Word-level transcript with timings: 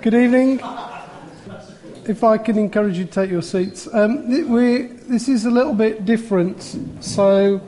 Good 0.00 0.14
evening. 0.14 0.60
If 2.06 2.22
I 2.22 2.38
can 2.38 2.56
encourage 2.56 2.96
you 2.98 3.04
to 3.04 3.10
take 3.10 3.30
your 3.30 3.42
seats. 3.42 3.92
Um, 3.92 4.48
we, 4.48 4.82
this 4.82 5.28
is 5.28 5.44
a 5.44 5.50
little 5.50 5.74
bit 5.74 6.04
different, 6.04 6.62
so 7.00 7.60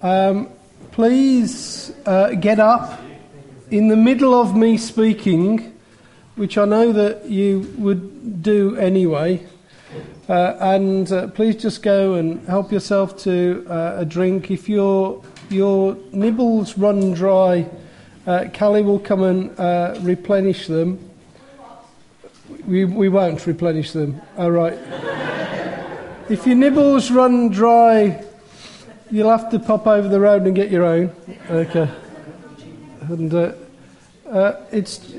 um, 0.00 0.48
please 0.92 1.92
uh, 2.06 2.30
get 2.30 2.60
up 2.60 2.98
in 3.70 3.88
the 3.88 3.96
middle 3.96 4.34
of 4.34 4.56
me 4.56 4.78
speaking, 4.78 5.78
which 6.36 6.56
I 6.56 6.64
know 6.64 6.92
that 6.92 7.26
you 7.26 7.70
would 7.76 8.42
do 8.42 8.74
anyway. 8.76 9.46
Uh, 10.30 10.56
and 10.58 11.12
uh, 11.12 11.26
please 11.28 11.56
just 11.56 11.82
go 11.82 12.14
and 12.14 12.42
help 12.48 12.72
yourself 12.72 13.18
to 13.24 13.66
uh, 13.68 13.96
a 13.98 14.04
drink. 14.06 14.50
If 14.50 14.66
your 14.66 15.22
your 15.50 15.98
nibbles 16.10 16.78
run 16.78 17.12
dry, 17.12 17.68
uh, 18.26 18.46
Callie 18.54 18.82
will 18.82 18.98
come 18.98 19.22
and 19.22 19.60
uh, 19.60 19.98
replenish 20.00 20.68
them. 20.68 21.05
We, 22.66 22.84
we 22.84 23.08
won't 23.08 23.46
replenish 23.46 23.92
them. 23.92 24.20
All 24.36 24.50
right. 24.50 24.78
if 26.28 26.46
your 26.46 26.56
nibbles 26.56 27.10
run 27.10 27.50
dry, 27.50 28.24
you'll 29.10 29.30
have 29.30 29.50
to 29.50 29.58
pop 29.58 29.86
over 29.86 30.08
the 30.08 30.20
road 30.20 30.42
and 30.42 30.54
get 30.54 30.70
your 30.70 30.84
own. 30.84 31.12
Okay. 31.50 31.88
And 33.02 33.32
uh, 33.34 33.52
it's 34.72 35.14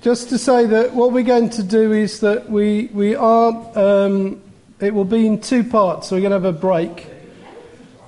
just 0.00 0.28
to 0.30 0.38
say 0.38 0.66
that 0.66 0.94
what 0.94 1.12
we're 1.12 1.22
going 1.22 1.50
to 1.50 1.62
do 1.62 1.92
is 1.92 2.20
that 2.20 2.48
we, 2.48 2.86
we 2.92 3.14
are, 3.14 3.52
um, 3.78 4.40
it 4.80 4.94
will 4.94 5.04
be 5.04 5.26
in 5.26 5.40
two 5.40 5.64
parts, 5.64 6.08
so 6.08 6.16
we're 6.16 6.22
going 6.22 6.30
to 6.30 6.36
have 6.36 6.56
a 6.56 6.58
break 6.58 7.08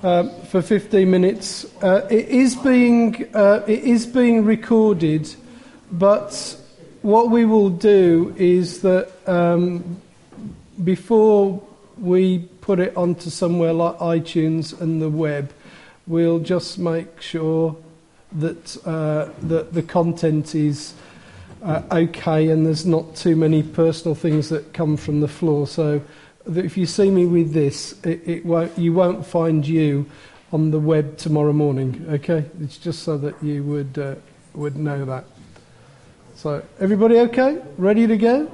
uh, 0.03 0.29
for 0.45 0.61
15 0.61 1.09
minutes. 1.09 1.65
Uh, 1.83 2.07
it, 2.09 2.29
is 2.29 2.55
being, 2.55 3.27
uh, 3.35 3.63
it 3.67 3.83
is 3.83 4.05
being 4.05 4.45
recorded, 4.45 5.33
but 5.91 6.57
what 7.01 7.29
we 7.29 7.45
will 7.45 7.69
do 7.69 8.33
is 8.37 8.81
that 8.81 9.11
um, 9.27 10.01
before 10.83 11.61
we 11.97 12.39
put 12.61 12.79
it 12.79 12.95
onto 12.95 13.29
somewhere 13.29 13.73
like 13.73 13.97
iTunes 13.97 14.79
and 14.79 15.01
the 15.01 15.09
web, 15.09 15.51
we'll 16.07 16.39
just 16.39 16.77
make 16.77 17.21
sure 17.21 17.75
that, 18.33 18.77
uh, 18.85 19.29
that 19.47 19.73
the 19.73 19.83
content 19.83 20.55
is 20.55 20.93
uh, 21.63 21.83
okay 21.91 22.49
and 22.49 22.65
there's 22.65 22.85
not 22.85 23.15
too 23.15 23.35
many 23.35 23.61
personal 23.61 24.15
things 24.15 24.49
that 24.49 24.73
come 24.73 24.97
from 24.97 25.21
the 25.21 25.27
floor. 25.27 25.67
So 25.67 26.01
if 26.47 26.77
you 26.77 26.85
see 26.85 27.11
me 27.11 27.25
with 27.25 27.53
this, 27.53 27.93
it, 28.03 28.27
it 28.27 28.45
won't, 28.45 28.75
you 28.77 28.93
won't 28.93 29.25
find 29.25 29.67
you 29.67 30.05
on 30.51 30.71
the 30.71 30.79
web 30.79 31.17
tomorrow 31.17 31.53
morning. 31.53 32.05
Okay, 32.09 32.45
it's 32.61 32.77
just 32.77 33.03
so 33.03 33.17
that 33.17 33.41
you 33.43 33.63
would 33.63 33.97
uh, 33.97 34.15
would 34.53 34.75
know 34.75 35.05
that. 35.05 35.23
So 36.41 36.63
everybody 36.79 37.19
okay? 37.19 37.61
Ready 37.77 38.07
to 38.07 38.17
go? 38.17 38.51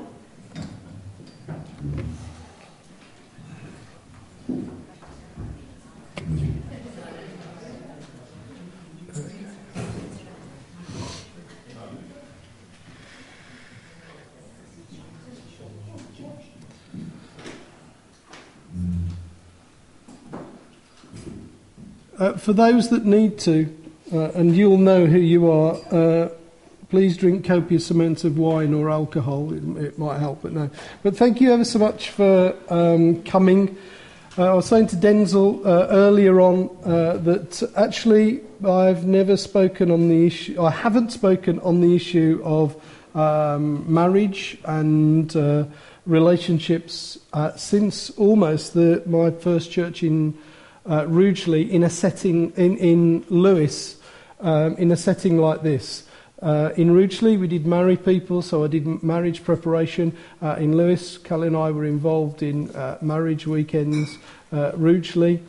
Uh, 22.19 22.33
for 22.33 22.51
those 22.51 22.89
that 22.89 23.05
need 23.05 23.39
to, 23.39 23.73
uh, 24.11 24.31
and 24.31 24.53
you'll 24.53 24.77
know 24.77 25.05
who 25.05 25.19
you 25.19 25.49
are, 25.49 25.77
uh, 25.89 26.29
please 26.89 27.17
drink 27.17 27.45
copious 27.45 27.89
amounts 27.91 28.23
of 28.23 28.37
wine 28.37 28.73
or 28.73 28.89
alcohol. 28.89 29.53
It, 29.53 29.85
it, 29.85 29.99
might 29.99 30.19
help, 30.19 30.41
but 30.41 30.53
no. 30.53 30.69
But 31.03 31.17
thank 31.17 31.41
you 31.41 31.53
ever 31.53 31.65
so 31.65 31.79
much 31.79 32.09
for 32.09 32.55
um, 32.69 33.23
coming. 33.23 33.77
Uh, 34.37 34.51
I 34.51 34.53
was 34.53 34.67
saying 34.67 34.87
to 34.87 34.95
Denzel 34.95 35.65
uh, 35.65 35.87
earlier 35.89 36.39
on 36.39 36.69
uh, 36.83 37.17
that 37.17 37.63
actually 37.75 38.41
I've 38.65 39.05
never 39.05 39.35
spoken 39.37 39.91
on 39.91 40.09
the 40.09 40.27
issue, 40.27 40.61
I 40.61 40.71
haven't 40.71 41.11
spoken 41.11 41.59
on 41.59 41.81
the 41.81 41.95
issue 41.95 42.41
of 42.43 42.75
um, 43.15 43.91
marriage 43.91 44.57
and 44.65 45.73
relationships 46.05 47.17
since 47.55 48.11
almost 48.11 48.73
the, 48.73 49.03
my 49.05 49.31
first 49.31 49.71
church 49.71 50.03
in 50.03 50.37
uh, 50.89 51.05
Rugeley 51.07 51.71
in 51.71 51.83
a 51.83 51.89
setting 51.89 52.51
in, 52.51 52.77
in 52.77 53.25
Lewes, 53.29 53.97
um, 54.39 54.75
in 54.75 54.91
a 54.91 54.97
setting 54.97 55.37
like 55.37 55.61
this. 55.61 56.06
Uh, 56.39 56.71
in 56.77 56.91
Rugeley, 56.91 57.35
we 57.35 57.47
did 57.47 57.65
marry 57.65 57.97
people, 57.97 58.43
so 58.43 58.63
I 58.63 58.67
did 58.67 59.01
marriage 59.01 59.43
preparation. 59.43 60.15
Uh, 60.39 60.55
in 60.59 60.77
Lewes, 60.77 61.17
Kelly 61.17 61.47
and 61.47 61.57
I 61.57 61.71
were 61.71 61.85
involved 61.85 62.43
in 62.43 62.69
uh, 62.75 62.99
marriage 63.01 63.47
weekends. 63.47 64.19
Uh, 64.51 64.71
Rugeley, 64.75 65.41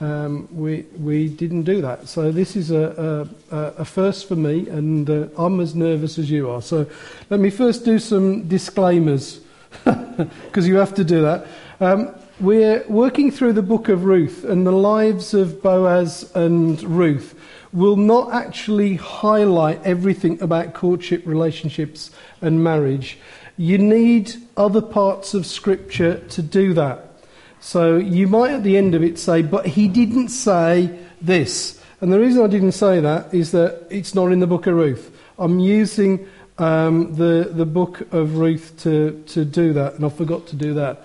um, 0.00 0.48
we, 0.50 0.86
we 0.98 1.28
didn't 1.28 1.62
do 1.62 1.80
that. 1.82 2.08
So 2.08 2.32
this 2.32 2.56
is 2.56 2.72
a, 2.72 3.28
a, 3.52 3.56
a 3.56 3.84
first 3.84 4.26
for 4.26 4.34
me, 4.34 4.68
and 4.68 5.08
uh, 5.08 5.28
I'm 5.38 5.60
as 5.60 5.76
nervous 5.76 6.18
as 6.18 6.28
you 6.28 6.50
are. 6.50 6.62
So 6.62 6.86
let 7.30 7.38
me 7.38 7.50
first 7.50 7.84
do 7.84 8.00
some 8.00 8.48
disclaimers, 8.48 9.40
because 9.84 10.66
you 10.66 10.74
have 10.76 10.94
to 10.94 11.04
do 11.04 11.22
that. 11.22 11.46
Um, 11.78 12.12
we're 12.40 12.84
working 12.88 13.30
through 13.30 13.52
the 13.52 13.62
book 13.62 13.88
of 13.88 14.04
Ruth, 14.04 14.42
and 14.42 14.66
the 14.66 14.72
lives 14.72 15.32
of 15.32 15.62
Boaz 15.62 16.28
and 16.34 16.82
Ruth 16.82 17.38
will 17.74 17.96
not 17.96 18.32
actually 18.32 18.94
highlight 18.94 19.82
everything 19.84 20.40
about 20.40 20.72
courtship, 20.74 21.26
relationships, 21.26 22.12
and 22.40 22.62
marriage. 22.62 23.18
You 23.56 23.78
need 23.78 24.32
other 24.56 24.80
parts 24.80 25.34
of 25.34 25.44
Scripture 25.44 26.18
to 26.28 26.40
do 26.40 26.72
that. 26.74 27.10
So 27.58 27.96
you 27.96 28.28
might 28.28 28.52
at 28.52 28.62
the 28.62 28.76
end 28.76 28.94
of 28.94 29.02
it 29.02 29.18
say, 29.18 29.42
but 29.42 29.66
he 29.66 29.88
didn't 29.88 30.28
say 30.28 30.96
this. 31.20 31.82
And 32.00 32.12
the 32.12 32.20
reason 32.20 32.44
I 32.44 32.46
didn't 32.46 32.72
say 32.72 33.00
that 33.00 33.34
is 33.34 33.50
that 33.50 33.86
it's 33.90 34.14
not 34.14 34.30
in 34.30 34.38
the 34.38 34.46
book 34.46 34.68
of 34.68 34.74
Ruth. 34.74 35.10
I'm 35.36 35.58
using 35.58 36.28
um, 36.58 37.16
the, 37.16 37.50
the 37.52 37.66
book 37.66 38.12
of 38.12 38.36
Ruth 38.36 38.78
to, 38.82 39.20
to 39.28 39.44
do 39.44 39.72
that, 39.72 39.94
and 39.94 40.04
I 40.04 40.10
forgot 40.10 40.46
to 40.48 40.56
do 40.56 40.74
that. 40.74 41.02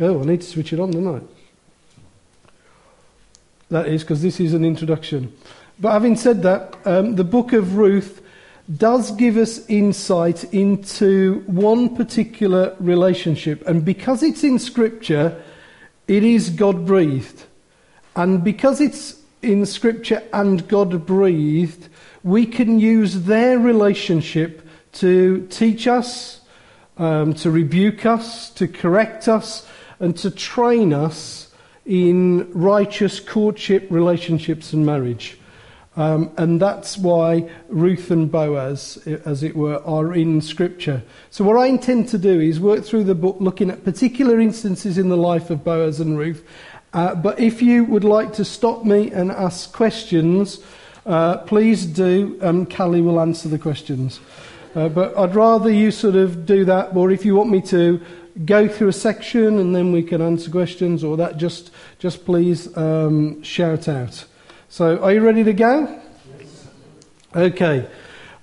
Oh, 0.00 0.22
I 0.22 0.24
need 0.24 0.40
to 0.40 0.46
switch 0.46 0.72
it 0.72 0.80
on, 0.80 0.92
don't 0.92 1.06
I? 1.06 1.41
That 3.72 3.88
is 3.88 4.02
because 4.02 4.20
this 4.20 4.38
is 4.38 4.52
an 4.52 4.66
introduction. 4.66 5.32
But 5.80 5.92
having 5.92 6.14
said 6.14 6.42
that, 6.42 6.76
um, 6.84 7.16
the 7.16 7.24
book 7.24 7.54
of 7.54 7.76
Ruth 7.76 8.20
does 8.76 9.12
give 9.12 9.38
us 9.38 9.66
insight 9.66 10.44
into 10.52 11.42
one 11.46 11.96
particular 11.96 12.76
relationship. 12.80 13.66
And 13.66 13.82
because 13.82 14.22
it's 14.22 14.44
in 14.44 14.58
Scripture, 14.58 15.42
it 16.06 16.22
is 16.22 16.50
God 16.50 16.84
breathed. 16.84 17.44
And 18.14 18.44
because 18.44 18.78
it's 18.78 19.16
in 19.40 19.64
Scripture 19.64 20.22
and 20.34 20.68
God 20.68 21.06
breathed, 21.06 21.88
we 22.22 22.44
can 22.44 22.78
use 22.78 23.22
their 23.22 23.58
relationship 23.58 24.68
to 25.00 25.46
teach 25.46 25.86
us, 25.86 26.42
um, 26.98 27.32
to 27.36 27.50
rebuke 27.50 28.04
us, 28.04 28.50
to 28.50 28.68
correct 28.68 29.28
us, 29.28 29.66
and 29.98 30.14
to 30.18 30.30
train 30.30 30.92
us 30.92 31.41
in 31.84 32.50
righteous 32.52 33.20
courtship, 33.20 33.86
relationships, 33.90 34.72
and 34.72 34.86
marriage. 34.86 35.38
Um, 35.94 36.30
and 36.38 36.60
that's 36.60 36.96
why 36.96 37.50
Ruth 37.68 38.10
and 38.10 38.30
Boaz, 38.32 38.96
as 39.06 39.42
it 39.42 39.54
were, 39.54 39.82
are 39.84 40.14
in 40.14 40.40
Scripture. 40.40 41.02
So, 41.30 41.44
what 41.44 41.58
I 41.58 41.66
intend 41.66 42.08
to 42.10 42.18
do 42.18 42.40
is 42.40 42.58
work 42.58 42.84
through 42.84 43.04
the 43.04 43.14
book 43.14 43.36
looking 43.40 43.70
at 43.70 43.84
particular 43.84 44.40
instances 44.40 44.96
in 44.96 45.10
the 45.10 45.18
life 45.18 45.50
of 45.50 45.64
Boaz 45.64 46.00
and 46.00 46.16
Ruth. 46.16 46.44
Uh, 46.94 47.14
but 47.14 47.38
if 47.40 47.60
you 47.60 47.84
would 47.84 48.04
like 48.04 48.32
to 48.34 48.44
stop 48.44 48.84
me 48.84 49.10
and 49.10 49.30
ask 49.30 49.72
questions, 49.72 50.60
uh, 51.04 51.38
please 51.38 51.84
do, 51.84 52.38
and 52.40 52.74
Callie 52.74 53.02
will 53.02 53.20
answer 53.20 53.48
the 53.48 53.58
questions. 53.58 54.20
Uh, 54.74 54.88
but 54.88 55.16
I'd 55.18 55.34
rather 55.34 55.70
you 55.70 55.90
sort 55.90 56.16
of 56.16 56.46
do 56.46 56.64
that, 56.64 56.96
or 56.96 57.10
if 57.10 57.26
you 57.26 57.34
want 57.34 57.50
me 57.50 57.60
to, 57.62 58.00
go 58.44 58.68
through 58.68 58.88
a 58.88 58.92
section 58.92 59.58
and 59.58 59.74
then 59.74 59.92
we 59.92 60.02
can 60.02 60.20
answer 60.20 60.50
questions, 60.50 61.04
or 61.04 61.16
that 61.16 61.36
just, 61.36 61.70
just 61.98 62.24
please 62.24 62.74
um, 62.76 63.42
shout 63.42 63.88
out. 63.88 64.24
So, 64.68 64.98
are 65.02 65.12
you 65.12 65.20
ready 65.20 65.44
to 65.44 65.52
go? 65.52 66.00
Okay. 67.34 67.86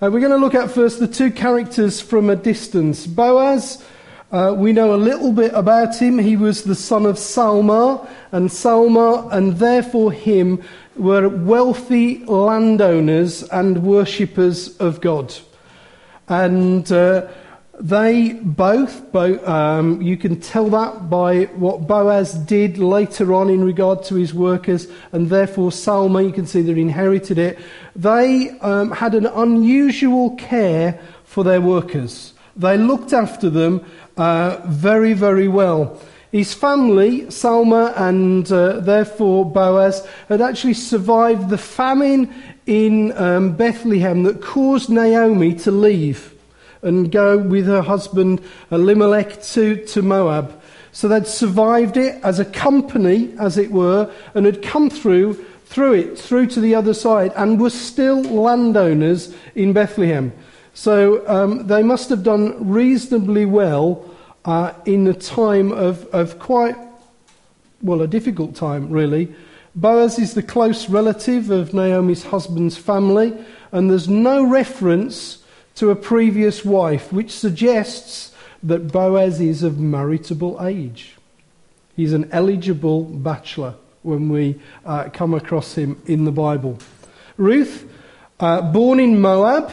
Uh, 0.02 0.10
we're 0.10 0.20
going 0.20 0.32
to 0.32 0.38
look 0.38 0.56
at 0.56 0.72
first 0.72 1.00
the 1.00 1.08
two 1.08 1.30
characters 1.30 2.00
from 2.00 2.30
a 2.30 2.36
distance. 2.36 3.06
Boaz, 3.06 3.84
uh, 4.32 4.54
we 4.56 4.72
know 4.72 4.94
a 4.94 4.96
little 4.96 5.34
bit 5.34 5.52
about 5.54 6.00
him. 6.00 6.18
He 6.18 6.38
was 6.38 6.64
the 6.64 6.76
son 6.76 7.06
of 7.06 7.18
Salma, 7.18 8.08
and 8.32 8.50
Salma, 8.50 9.30
and 9.34 9.58
therefore 9.58 10.12
him, 10.12 10.64
were 10.96 11.28
wealthy 11.28 12.24
landowners 12.26 13.44
and 13.44 13.84
worshippers 13.84 14.78
of 14.78 15.02
God. 15.02 15.34
And 16.28 16.90
uh, 16.92 17.28
they 17.80 18.34
both, 18.34 19.10
both 19.14 19.48
um, 19.48 20.02
you 20.02 20.18
can 20.18 20.42
tell 20.42 20.70
that 20.70 21.10
by 21.10 21.46
what 21.56 21.88
Boaz 21.88 22.34
did 22.34 22.78
later 22.78 23.34
on 23.34 23.50
in 23.50 23.64
regard 23.64 24.04
to 24.06 24.16
his 24.16 24.34
workers, 24.34 24.88
and 25.14 25.30
therefore 25.30 25.70
Salma, 25.72 26.26
you 26.26 26.34
can 26.34 26.46
see 26.46 26.62
they 26.62 26.80
inherited 26.80 27.38
it. 27.38 27.58
They 27.96 28.50
um, 28.60 28.92
had 28.92 29.16
an 29.16 29.28
unusual 29.28 30.36
care 30.36 31.00
for 31.24 31.46
their 31.46 31.62
workers. 31.62 32.34
They 32.58 32.78
looked 32.78 33.14
after 33.14 33.50
them 33.50 33.86
uh, 34.18 34.60
very, 34.66 35.14
very 35.14 35.48
well. 35.48 36.02
His 36.34 36.54
family, 36.54 37.22
Salma 37.28 37.94
and 37.96 38.52
uh, 38.52 38.82
therefore 38.82 39.50
Boaz, 39.50 40.06
had 40.28 40.42
actually 40.42 40.74
survived 40.74 41.50
the 41.50 41.58
famine 41.58 42.34
in 42.66 43.18
um, 43.18 43.56
Bethlehem 43.56 44.24
that 44.24 44.42
caused 44.42 44.90
Naomi 44.90 45.56
to 45.56 45.72
leave 45.72 46.36
and 46.82 47.12
go 47.12 47.38
with 47.38 47.66
her 47.66 47.82
husband 47.82 48.42
Elimelech 48.72 49.42
to, 49.44 49.84
to 49.86 50.02
Moab. 50.02 50.62
So 50.92 51.08
they'd 51.08 51.28
survived 51.28 51.98
it 51.98 52.24
as 52.24 52.40
a 52.40 52.46
company, 52.46 53.34
as 53.40 53.58
it 53.58 53.72
were, 53.72 54.12
and 54.34 54.46
had 54.46 54.62
come 54.62 54.90
through 54.90 55.46
through 55.70 55.94
it, 55.94 56.18
through 56.18 56.48
to 56.48 56.60
the 56.60 56.74
other 56.74 56.96
side, 56.96 57.32
and 57.36 57.62
were 57.62 57.70
still 57.70 58.24
landowners 58.24 59.36
in 59.54 59.72
Bethlehem. 59.72 60.34
So 60.74 61.28
um, 61.28 61.68
they 61.68 61.84
must 61.84 62.10
have 62.10 62.24
done 62.24 62.70
reasonably 62.70 63.46
well 63.46 64.04
uh, 64.46 64.74
in 64.86 65.06
a 65.06 65.14
time 65.14 65.72
of, 65.72 66.08
of 66.08 66.40
quite, 66.40 66.76
well, 67.84 68.02
a 68.02 68.08
difficult 68.08 68.56
time, 68.56 68.90
really. 68.90 69.34
Boaz 69.76 70.18
is 70.18 70.34
the 70.34 70.42
close 70.42 70.90
relative 70.90 71.52
of 71.52 71.72
Naomi's 71.72 72.24
husband's 72.24 72.76
family, 72.76 73.38
and 73.72 73.92
there's 73.92 74.10
no 74.10 74.44
reference 74.44 75.39
to 75.80 75.92
a 75.92 75.96
previous 75.96 76.66
wife, 76.66 77.14
which 77.14 77.32
suggests 77.32 78.34
that 78.62 78.92
Boaz 78.92 79.40
is 79.40 79.64
of 79.64 79.80
maritable 79.80 80.62
age. 80.62 81.16
He's 81.96 82.12
an 82.12 82.28
eligible 82.34 83.06
bachelor 83.06 83.76
when 84.04 84.28
we 84.28 84.60
uh, 84.86 85.08
come 85.14 85.34
across 85.34 85.76
him 85.76 86.02
in 86.06 86.26
the 86.26 86.34
Bible. 86.34 86.80
Ruth, 87.38 87.90
uh, 88.42 88.62
born 88.74 89.00
in 89.00 89.22
Moab, 89.22 89.72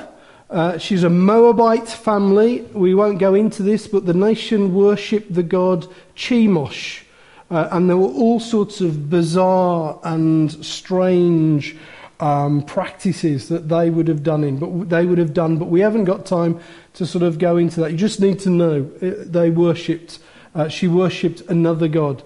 uh, 0.49 0.79
she's 0.79 1.03
a 1.03 1.11
Moabite 1.11 1.89
family. 1.89 2.61
We 2.73 2.95
won't 2.95 3.19
go 3.19 3.35
into 3.35 3.65
this, 3.65 3.89
but 3.89 4.07
the 4.07 4.15
nation 4.15 4.77
worshipped 4.77 5.35
the 5.35 5.43
god 5.43 5.89
Chemosh. 6.15 7.03
Uh, 7.51 7.69
and 7.73 7.91
there 7.91 7.97
were 7.97 8.07
all 8.07 8.39
sorts 8.39 8.81
of 8.81 9.11
bizarre 9.11 9.99
and 10.05 10.53
strange 10.65 11.77
um, 12.21 12.63
practices 12.63 13.49
that 13.49 13.69
they 13.69 13.91
would 13.91 14.09
have 14.09 14.23
done 14.23 14.45
in, 14.45 14.59
but 14.59 14.89
they 14.89 15.05
would 15.05 15.19
have 15.19 15.35
done. 15.35 15.59
But 15.59 15.67
we 15.67 15.81
haven't 15.81 16.05
got 16.05 16.27
time 16.27 16.61
to 16.95 17.07
sort 17.07 17.23
of 17.23 17.39
go 17.39 17.57
into 17.57 17.81
that. 17.81 17.91
You 17.91 17.97
just 17.97 18.21
need 18.21 18.39
to 18.41 18.51
know 18.51 18.91
uh, 19.03 19.25
they 19.27 19.51
worshipped. 19.51 20.19
Uh, 20.55 20.69
she 20.69 20.89
worshipped 20.89 21.43
another 21.43 21.89
god. 21.89 22.23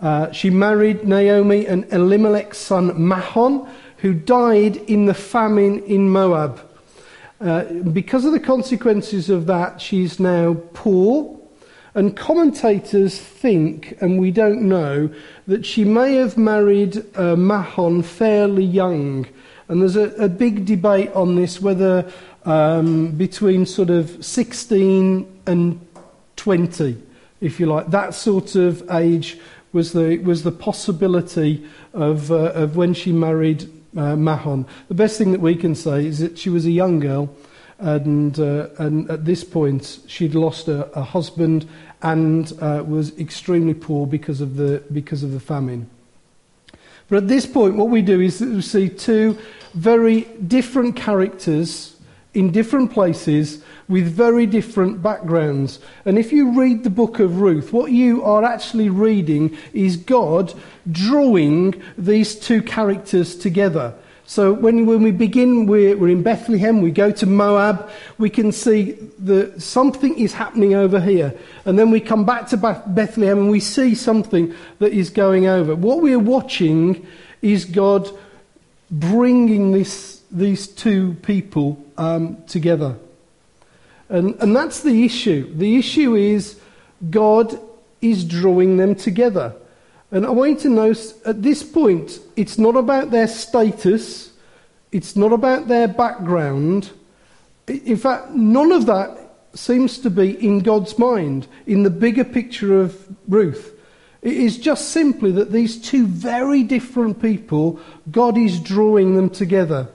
Uh, 0.00 0.30
she 0.32 0.50
married 0.50 1.06
Naomi 1.06 1.66
and 1.66 1.84
Elimelech's 1.90 2.58
son 2.58 2.90
Mahlon, 2.92 3.68
who 3.98 4.12
died 4.14 4.76
in 4.76 5.06
the 5.06 5.14
famine 5.14 5.82
in 5.84 6.10
Moab. 6.10 6.60
Uh, 7.40 7.64
because 7.64 8.24
of 8.24 8.32
the 8.32 8.40
consequences 8.40 9.28
of 9.28 9.46
that, 9.46 9.80
she's 9.80 10.18
now 10.18 10.56
poor. 10.72 11.35
And 11.96 12.14
commentators 12.14 13.18
think, 13.18 13.96
and 14.02 14.20
we 14.20 14.30
don't 14.30 14.68
know, 14.68 15.08
that 15.46 15.64
she 15.64 15.82
may 15.82 16.16
have 16.16 16.36
married 16.36 16.98
uh, 17.16 17.36
Mahlon 17.36 18.04
fairly 18.04 18.64
young. 18.64 19.26
And 19.68 19.80
there's 19.80 19.96
a, 19.96 20.10
a 20.16 20.28
big 20.28 20.66
debate 20.66 21.10
on 21.12 21.36
this 21.36 21.58
whether 21.58 22.12
um, 22.44 23.12
between 23.12 23.64
sort 23.64 23.88
of 23.88 24.22
16 24.22 25.40
and 25.46 25.80
20, 26.36 27.02
if 27.40 27.58
you 27.58 27.64
like, 27.64 27.90
that 27.92 28.12
sort 28.12 28.56
of 28.56 28.88
age 28.90 29.38
was 29.72 29.94
the, 29.94 30.18
was 30.18 30.42
the 30.42 30.52
possibility 30.52 31.66
of, 31.94 32.30
uh, 32.30 32.52
of 32.52 32.76
when 32.76 32.92
she 32.92 33.10
married 33.10 33.64
uh, 33.96 34.14
Mahlon. 34.14 34.66
The 34.88 34.94
best 34.94 35.16
thing 35.16 35.32
that 35.32 35.40
we 35.40 35.56
can 35.56 35.74
say 35.74 36.04
is 36.04 36.18
that 36.18 36.38
she 36.38 36.50
was 36.50 36.66
a 36.66 36.70
young 36.70 37.00
girl, 37.00 37.34
and, 37.78 38.38
uh, 38.38 38.68
and 38.78 39.10
at 39.10 39.24
this 39.24 39.44
point 39.44 40.00
she'd 40.06 40.34
lost 40.34 40.68
a 40.68 41.02
husband 41.02 41.68
and 42.02 42.52
uh, 42.60 42.84
was 42.86 43.18
extremely 43.18 43.74
poor 43.74 44.06
because 44.06 44.40
of, 44.40 44.56
the, 44.56 44.82
because 44.92 45.22
of 45.22 45.32
the 45.32 45.40
famine. 45.40 45.88
But 47.08 47.18
at 47.18 47.28
this 47.28 47.46
point, 47.46 47.76
what 47.76 47.88
we 47.88 48.02
do 48.02 48.20
is 48.20 48.40
we 48.40 48.60
see 48.62 48.88
two 48.88 49.38
very 49.74 50.22
different 50.22 50.96
characters 50.96 51.96
in 52.34 52.50
different 52.50 52.92
places 52.92 53.62
with 53.88 54.06
very 54.12 54.44
different 54.44 55.02
backgrounds. 55.02 55.78
And 56.04 56.18
if 56.18 56.32
you 56.32 56.58
read 56.58 56.84
the 56.84 56.90
book 56.90 57.18
of 57.18 57.40
Ruth, 57.40 57.72
what 57.72 57.92
you 57.92 58.22
are 58.24 58.44
actually 58.44 58.90
reading 58.90 59.56
is 59.72 59.96
God 59.96 60.52
drawing 60.90 61.80
these 61.96 62.34
two 62.34 62.60
characters 62.62 63.36
together. 63.36 63.94
So 64.28 64.52
when, 64.52 64.86
when 64.86 65.02
we 65.02 65.12
begin, 65.12 65.66
we're, 65.66 65.96
we're 65.96 66.08
in 66.08 66.24
Bethlehem, 66.24 66.82
we 66.82 66.90
go 66.90 67.12
to 67.12 67.26
Moab, 67.26 67.88
we 68.18 68.28
can 68.28 68.50
see 68.50 68.92
that 69.20 69.62
something 69.62 70.18
is 70.18 70.32
happening 70.32 70.74
over 70.74 71.00
here. 71.00 71.32
And 71.64 71.78
then 71.78 71.92
we 71.92 72.00
come 72.00 72.24
back 72.26 72.48
to 72.48 72.56
Bethlehem 72.56 73.38
and 73.38 73.50
we 73.50 73.60
see 73.60 73.94
something 73.94 74.52
that 74.80 74.92
is 74.92 75.10
going 75.10 75.46
over. 75.46 75.76
What 75.76 76.02
we're 76.02 76.18
watching 76.18 77.06
is 77.40 77.64
God 77.64 78.10
bringing 78.90 79.70
this, 79.70 80.20
these 80.32 80.66
two 80.66 81.14
people 81.22 81.82
um, 81.96 82.42
together. 82.48 82.96
And, 84.08 84.34
and 84.40 84.54
that's 84.54 84.82
the 84.82 85.04
issue. 85.04 85.54
The 85.54 85.76
issue 85.76 86.16
is 86.16 86.58
God 87.10 87.58
is 88.00 88.24
drawing 88.24 88.76
them 88.76 88.96
together. 88.96 89.54
And 90.10 90.24
I 90.24 90.30
want 90.30 90.50
you 90.50 90.56
to 90.56 90.68
know 90.70 90.94
at 91.24 91.42
this 91.42 91.62
point, 91.62 92.20
it's 92.36 92.58
not 92.58 92.76
about 92.76 93.10
their 93.10 93.26
status, 93.26 94.32
it's 94.92 95.16
not 95.16 95.32
about 95.32 95.68
their 95.68 95.88
background. 95.88 96.90
In 97.66 97.96
fact, 97.96 98.30
none 98.30 98.70
of 98.70 98.86
that 98.86 99.18
seems 99.54 99.98
to 99.98 100.10
be 100.10 100.32
in 100.44 100.60
God's 100.60 100.98
mind, 100.98 101.48
in 101.66 101.82
the 101.82 101.90
bigger 101.90 102.24
picture 102.24 102.80
of 102.80 103.08
Ruth. 103.26 103.72
It 104.22 104.36
is 104.36 104.58
just 104.58 104.90
simply 104.90 105.32
that 105.32 105.52
these 105.52 105.80
two 105.80 106.06
very 106.06 106.62
different 106.62 107.20
people, 107.20 107.80
God 108.10 108.38
is 108.38 108.60
drawing 108.60 109.14
them 109.14 109.30
together. 109.30 109.88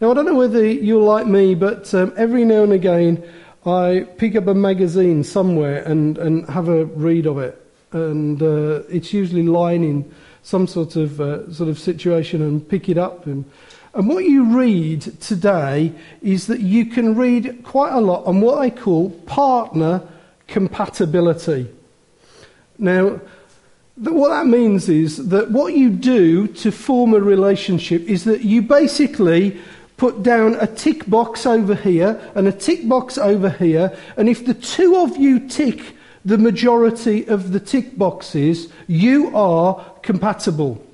Now, 0.00 0.10
I 0.10 0.14
don't 0.14 0.26
know 0.26 0.34
whether 0.34 0.64
you're 0.64 1.02
like 1.02 1.26
me, 1.26 1.54
but 1.54 1.92
um, 1.94 2.12
every 2.16 2.44
now 2.44 2.64
and 2.64 2.72
again 2.72 3.22
I 3.64 4.06
pick 4.16 4.34
up 4.34 4.46
a 4.48 4.54
magazine 4.54 5.22
somewhere 5.22 5.82
and, 5.84 6.18
and 6.18 6.48
have 6.48 6.68
a 6.68 6.86
read 6.86 7.26
of 7.26 7.38
it. 7.38 7.61
And 7.94 8.42
uh, 8.42 8.82
it's 8.88 9.12
usually 9.12 9.42
lying 9.42 9.84
in 9.84 10.14
some 10.42 10.66
sort 10.66 10.96
of, 10.96 11.20
uh, 11.20 11.52
sort 11.52 11.68
of 11.68 11.78
situation 11.78 12.42
and 12.42 12.66
pick 12.68 12.88
it 12.88 12.98
up. 12.98 13.26
And, 13.26 13.44
and 13.94 14.08
what 14.08 14.24
you 14.24 14.44
read 14.56 15.02
today 15.20 15.92
is 16.22 16.46
that 16.46 16.60
you 16.60 16.86
can 16.86 17.14
read 17.14 17.62
quite 17.62 17.92
a 17.92 18.00
lot 18.00 18.24
on 18.24 18.40
what 18.40 18.58
I 18.58 18.70
call 18.70 19.10
partner 19.26 20.02
compatibility. 20.48 21.68
Now, 22.78 23.20
what 23.96 24.30
that 24.30 24.46
means 24.46 24.88
is 24.88 25.28
that 25.28 25.50
what 25.50 25.74
you 25.74 25.90
do 25.90 26.48
to 26.48 26.72
form 26.72 27.14
a 27.14 27.20
relationship 27.20 28.02
is 28.02 28.24
that 28.24 28.42
you 28.42 28.62
basically 28.62 29.60
put 29.98 30.22
down 30.22 30.56
a 30.56 30.66
tick 30.66 31.08
box 31.08 31.46
over 31.46 31.74
here 31.74 32.20
and 32.34 32.48
a 32.48 32.52
tick 32.52 32.88
box 32.88 33.18
over 33.18 33.50
here, 33.50 33.96
and 34.16 34.28
if 34.28 34.44
the 34.44 34.54
two 34.54 34.96
of 34.96 35.16
you 35.16 35.38
tick 35.48 35.94
the 36.24 36.38
majority 36.38 37.26
of 37.26 37.52
the 37.52 37.60
tick 37.60 37.98
boxes, 37.98 38.68
you 38.86 39.34
are 39.36 39.84
compatible. 40.02 40.84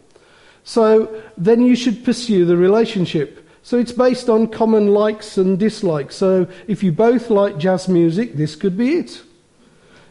So 0.65 1.23
then 1.37 1.63
you 1.63 1.77
should 1.77 2.05
pursue 2.05 2.45
the 2.45 2.57
relationship. 2.57 3.49
So 3.63 3.79
it's 3.79 3.93
based 3.93 4.29
on 4.29 4.49
common 4.49 4.89
likes 4.89 5.37
and 5.37 5.59
dislikes. 5.59 6.17
So 6.17 6.47
if 6.67 6.83
you 6.83 6.93
both 6.93 7.31
like 7.31 7.59
jazz 7.59 7.89
music, 7.89 8.35
this 8.35 8.57
could 8.57 8.77
be 8.77 8.95
it. 8.95 9.23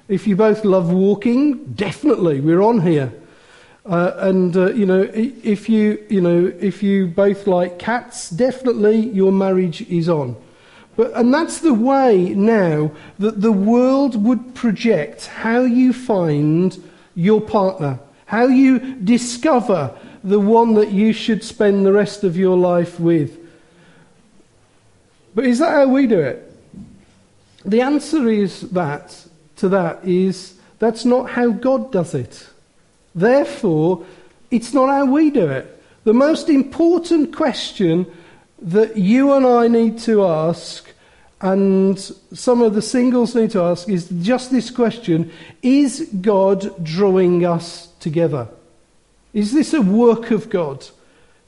If 0.08 0.28
you 0.28 0.36
both 0.36 0.64
love 0.64 0.94
walking, 0.94 1.74
definitely, 1.74 2.40
we're 2.40 2.62
on 2.62 2.82
here. 2.82 3.12
Uh, 3.86 4.12
and 4.18 4.56
uh, 4.56 4.74
you 4.74 4.86
know, 4.86 5.10
if 5.14 5.70
you 5.70 6.04
you 6.10 6.22
know 6.22 6.52
if 6.60 6.84
you 6.84 7.08
both 7.08 7.48
like 7.48 7.80
cats, 7.80 8.30
definitely 8.30 8.98
your 9.10 9.32
marriage 9.32 9.82
is 9.90 10.10
on. 10.10 10.36
But 10.98 11.14
and 11.14 11.32
that's 11.32 11.60
the 11.60 11.76
way 11.76 12.34
now 12.34 12.92
that 13.20 13.40
the 13.40 13.52
world 13.52 14.22
would 14.22 14.56
project 14.56 15.28
how 15.28 15.62
you 15.62 15.94
find 15.94 16.76
your 17.14 17.40
partner, 17.40 18.00
how 18.26 18.48
you 18.48 18.96
discover 18.96 19.98
the 20.24 20.40
one 20.40 20.74
that 20.74 20.92
you 20.92 21.14
should 21.14 21.44
spend 21.44 21.86
the 21.86 21.94
rest 21.94 22.24
of 22.24 22.36
your 22.36 22.58
life 22.58 23.00
with. 23.00 23.38
But 25.36 25.46
is 25.46 25.60
that 25.60 25.72
how 25.72 25.88
we 25.88 26.08
do 26.08 26.20
it? 26.20 26.52
The 27.64 27.82
answer 27.82 28.28
is 28.28 28.62
that 28.72 29.24
to 29.58 29.70
that 29.70 30.04
is 30.04 30.56
that's 30.80 31.06
not 31.06 31.30
how 31.30 31.52
God 31.52 31.92
does 31.92 32.16
it. 32.16 32.48
Therefore, 33.14 34.04
it's 34.50 34.74
not 34.74 34.90
how 34.90 35.06
we 35.06 35.30
do 35.30 35.48
it. 35.48 35.82
The 36.06 36.14
most 36.14 36.50
important 36.50 37.36
question 37.36 38.08
that 38.60 38.98
you 38.98 39.34
and 39.34 39.46
I 39.46 39.68
need 39.68 40.00
to 40.00 40.26
ask, 40.26 40.92
and 41.42 42.00
some 42.00 42.62
of 42.62 42.74
the 42.74 42.82
singles 42.82 43.36
need 43.36 43.52
to 43.52 43.62
ask, 43.62 43.88
is 43.88 44.10
just 44.22 44.52
this 44.52 44.70
question 44.70 45.32
Is 45.62 46.10
God 46.22 46.84
drawing 46.84 47.46
us 47.46 47.88
together? 48.00 48.48
Is 49.34 49.54
this 49.54 49.74
a 49.74 49.82
work 49.82 50.32
of 50.32 50.50
God? 50.50 50.88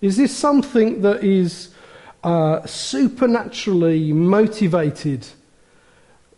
Is 0.01 0.18
this 0.18 0.36
something 0.36 1.01
that 1.01 1.24
is 1.24 1.74
uh, 2.24 2.66
supernaturally 2.66 4.13
motivated? 4.13 5.25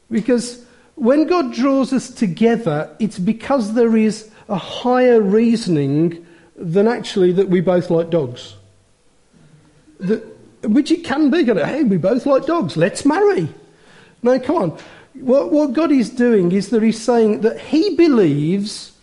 Because 0.10 0.66
when 0.96 1.28
God 1.28 1.54
draws 1.54 1.94
us 1.94 2.10
together, 2.10 2.96
it's 3.00 3.20
because 3.20 3.74
there 3.74 3.98
is 3.98 4.32
a 4.50 4.58
higher 4.58 5.22
reasoning 5.22 6.26
than 6.56 6.88
actually 6.88 7.32
that 7.34 7.50
we 7.50 7.62
both 7.62 7.90
like 7.90 8.10
dogs. 8.10 8.56
That, 10.00 10.31
which 10.64 10.92
it 10.92 11.04
can 11.04 11.30
be. 11.30 11.40
You 11.40 11.54
know, 11.54 11.66
Hey, 11.66 11.84
we 11.84 11.98
both 11.98 12.26
like 12.26 12.46
dogs. 12.46 12.78
Let's 12.78 13.06
marry. 13.06 13.50
No, 14.24 14.40
come 14.40 14.56
on. 14.56 14.78
What, 15.14 15.52
what 15.52 15.74
God 15.74 15.92
is 15.92 16.10
doing 16.10 16.52
is 16.52 16.70
that 16.70 16.84
He's 16.84 17.02
saying 17.02 17.42
that 17.42 17.60
He 17.60 17.96
believes 17.96 18.94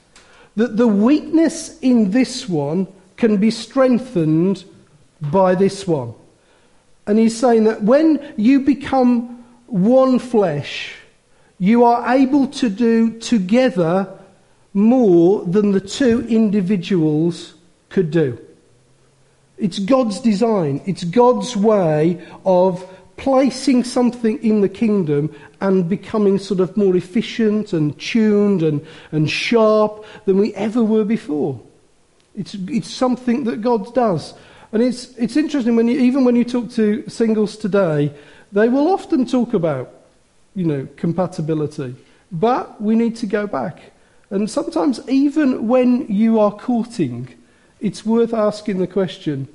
that 0.56 0.76
the 0.76 0.88
weakness 0.88 1.78
in 1.80 2.10
this 2.10 2.48
one 2.48 2.88
can 3.16 3.36
be 3.36 3.50
strengthened 3.50 4.64
by 5.20 5.54
this 5.54 5.86
one. 5.86 6.14
And 7.06 7.18
He's 7.18 7.38
saying 7.38 7.64
that 7.64 7.82
when 7.82 8.34
you 8.36 8.60
become 8.60 9.44
one 9.66 10.18
flesh, 10.18 10.94
you 11.58 11.84
are 11.84 12.14
able 12.14 12.46
to 12.46 12.68
do 12.68 13.18
together 13.18 14.18
more 14.72 15.44
than 15.44 15.72
the 15.72 15.80
two 15.80 16.26
individuals 16.28 17.54
could 17.88 18.10
do. 18.10 18.38
It's 19.58 19.78
God's 19.78 20.20
design, 20.20 20.80
it's 20.86 21.04
God's 21.04 21.56
way 21.56 22.24
of 22.44 22.88
placing 23.16 23.82
something 23.82 24.42
in 24.42 24.60
the 24.60 24.68
kingdom 24.68 25.34
and 25.60 25.88
becoming 25.88 26.38
sort 26.38 26.60
of 26.60 26.76
more 26.76 26.96
efficient 26.96 27.72
and 27.72 27.98
tuned 27.98 28.62
and, 28.62 28.86
and 29.10 29.28
sharp 29.28 30.04
than 30.24 30.38
we 30.38 30.54
ever 30.54 30.82
were 30.84 31.04
before. 31.04 31.60
It's, 32.36 32.54
it's 32.54 32.88
something 32.88 33.44
that 33.44 33.60
God 33.60 33.92
does. 33.94 34.34
And 34.70 34.82
it's, 34.82 35.16
it's 35.16 35.36
interesting, 35.36 35.74
when 35.74 35.88
you, 35.88 35.98
even 35.98 36.24
when 36.24 36.36
you 36.36 36.44
talk 36.44 36.70
to 36.72 37.08
singles 37.08 37.56
today, 37.56 38.14
they 38.52 38.68
will 38.68 38.88
often 38.88 39.26
talk 39.26 39.54
about, 39.54 39.92
you 40.54 40.64
know, 40.64 40.86
compatibility. 40.96 41.96
But 42.30 42.80
we 42.80 42.94
need 42.94 43.16
to 43.16 43.26
go 43.26 43.46
back. 43.46 43.92
And 44.30 44.48
sometimes, 44.48 45.00
even 45.08 45.66
when 45.66 46.06
you 46.06 46.38
are 46.38 46.52
courting, 46.52 47.34
it's 47.80 48.04
worth 48.04 48.34
asking 48.34 48.78
the 48.78 48.86
question 48.86 49.48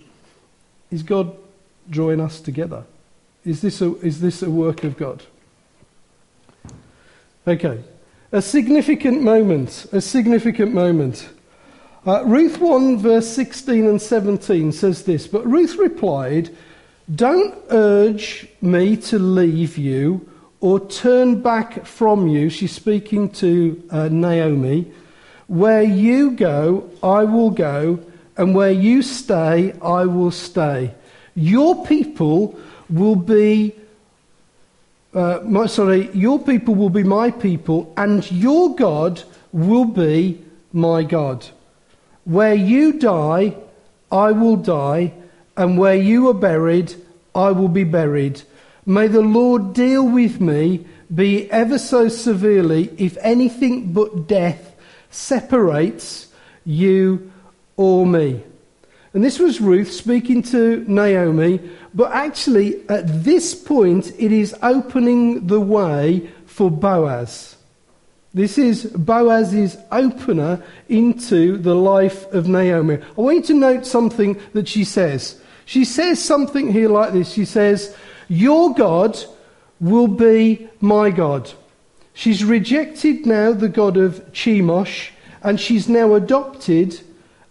is 0.92 1.04
God 1.04 1.36
drawing 1.90 2.22
us 2.22 2.40
together? 2.40 2.84
Is 3.46 3.62
this 3.62 3.82
a, 3.82 3.96
is 3.98 4.22
this 4.22 4.42
a 4.42 4.50
work 4.50 4.84
of 4.84 4.98
God? 4.98 5.24
Okay. 7.48 7.84
A 8.32 8.42
significant 8.42 9.22
moment. 9.22 9.86
A 9.92 10.02
significant 10.02 10.74
moment. 10.74 11.30
Uh, 12.06 12.24
Ruth 12.26 12.60
1, 12.60 12.98
verse 12.98 13.28
16 13.30 13.86
and 13.88 14.02
17 14.02 14.72
says 14.72 15.04
this 15.04 15.28
But 15.28 15.46
Ruth 15.46 15.76
replied, 15.78 16.56
Don't 17.14 17.56
urge 17.70 18.48
me 18.62 18.98
to 18.98 19.20
leave 19.20 19.78
you 19.78 20.30
or 20.62 20.80
turn 20.80 21.42
back 21.42 21.86
from 21.86 22.28
you. 22.28 22.50
She's 22.50 22.72
speaking 22.72 23.30
to 23.32 23.84
uh, 23.90 24.08
Naomi. 24.10 24.92
Where 25.48 25.84
you 25.84 26.32
go, 26.32 26.90
I 27.04 27.26
will 27.26 27.50
go, 27.50 28.00
and 28.38 28.56
where 28.56 28.72
you 28.72 29.02
stay, 29.02 29.74
I 29.82 30.06
will 30.06 30.32
stay. 30.32 30.94
Your 31.36 31.86
people 31.86 32.60
will 32.90 33.16
be, 33.16 33.76
uh, 35.14 35.40
my, 35.44 35.66
sorry, 35.68 36.10
your 36.12 36.40
people 36.40 36.76
will 36.76 36.90
be 36.90 37.04
my 37.04 37.32
people, 37.32 37.94
and 37.98 38.30
your 38.32 38.76
God 38.76 39.24
will 39.52 39.86
be 39.86 40.44
my 40.72 41.04
God. 41.04 41.46
Where 42.26 42.56
you 42.56 43.00
die, 43.00 43.56
I 44.12 44.32
will 44.32 44.58
die, 44.58 45.14
and 45.56 45.78
where 45.78 45.96
you 45.96 46.30
are 46.30 46.34
buried, 46.34 46.96
I 47.36 47.52
will 47.52 47.68
be 47.68 47.84
buried. 47.84 48.42
May 48.86 49.08
the 49.08 49.22
Lord 49.22 49.74
deal 49.74 50.08
with 50.08 50.42
me, 50.42 50.86
be 51.14 51.50
ever 51.52 51.78
so 51.78 52.10
severely, 52.10 52.90
if 52.98 53.18
anything 53.22 53.94
but 53.94 54.28
death 54.28 54.76
separates 55.12 56.28
you 56.66 57.32
or 57.78 58.06
me. 58.06 58.44
And 59.14 59.24
this 59.24 59.38
was 59.38 59.62
Ruth 59.62 59.92
speaking 59.92 60.42
to 60.44 60.84
Naomi, 60.88 61.60
but 61.94 62.12
actually 62.12 62.88
at 62.90 63.24
this 63.24 63.54
point 63.54 64.12
it 64.18 64.32
is 64.32 64.56
opening 64.64 65.48
the 65.48 65.62
way 65.62 66.32
for 66.46 66.72
Boaz. 66.72 67.56
This 68.34 68.58
is 68.58 68.86
Boaz's 68.86 69.78
opener 69.92 70.64
into 70.90 71.58
the 71.58 71.76
life 71.76 72.26
of 72.34 72.48
Naomi. 72.48 72.96
I 72.96 73.22
want 73.22 73.38
you 73.38 73.44
to 73.44 73.54
note 73.54 73.86
something 73.86 74.42
that 74.54 74.68
she 74.68 74.84
says. 74.84 75.40
She 75.66 75.86
says 75.86 76.24
something 76.24 76.72
here 76.72 76.90
like 76.90 77.14
this. 77.14 77.32
She 77.32 77.46
says, 77.46 77.96
Your 78.28 78.74
God 78.74 79.24
will 79.80 80.08
be 80.08 80.68
my 80.82 81.12
God. 81.12 81.52
She's 82.16 82.44
rejected 82.44 83.28
now 83.28 83.54
the 83.54 83.70
God 83.70 83.98
of 83.98 84.32
Chemosh, 84.34 85.10
and 85.44 85.60
she's 85.60 85.88
now 85.88 86.16
adopted 86.16 87.02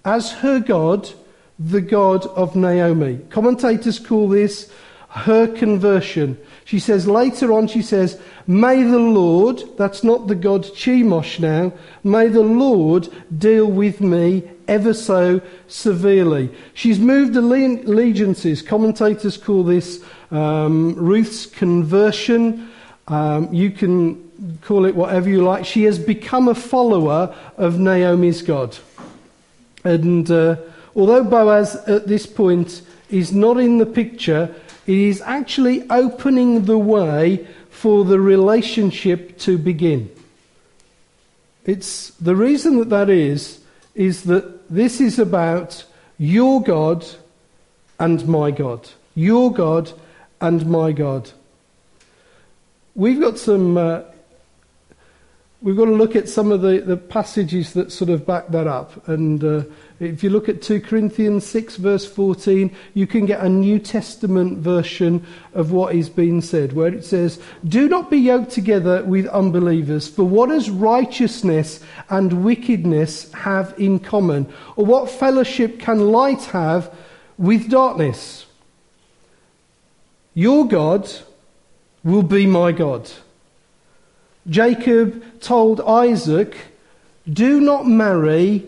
as 0.04 0.32
her 0.32 0.60
God 0.60 1.08
the 1.58 1.80
God 1.80 2.26
of 2.26 2.56
Naomi. 2.56 3.18
Commentators 3.30 3.98
call 3.98 4.28
this 4.28 4.70
her 5.08 5.46
conversion. 5.46 6.38
She 6.64 6.78
says 6.78 7.06
later 7.06 7.52
on, 7.52 7.68
she 7.68 7.82
says, 7.82 8.18
May 8.46 8.82
the 8.82 8.98
Lord, 8.98 9.62
that's 9.76 10.02
not 10.02 10.26
the 10.26 10.34
God 10.34 10.64
Chemosh 10.64 11.38
now, 11.38 11.72
may 12.02 12.28
the 12.28 12.42
Lord 12.42 13.08
deal 13.36 13.66
with 13.66 14.00
me 14.00 14.50
ever 14.68 14.94
so 14.94 15.40
severely. 15.68 16.50
She's 16.72 16.98
moved 16.98 17.36
allegiances. 17.36 18.62
Commentators 18.62 19.36
call 19.36 19.64
this 19.64 20.02
um, 20.30 20.94
Ruth's 20.94 21.46
conversion. 21.46 22.70
Um, 23.06 23.52
you 23.52 23.70
can 23.70 24.58
call 24.62 24.86
it 24.86 24.94
whatever 24.94 25.28
you 25.28 25.42
like. 25.42 25.66
She 25.66 25.84
has 25.84 25.98
become 25.98 26.48
a 26.48 26.54
follower 26.54 27.34
of 27.58 27.78
Naomi's 27.78 28.40
God. 28.40 28.76
And 29.84 30.30
uh, 30.30 30.56
although 30.94 31.24
Boaz 31.24 31.76
at 31.86 32.06
this 32.06 32.26
point 32.26 32.82
is 33.10 33.32
not 33.32 33.58
in 33.58 33.78
the 33.78 33.86
picture, 33.86 34.54
it 34.86 34.98
is 34.98 35.20
actually 35.22 35.88
opening 35.90 36.64
the 36.64 36.78
way 36.78 37.46
for 37.70 38.04
the 38.04 38.20
relationship 38.20 39.38
to 39.38 39.58
begin. 39.58 40.10
It's 41.64 42.10
the 42.12 42.34
reason 42.34 42.78
that 42.78 42.90
that 42.90 43.10
is 43.10 43.60
is 43.94 44.24
that 44.24 44.68
this 44.68 45.00
is 45.00 45.18
about 45.18 45.84
your 46.18 46.62
God 46.62 47.06
and 47.98 48.26
my 48.26 48.50
God. 48.50 48.88
Your 49.14 49.52
God 49.52 49.92
and 50.40 50.66
my 50.66 50.92
God. 50.92 51.30
We've 52.94 53.20
got 53.20 53.38
some 53.38 53.76
uh, 53.76 54.02
we've 55.62 55.76
got 55.76 55.84
to 55.84 55.92
look 55.92 56.16
at 56.16 56.28
some 56.28 56.50
of 56.50 56.60
the, 56.60 56.80
the 56.80 56.96
passages 56.96 57.72
that 57.74 57.92
sort 57.92 58.10
of 58.10 58.26
back 58.26 58.48
that 58.48 58.66
up. 58.66 59.06
And 59.08 59.42
uh, 59.42 59.62
if 60.00 60.24
you 60.24 60.30
look 60.30 60.48
at 60.48 60.60
2 60.60 60.80
Corinthians 60.80 61.46
6, 61.46 61.76
verse 61.76 62.04
14, 62.04 62.74
you 62.94 63.06
can 63.06 63.26
get 63.26 63.40
a 63.40 63.48
New 63.48 63.78
Testament 63.78 64.58
version 64.58 65.24
of 65.54 65.70
what 65.70 65.94
is 65.94 66.08
being 66.08 66.40
said, 66.40 66.72
where 66.72 66.92
it 66.92 67.04
says, 67.04 67.40
Do 67.66 67.88
not 67.88 68.10
be 68.10 68.18
yoked 68.18 68.50
together 68.50 69.04
with 69.04 69.26
unbelievers, 69.28 70.08
for 70.08 70.24
what 70.24 70.48
does 70.48 70.68
righteousness 70.68 71.80
and 72.10 72.44
wickedness 72.44 73.30
have 73.32 73.72
in 73.78 74.00
common? 74.00 74.52
Or 74.74 74.84
what 74.84 75.10
fellowship 75.10 75.78
can 75.78 76.10
light 76.10 76.42
have 76.46 76.92
with 77.38 77.70
darkness? 77.70 78.46
Your 80.34 80.66
God 80.66 81.08
will 82.02 82.22
be 82.22 82.46
my 82.46 82.72
God 82.72 83.08
Jacob 84.48 85.40
told 85.40 85.80
Isaac, 85.80 86.56
Do 87.30 87.60
not 87.60 87.86
marry 87.86 88.66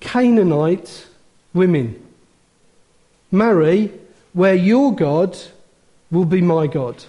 Canaanite 0.00 1.06
women. 1.52 2.00
Marry 3.30 3.92
where 4.32 4.54
your 4.54 4.94
God 4.94 5.36
will 6.10 6.24
be 6.24 6.40
my 6.40 6.66
God. 6.66 7.04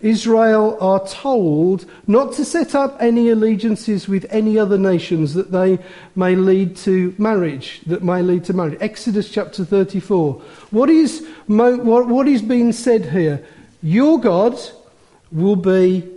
Israel 0.00 0.78
are 0.80 1.04
told 1.06 1.84
not 2.06 2.32
to 2.34 2.44
set 2.44 2.74
up 2.74 2.96
any 3.00 3.30
allegiances 3.30 4.08
with 4.08 4.26
any 4.30 4.58
other 4.58 4.78
nations 4.78 5.34
that 5.34 5.50
they 5.50 5.78
may 6.14 6.36
lead 6.36 6.76
to 6.76 7.14
marriage, 7.18 7.80
that 7.86 8.02
may 8.02 8.22
lead 8.22 8.44
to 8.44 8.52
marriage. 8.52 8.78
Exodus 8.80 9.28
chapter 9.28 9.64
34. 9.64 10.34
What 10.70 10.88
is, 10.88 11.26
what, 11.46 12.06
what 12.06 12.28
is 12.28 12.42
being 12.42 12.72
said 12.72 13.06
here? 13.06 13.44
Your 13.82 14.20
God 14.20 14.58
will 15.32 15.56
be 15.56 16.08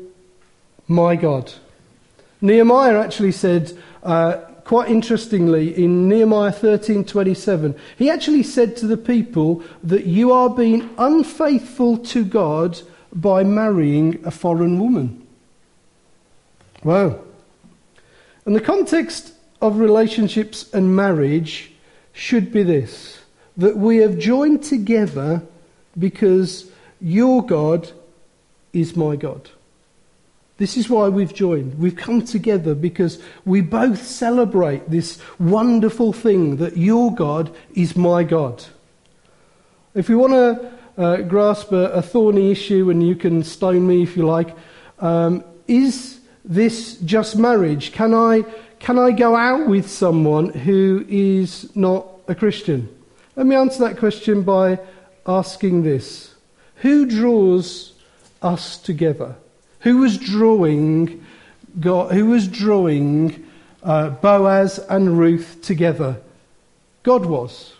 my 0.88 1.16
God. 1.16 1.54
Nehemiah 2.42 2.98
actually 2.98 3.32
said, 3.32 3.78
uh, 4.04 4.38
quite 4.64 4.90
interestingly, 4.90 5.76
in 5.84 6.08
Nehemiah 6.08 6.52
13:27, 6.52 7.76
he 7.98 8.10
actually 8.10 8.44
said 8.44 8.76
to 8.78 8.88
the 8.88 8.98
people 8.98 9.64
that 9.84 10.06
you 10.06 10.32
are 10.32 10.50
being 10.50 10.90
unfaithful 10.98 11.98
to 11.98 12.24
God 12.24 12.80
by 13.14 13.44
marrying 13.44 14.20
a 14.24 14.32
foreign 14.32 14.80
woman. 14.80 15.26
Wow. 16.84 17.20
And 18.46 18.56
the 18.56 18.62
context 18.62 19.34
of 19.62 19.78
relationships 19.78 20.72
and 20.74 20.96
marriage 20.96 21.72
should 22.14 22.52
be 22.52 22.64
this 22.64 23.20
that 23.58 23.78
we 23.78 23.98
have 23.98 24.18
joined 24.18 24.64
together 24.64 25.44
because 26.00 26.72
your 27.00 27.46
God 27.46 27.92
is 28.74 28.96
my 28.96 29.16
God. 29.16 29.50
This 30.62 30.78
is 30.78 30.88
why 30.88 31.10
we've 31.10 31.34
joined. 31.34 31.80
We've 31.80 31.96
come 31.96 32.24
together 32.24 32.76
because 32.76 33.20
we 33.46 33.62
both 33.62 34.06
celebrate 34.06 34.92
this 34.92 35.18
wonderful 35.40 36.14
thing 36.14 36.58
that 36.58 36.78
your 36.78 37.16
God 37.16 37.52
is 37.74 37.96
my 37.96 38.24
God. 38.24 38.64
If 39.96 40.08
we 40.08 40.16
want 40.16 40.34
to 40.34 40.72
uh, 41.02 41.18
grasp 41.24 41.72
a, 41.72 41.90
a, 41.94 42.04
thorny 42.04 42.52
issue, 42.52 42.92
and 42.92 43.02
you 43.02 43.16
can 43.16 43.44
stone 43.44 43.88
me 43.88 44.04
if 44.04 44.16
you 44.16 44.24
like, 44.24 44.56
um, 45.00 45.44
is 45.68 46.20
this 46.46 46.98
just 46.98 47.36
marriage? 47.38 47.92
Can 47.92 48.14
I, 48.14 48.44
can 48.78 49.00
I 49.00 49.10
go 49.10 49.36
out 49.36 49.68
with 49.68 49.90
someone 49.90 50.50
who 50.50 51.04
is 51.10 51.76
not 51.76 52.06
a 52.28 52.36
Christian? 52.36 52.88
Let 53.36 53.48
me 53.48 53.56
answer 53.56 53.80
that 53.86 53.98
question 53.98 54.44
by 54.44 54.78
asking 55.26 55.82
this 55.82 56.36
Who 56.76 57.08
draws 57.08 57.94
us 58.44 58.78
together? 58.78 59.38
Who 59.82 59.98
was 59.98 60.18
drawing, 60.18 61.26
God, 61.80 62.14
who 62.14 62.28
was 62.28 62.48
drawing 62.48 63.48
uh, 63.84 64.10
Boaz 64.10 64.80
and 64.90 65.18
Ruth 65.18 65.62
together? 65.62 66.18
God 67.04 67.26
was. 67.26 67.74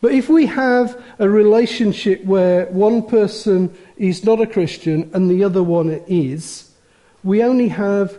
But 0.00 0.12
if 0.12 0.28
we 0.28 0.46
have 0.46 1.02
a 1.18 1.28
relationship 1.28 2.24
where 2.24 2.66
one 2.66 3.02
person 3.02 3.76
is 3.96 4.24
not 4.24 4.40
a 4.40 4.46
Christian 4.46 5.10
and 5.12 5.30
the 5.30 5.44
other 5.44 5.62
one 5.62 5.90
is, 6.08 6.70
we 7.22 7.42
only 7.42 7.68
have, 7.68 8.18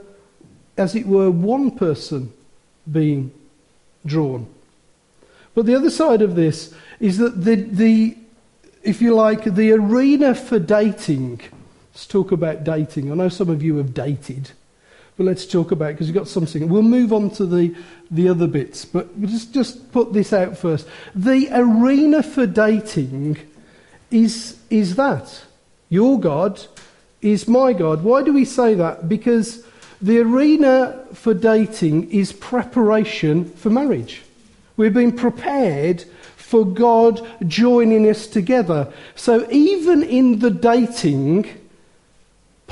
as 0.78 0.96
it 0.96 1.08
were, 1.08 1.32
one 1.32 1.72
person 1.72 2.32
being 2.92 3.32
drawn. 4.06 4.48
But 5.56 5.66
the 5.66 5.76
other 5.76 5.90
side 5.90 6.22
of 6.22 6.36
this 6.36 6.74
is 7.00 7.18
that 7.18 7.44
the, 7.44 7.56
the 7.56 8.18
if 8.84 9.02
you 9.02 9.14
like, 9.16 9.44
the 9.44 9.72
arena 9.72 10.36
for 10.36 10.60
dating. 10.60 11.42
Let's 11.94 12.08
talk 12.08 12.32
about 12.32 12.64
dating. 12.64 13.12
I 13.12 13.16
know 13.16 13.30
some 13.30 13.50
of 13.50 13.62
you 13.62 13.78
have 13.78 13.94
dated, 13.94 14.52
but 15.18 15.26
let's 15.26 15.46
talk 15.46 15.72
about 15.72 15.90
because 15.90 16.08
you've 16.08 16.16
got 16.16 16.28
something. 16.28 16.70
We'll 16.70 16.84
move 16.84 17.12
on 17.12 17.30
to 17.32 17.46
the, 17.46 17.76
the 18.10 18.30
other 18.30 18.48
bits, 18.48 18.86
but 18.86 19.22
just, 19.22 19.54
just 19.54 19.92
put 19.92 20.14
this 20.14 20.32
out 20.32 20.58
first. 20.58 20.88
The 21.14 21.50
arena 21.52 22.24
for 22.24 22.46
dating 22.46 23.38
is, 24.10 24.58
is 24.70 24.96
that. 24.96 25.44
Your 25.90 26.20
God 26.20 26.66
is 27.22 27.48
my 27.48 27.74
God. 27.74 28.04
Why 28.04 28.24
do 28.24 28.32
we 28.32 28.46
say 28.46 28.74
that? 28.76 29.10
Because 29.10 29.66
the 30.02 30.20
arena 30.20 31.06
for 31.14 31.34
dating 31.34 32.10
is 32.10 32.32
preparation 32.32 33.46
for 33.46 33.70
marriage. 33.70 34.24
We've 34.78 34.94
been 34.94 35.16
prepared 35.16 36.06
for 36.36 36.66
God 36.66 37.22
joining 37.48 38.10
us 38.10 38.28
together. 38.28 38.92
So 39.16 39.48
even 39.52 40.04
in 40.04 40.40
the 40.40 40.50
dating, 40.50 41.61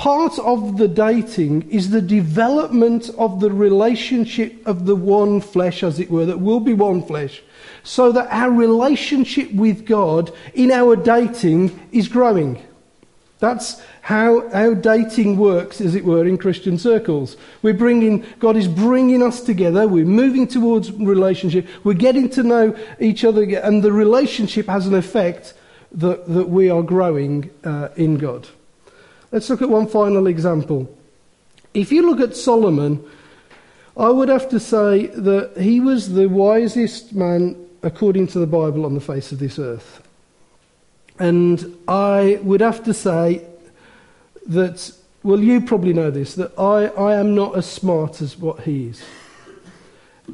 part 0.00 0.38
of 0.38 0.78
the 0.78 0.88
dating 0.88 1.68
is 1.68 1.90
the 1.90 2.00
development 2.00 3.10
of 3.18 3.38
the 3.38 3.50
relationship 3.50 4.66
of 4.66 4.86
the 4.86 4.96
one 4.96 5.42
flesh, 5.42 5.82
as 5.82 6.00
it 6.00 6.10
were, 6.10 6.24
that 6.24 6.40
will 6.40 6.58
be 6.58 6.72
one 6.72 7.02
flesh, 7.02 7.42
so 7.82 8.10
that 8.10 8.26
our 8.30 8.50
relationship 8.50 9.52
with 9.52 9.84
God 9.84 10.32
in 10.54 10.70
our 10.70 10.96
dating 10.96 11.78
is 11.92 12.08
growing. 12.08 12.64
That's 13.40 13.82
how, 14.00 14.48
how 14.48 14.72
dating 14.72 15.36
works, 15.36 15.82
as 15.82 15.94
it 15.94 16.06
were, 16.06 16.26
in 16.26 16.38
Christian 16.38 16.78
circles. 16.78 17.36
We're 17.60 17.74
bringing, 17.74 18.24
God 18.38 18.56
is 18.56 18.68
bringing 18.68 19.22
us 19.22 19.42
together. 19.42 19.86
We're 19.86 20.06
moving 20.06 20.46
towards 20.46 20.90
relationship. 20.92 21.68
We're 21.84 21.92
getting 21.92 22.30
to 22.30 22.42
know 22.42 22.74
each 23.00 23.22
other, 23.22 23.42
and 23.42 23.82
the 23.82 23.92
relationship 23.92 24.64
has 24.64 24.86
an 24.86 24.94
effect 24.94 25.52
that, 25.92 26.26
that 26.26 26.48
we 26.48 26.70
are 26.70 26.82
growing 26.82 27.50
uh, 27.64 27.90
in 27.96 28.16
God. 28.16 28.48
Let's 29.32 29.48
look 29.48 29.62
at 29.62 29.70
one 29.70 29.86
final 29.86 30.26
example. 30.26 30.96
If 31.72 31.92
you 31.92 32.08
look 32.08 32.20
at 32.20 32.36
Solomon, 32.36 33.04
I 33.96 34.08
would 34.08 34.28
have 34.28 34.48
to 34.48 34.58
say 34.58 35.06
that 35.06 35.56
he 35.56 35.78
was 35.78 36.14
the 36.14 36.28
wisest 36.28 37.14
man, 37.14 37.56
according 37.82 38.26
to 38.28 38.40
the 38.40 38.46
Bible, 38.46 38.84
on 38.84 38.94
the 38.94 39.00
face 39.00 39.30
of 39.30 39.38
this 39.38 39.58
earth. 39.58 40.02
And 41.18 41.76
I 41.86 42.40
would 42.42 42.60
have 42.60 42.82
to 42.84 42.94
say 42.94 43.44
that, 44.46 44.92
well, 45.22 45.38
you 45.38 45.60
probably 45.60 45.92
know 45.92 46.10
this, 46.10 46.34
that 46.34 46.58
I, 46.58 46.86
I 46.86 47.16
am 47.16 47.34
not 47.34 47.56
as 47.56 47.66
smart 47.66 48.22
as 48.22 48.36
what 48.38 48.60
he 48.60 48.88
is. 48.88 49.02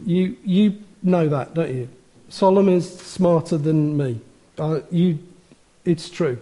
You, 0.04 0.36
you 0.44 0.82
know 1.02 1.28
that, 1.28 1.54
don't 1.54 1.74
you? 1.74 1.88
Solomon 2.28 2.74
is 2.74 2.98
smarter 2.98 3.58
than 3.58 3.96
me. 3.96 4.20
Uh, 4.58 4.80
you, 4.90 5.18
it's 5.84 6.08
true. 6.08 6.38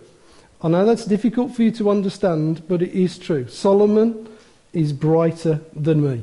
I 0.64 0.68
know 0.68 0.86
that's 0.86 1.04
difficult 1.04 1.54
for 1.54 1.62
you 1.62 1.70
to 1.72 1.90
understand, 1.90 2.66
but 2.66 2.80
it 2.80 2.92
is 2.92 3.18
true. 3.18 3.46
Solomon 3.48 4.26
is 4.72 4.94
brighter 4.94 5.60
than 5.76 6.02
me. 6.02 6.22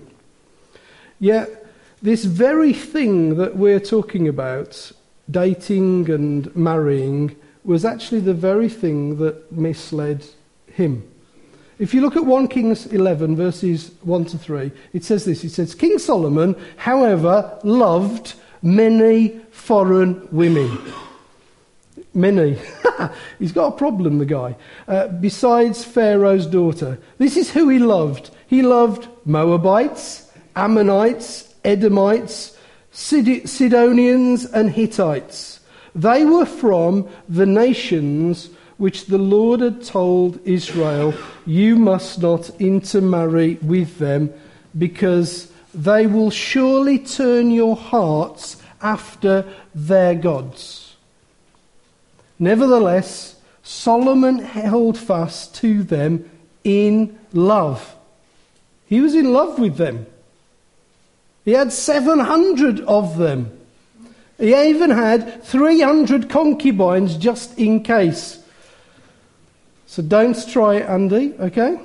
Yet, 1.20 1.68
this 2.02 2.26
very 2.26 2.74
thing 2.74 3.36
that 3.38 3.56
we're 3.56 3.80
talking 3.80 4.28
about, 4.28 4.92
dating 5.30 6.10
and 6.10 6.54
marrying, 6.56 7.36
was 7.64 7.86
actually 7.86 8.22
the 8.22 8.34
very 8.34 8.68
thing 8.68 9.18
that 9.18 9.52
misled 9.52 10.26
him. 10.66 11.08
If 11.78 11.94
you 11.94 12.02
look 12.02 12.16
at 12.16 12.26
1 12.26 12.48
Kings 12.48 12.88
11, 12.88 13.36
verses 13.36 13.92
1 14.02 14.26
to 14.26 14.40
3, 14.40 14.72
it 14.94 15.04
says 15.04 15.24
this 15.24 15.44
It 15.44 15.52
says, 15.52 15.76
King 15.76 16.00
Solomon, 16.00 16.56
however, 16.78 17.60
loved 17.64 18.34
many 18.64 19.40
foreign 19.52 20.28
women. 20.32 20.80
Many. 22.14 22.60
He's 23.40 23.54
got 23.54 23.74
a 23.74 23.78
problem, 23.78 24.18
the 24.18 24.26
guy. 24.26 24.56
Uh, 24.88 25.08
besides 25.08 25.84
Pharaoh's 25.84 26.46
daughter. 26.46 27.00
This 27.18 27.38
is 27.38 27.52
who 27.52 27.70
he 27.70 27.80
loved. 27.80 28.32
He 28.48 28.62
loved 28.62 29.08
Moabites, 29.26 30.30
Ammonites, 30.56 31.54
Edomites, 31.64 32.58
Sidonians, 32.92 34.46
and 34.46 34.72
Hittites. 34.72 35.62
They 35.96 36.26
were 36.26 36.46
from 36.46 37.08
the 37.30 37.46
nations 37.46 38.50
which 38.78 39.06
the 39.06 39.18
Lord 39.18 39.60
had 39.60 39.84
told 39.84 40.40
Israel, 40.46 41.14
You 41.46 41.78
must 41.78 42.22
not 42.22 42.50
intermarry 42.60 43.56
with 43.62 44.00
them, 44.00 44.34
because 44.78 45.52
they 45.74 46.08
will 46.08 46.32
surely 46.32 47.00
turn 47.00 47.52
your 47.52 47.76
hearts 47.76 48.58
after 48.82 49.46
their 49.74 50.16
gods. 50.16 50.91
Nevertheless, 52.42 53.36
Solomon 53.62 54.40
held 54.40 54.98
fast 54.98 55.54
to 55.58 55.84
them 55.84 56.28
in 56.64 57.20
love. 57.34 57.96
He 58.88 59.00
was 59.00 59.14
in 59.14 59.32
love 59.32 59.60
with 59.60 59.78
them. 59.78 60.08
He 61.46 61.52
had 61.52 61.72
700 61.72 62.80
of 62.82 63.20
them. 63.20 63.56
He 64.40 64.56
even 64.56 64.90
had 64.90 65.44
300 65.44 66.32
concubines 66.32 67.16
just 67.16 67.60
in 67.60 67.84
case. 67.84 68.44
So 69.86 70.02
don't 70.02 70.36
try 70.50 70.78
it, 70.78 70.90
Andy, 70.90 71.36
okay? 71.40 71.80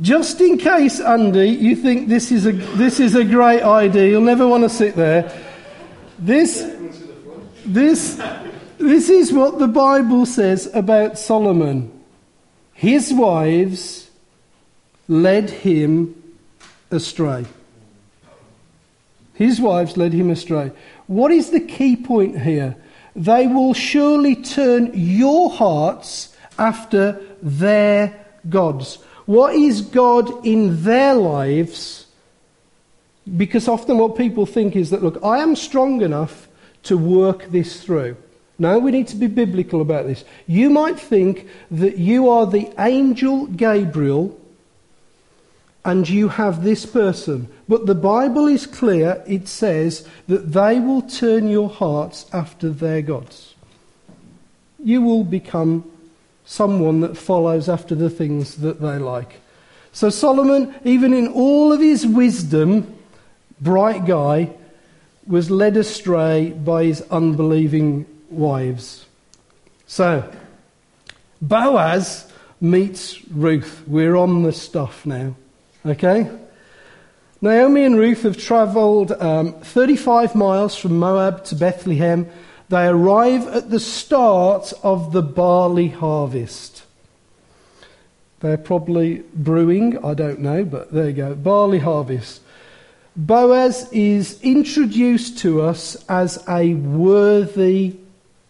just 0.00 0.40
in 0.40 0.56
case, 0.56 1.00
Andy, 1.00 1.48
you 1.48 1.74
think 1.74 2.08
this 2.08 2.30
is, 2.30 2.46
a, 2.46 2.52
this 2.52 3.00
is 3.00 3.16
a 3.16 3.24
great 3.24 3.62
idea, 3.62 4.10
you'll 4.10 4.20
never 4.20 4.46
want 4.46 4.62
to 4.62 4.68
sit 4.68 4.94
there. 4.94 5.43
This, 6.18 6.74
this, 7.64 8.22
this 8.78 9.10
is 9.10 9.32
what 9.32 9.58
the 9.58 9.68
Bible 9.68 10.26
says 10.26 10.70
about 10.72 11.18
Solomon. 11.18 11.90
His 12.72 13.12
wives 13.12 14.10
led 15.08 15.50
him 15.50 16.22
astray. 16.90 17.44
His 19.34 19.60
wives 19.60 19.96
led 19.96 20.12
him 20.12 20.30
astray. 20.30 20.70
What 21.06 21.32
is 21.32 21.50
the 21.50 21.60
key 21.60 21.96
point 21.96 22.40
here? 22.40 22.76
They 23.16 23.46
will 23.46 23.74
surely 23.74 24.36
turn 24.36 24.92
your 24.94 25.50
hearts 25.50 26.34
after 26.58 27.20
their 27.42 28.26
gods. 28.48 28.96
What 29.26 29.54
is 29.54 29.80
God 29.80 30.46
in 30.46 30.84
their 30.84 31.14
lives? 31.14 32.03
Because 33.36 33.68
often 33.68 33.98
what 33.98 34.16
people 34.16 34.46
think 34.46 34.76
is 34.76 34.90
that, 34.90 35.02
look, 35.02 35.18
I 35.24 35.38
am 35.38 35.56
strong 35.56 36.02
enough 36.02 36.48
to 36.84 36.98
work 36.98 37.46
this 37.50 37.82
through. 37.82 38.16
No, 38.58 38.78
we 38.78 38.92
need 38.92 39.08
to 39.08 39.16
be 39.16 39.26
biblical 39.26 39.80
about 39.80 40.06
this. 40.06 40.24
You 40.46 40.70
might 40.70 41.00
think 41.00 41.48
that 41.70 41.98
you 41.98 42.28
are 42.28 42.46
the 42.46 42.72
angel 42.78 43.46
Gabriel 43.46 44.38
and 45.84 46.08
you 46.08 46.28
have 46.28 46.62
this 46.62 46.86
person. 46.86 47.48
But 47.68 47.86
the 47.86 47.94
Bible 47.94 48.46
is 48.46 48.66
clear, 48.66 49.22
it 49.26 49.48
says 49.48 50.06
that 50.28 50.52
they 50.52 50.78
will 50.78 51.02
turn 51.02 51.48
your 51.48 51.68
hearts 51.68 52.26
after 52.32 52.70
their 52.70 53.02
gods. 53.02 53.54
You 54.82 55.02
will 55.02 55.24
become 55.24 55.90
someone 56.44 57.00
that 57.00 57.16
follows 57.16 57.68
after 57.68 57.94
the 57.94 58.10
things 58.10 58.56
that 58.56 58.80
they 58.80 58.98
like. 58.98 59.40
So 59.92 60.10
Solomon, 60.10 60.74
even 60.84 61.12
in 61.12 61.28
all 61.28 61.72
of 61.72 61.80
his 61.80 62.06
wisdom, 62.06 62.93
bright 63.64 64.06
guy, 64.06 64.50
was 65.26 65.50
led 65.50 65.76
astray 65.76 66.50
by 66.50 66.84
his 66.84 67.00
unbelieving 67.10 68.06
wives. 68.30 69.06
So, 69.86 70.30
Boaz 71.40 72.30
meets 72.60 73.26
Ruth. 73.28 73.82
We're 73.86 74.16
on 74.16 74.42
the 74.42 74.52
stuff 74.52 75.04
now. 75.06 75.34
Okay? 75.84 76.30
Naomi 77.40 77.84
and 77.84 77.96
Ruth 77.96 78.22
have 78.22 78.38
travelled 78.38 79.12
um, 79.12 79.52
35 79.60 80.34
miles 80.34 80.76
from 80.76 80.98
Moab 80.98 81.44
to 81.46 81.54
Bethlehem. 81.54 82.28
They 82.68 82.86
arrive 82.86 83.46
at 83.48 83.70
the 83.70 83.80
start 83.80 84.72
of 84.82 85.12
the 85.12 85.22
barley 85.22 85.88
harvest. 85.88 86.84
They're 88.40 88.56
probably 88.56 89.22
brewing, 89.34 90.02
I 90.04 90.14
don't 90.14 90.40
know, 90.40 90.64
but 90.64 90.92
there 90.92 91.08
you 91.08 91.14
go. 91.14 91.34
Barley 91.34 91.78
harvest. 91.78 92.40
Boaz 93.16 93.88
is 93.92 94.40
introduced 94.42 95.38
to 95.38 95.62
us 95.62 95.96
as 96.08 96.42
a 96.48 96.74
worthy 96.74 97.96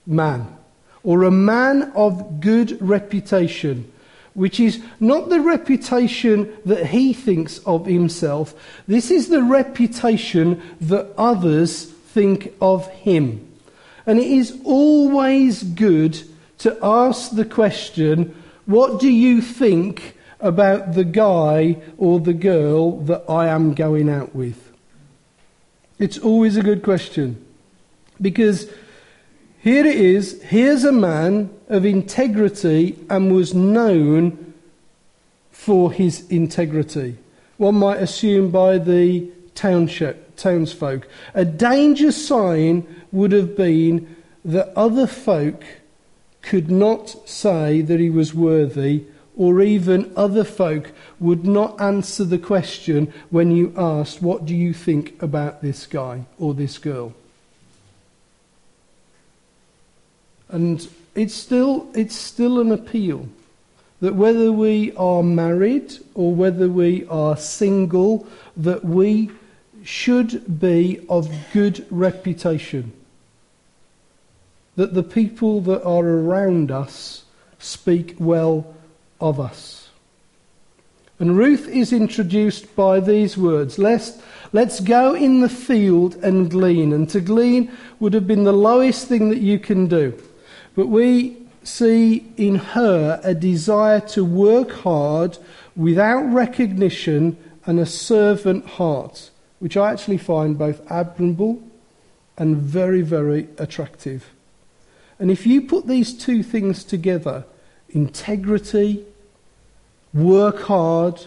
man, 0.06 0.56
or 1.02 1.24
a 1.24 1.30
man 1.30 1.92
of 1.94 2.40
good 2.40 2.80
reputation 2.80 3.90
which 4.34 4.58
is 4.58 4.82
not 5.00 5.28
the 5.28 5.40
reputation 5.40 6.52
that 6.64 6.86
he 6.86 7.12
thinks 7.12 7.58
of 7.58 7.86
himself. 7.86 8.54
This 8.86 9.10
is 9.10 9.28
the 9.28 9.42
reputation 9.42 10.60
that 10.80 11.12
others 11.16 11.84
think 11.84 12.52
of 12.60 12.88
him. 12.88 13.48
And 14.06 14.18
it 14.18 14.26
is 14.26 14.58
always 14.64 15.62
good 15.62 16.20
to 16.58 16.76
ask 16.82 17.30
the 17.30 17.44
question, 17.44 18.34
what 18.66 19.00
do 19.00 19.08
you 19.08 19.40
think 19.40 20.13
about 20.40 20.94
the 20.94 21.04
guy 21.04 21.76
or 21.96 22.20
the 22.20 22.34
girl 22.34 22.98
that 23.02 23.24
I 23.28 23.48
am 23.48 23.74
going 23.74 24.08
out 24.08 24.34
with? 24.34 24.72
It's 25.98 26.18
always 26.18 26.56
a 26.56 26.62
good 26.62 26.82
question. 26.82 27.44
Because 28.20 28.70
here 29.60 29.86
it 29.86 29.96
is, 29.96 30.42
here's 30.42 30.84
a 30.84 30.92
man 30.92 31.50
of 31.68 31.84
integrity 31.84 32.98
and 33.08 33.34
was 33.34 33.54
known 33.54 34.52
for 35.50 35.92
his 35.92 36.28
integrity. 36.28 37.16
One 37.56 37.76
might 37.76 38.02
assume 38.02 38.50
by 38.50 38.78
the 38.78 39.30
township, 39.54 40.36
townsfolk. 40.36 41.06
A 41.34 41.44
danger 41.44 42.12
sign 42.12 42.86
would 43.12 43.32
have 43.32 43.56
been 43.56 44.14
that 44.44 44.76
other 44.76 45.06
folk 45.06 45.64
could 46.42 46.70
not 46.70 47.28
say 47.28 47.80
that 47.80 48.00
he 48.00 48.10
was 48.10 48.34
worthy, 48.34 49.04
or 49.36 49.60
even 49.60 50.12
other 50.16 50.44
folk 50.44 50.92
would 51.18 51.44
not 51.44 51.80
answer 51.80 52.24
the 52.24 52.38
question 52.38 53.12
when 53.30 53.50
you 53.50 53.72
asked, 53.76 54.22
What 54.22 54.46
do 54.46 54.54
you 54.54 54.72
think 54.72 55.20
about 55.22 55.62
this 55.62 55.86
guy 55.86 56.24
or 56.38 56.54
this 56.54 56.78
girl? 56.78 57.14
And 60.48 60.86
it's 61.14 61.34
still, 61.34 61.88
it's 61.94 62.14
still 62.14 62.60
an 62.60 62.70
appeal 62.70 63.28
that 64.00 64.14
whether 64.14 64.52
we 64.52 64.92
are 64.96 65.22
married 65.22 65.94
or 66.14 66.34
whether 66.34 66.68
we 66.68 67.06
are 67.06 67.36
single, 67.36 68.26
that 68.56 68.84
we 68.84 69.30
should 69.82 70.60
be 70.60 71.04
of 71.08 71.30
good 71.52 71.86
reputation. 71.90 72.92
That 74.76 74.94
the 74.94 75.02
people 75.02 75.60
that 75.62 75.82
are 75.84 76.06
around 76.06 76.70
us 76.70 77.24
speak 77.58 78.16
well 78.18 78.73
of 79.24 79.40
us. 79.40 79.88
And 81.18 81.38
Ruth 81.38 81.66
is 81.66 81.94
introduced 81.94 82.76
by 82.76 83.00
these 83.00 83.38
words 83.38 83.78
Let's, 83.78 84.20
let's 84.52 84.80
go 84.80 85.14
in 85.14 85.40
the 85.40 85.48
field 85.48 86.16
and 86.16 86.50
glean. 86.50 86.92
And 86.92 87.08
to 87.08 87.20
glean 87.22 87.72
would 88.00 88.12
have 88.12 88.26
been 88.26 88.44
the 88.44 88.52
lowest 88.52 89.08
thing 89.08 89.30
that 89.30 89.38
you 89.38 89.58
can 89.58 89.86
do. 89.86 90.20
But 90.76 90.88
we 90.88 91.38
see 91.62 92.26
in 92.36 92.56
her 92.56 93.18
a 93.24 93.32
desire 93.32 94.00
to 94.00 94.22
work 94.24 94.70
hard 94.72 95.38
without 95.74 96.20
recognition 96.30 97.38
and 97.64 97.80
a 97.80 97.86
servant 97.86 98.66
heart, 98.66 99.30
which 99.58 99.78
I 99.78 99.90
actually 99.90 100.18
find 100.18 100.58
both 100.58 100.82
admirable 100.90 101.62
and 102.36 102.58
very, 102.58 103.00
very 103.00 103.48
attractive. 103.56 104.28
And 105.18 105.30
if 105.30 105.46
you 105.46 105.62
put 105.62 105.86
these 105.86 106.12
two 106.12 106.42
things 106.42 106.84
together 106.84 107.46
integrity, 107.88 109.06
work 110.14 110.62
hard, 110.62 111.26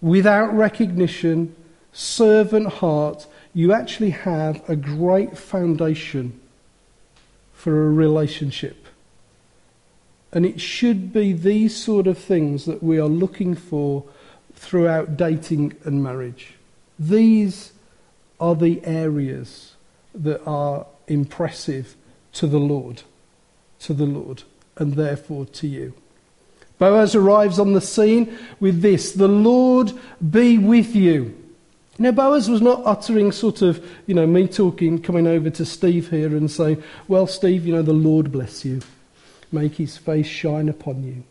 without 0.00 0.54
recognition, 0.54 1.56
servant 1.92 2.68
heart 2.74 3.26
you 3.54 3.72
actually 3.72 4.10
have 4.10 4.68
a 4.68 4.74
great 4.74 5.38
foundation 5.38 6.38
for 7.52 7.86
a 7.86 7.90
relationship. 7.90 8.86
And 10.32 10.44
it 10.44 10.60
should 10.60 11.12
be 11.12 11.32
these 11.32 11.76
sort 11.76 12.08
of 12.08 12.18
things 12.18 12.64
that 12.64 12.82
we 12.82 12.98
are 12.98 13.06
looking 13.06 13.54
for 13.54 14.02
throughout 14.56 15.16
dating 15.16 15.74
and 15.84 16.02
marriage. 16.02 16.54
These 16.98 17.72
are 18.40 18.56
the 18.56 18.84
areas 18.84 19.74
that 20.12 20.44
are 20.44 20.86
impressive 21.06 21.94
to 22.32 22.48
the 22.48 22.58
Lord, 22.58 23.02
to 23.80 23.94
the 23.94 24.06
Lord, 24.06 24.42
and 24.76 24.94
therefore 24.94 25.46
to 25.46 25.68
you. 25.68 25.94
Boaz 26.78 27.14
arrives 27.14 27.58
on 27.58 27.72
the 27.72 27.80
scene 27.80 28.36
with 28.60 28.82
this 28.82 29.12
The 29.12 29.28
Lord 29.28 29.92
be 30.30 30.58
with 30.58 30.94
you. 30.94 31.40
Now, 31.98 32.10
Boaz 32.10 32.50
was 32.50 32.60
not 32.60 32.82
uttering 32.84 33.30
sort 33.30 33.62
of, 33.62 33.84
you 34.06 34.14
know, 34.14 34.26
me 34.26 34.48
talking, 34.48 35.00
coming 35.00 35.28
over 35.28 35.48
to 35.50 35.64
Steve 35.64 36.10
here 36.10 36.36
and 36.36 36.50
saying, 36.50 36.82
Well, 37.06 37.26
Steve, 37.26 37.66
you 37.66 37.74
know, 37.74 37.82
the 37.82 37.92
Lord 37.92 38.32
bless 38.32 38.64
you, 38.64 38.80
make 39.52 39.76
his 39.76 39.96
face 39.96 40.26
shine 40.26 40.68
upon 40.68 41.04
you. 41.04 41.22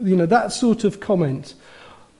You 0.00 0.16
know, 0.16 0.26
that 0.26 0.52
sort 0.52 0.84
of 0.84 1.00
comment. 1.00 1.54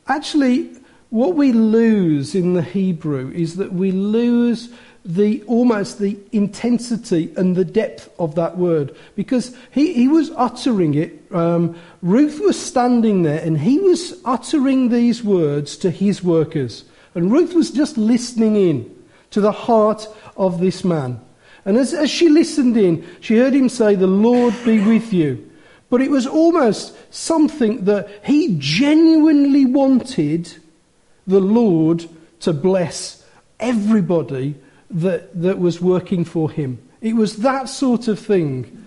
Actually, 0.09 0.71
what 1.11 1.37
we 1.37 1.53
lose 1.53 2.35
in 2.35 2.55
the 2.55 2.63
Hebrew 2.63 3.31
is 3.33 3.57
that 3.57 3.73
we 3.73 3.93
lose 3.93 4.71
the 5.05 5.43
almost 5.43 5.99
the 5.99 6.17
intensity 6.33 7.33
and 7.37 7.55
the 7.55 7.65
depth 7.65 8.09
of 8.19 8.35
that 8.37 8.57
word 8.57 8.97
because 9.17 9.55
he, 9.71 9.93
he 9.93 10.09
was 10.09 10.31
uttering 10.31 10.95
it. 10.95 11.23
Um, 11.31 11.77
Ruth 12.01 12.41
was 12.41 12.61
standing 12.61 13.23
there 13.23 13.45
and 13.45 13.59
he 13.59 13.79
was 13.79 14.21
uttering 14.25 14.89
these 14.89 15.23
words 15.23 15.77
to 15.79 15.91
his 15.91 16.23
workers. 16.23 16.85
And 17.15 17.31
Ruth 17.31 17.53
was 17.53 17.71
just 17.71 17.99
listening 17.99 18.57
in 18.57 19.05
to 19.31 19.41
the 19.41 19.53
heart 19.53 20.09
of 20.37 20.59
this 20.59 20.85
man. 20.85 21.21
And 21.67 21.77
as, 21.77 21.93
as 21.93 22.11
she 22.11 22.29
listened 22.29 22.77
in, 22.77 23.07
she 23.21 23.39
heard 23.39 23.55
him 23.55 23.69
say, 23.69 23.95
The 23.95 24.07
Lord 24.07 24.55
be 24.65 24.81
with 24.81 25.13
you. 25.13 25.51
But 25.91 26.01
it 26.01 26.11
was 26.11 26.27
almost 26.27 26.95
something 27.15 27.85
that 27.85 28.09
he 28.25 28.57
genuinely 28.59 29.65
wanted 29.65 30.53
the 31.27 31.41
Lord 31.41 32.07
to 32.41 32.53
bless 32.53 33.25
everybody 33.61 34.57
that, 34.95 35.41
that 35.43 35.59
was 35.59 35.81
working 35.81 36.25
for 36.25 36.51
him. 36.51 36.79
It 37.01 37.15
was 37.15 37.39
that 37.39 37.69
sort 37.69 38.09
of 38.09 38.19
thing. 38.19 38.87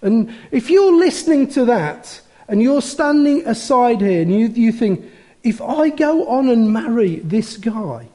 And 0.00 0.34
if 0.50 0.68
you're 0.68 0.96
listening 0.96 1.48
to 1.50 1.64
that 1.66 2.20
and 2.48 2.60
you're 2.60 2.82
standing 2.82 3.46
aside 3.46 4.00
here 4.00 4.22
and 4.22 4.34
you, 4.34 4.48
you 4.48 4.72
think, 4.72 5.04
if 5.44 5.60
I 5.60 5.90
go 5.90 6.26
on 6.28 6.48
and 6.48 6.72
marry 6.72 7.16
this 7.16 7.56
guy, 7.56 8.08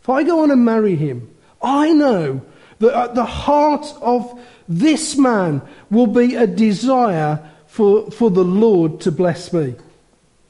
if 0.00 0.08
I 0.08 0.22
go 0.22 0.42
on 0.42 0.50
and 0.50 0.64
marry 0.64 0.94
him, 0.94 1.34
I 1.60 1.92
know 1.92 2.42
that 2.78 2.94
at 2.94 3.14
the 3.14 3.24
heart 3.24 3.92
of 4.00 4.40
this 4.68 5.16
man 5.16 5.62
will 5.90 6.06
be 6.06 6.36
a 6.36 6.46
desire 6.46 7.40
for, 7.66 8.10
for 8.10 8.30
the 8.30 8.44
Lord 8.44 9.00
to 9.02 9.12
bless 9.12 9.52
me. 9.52 9.74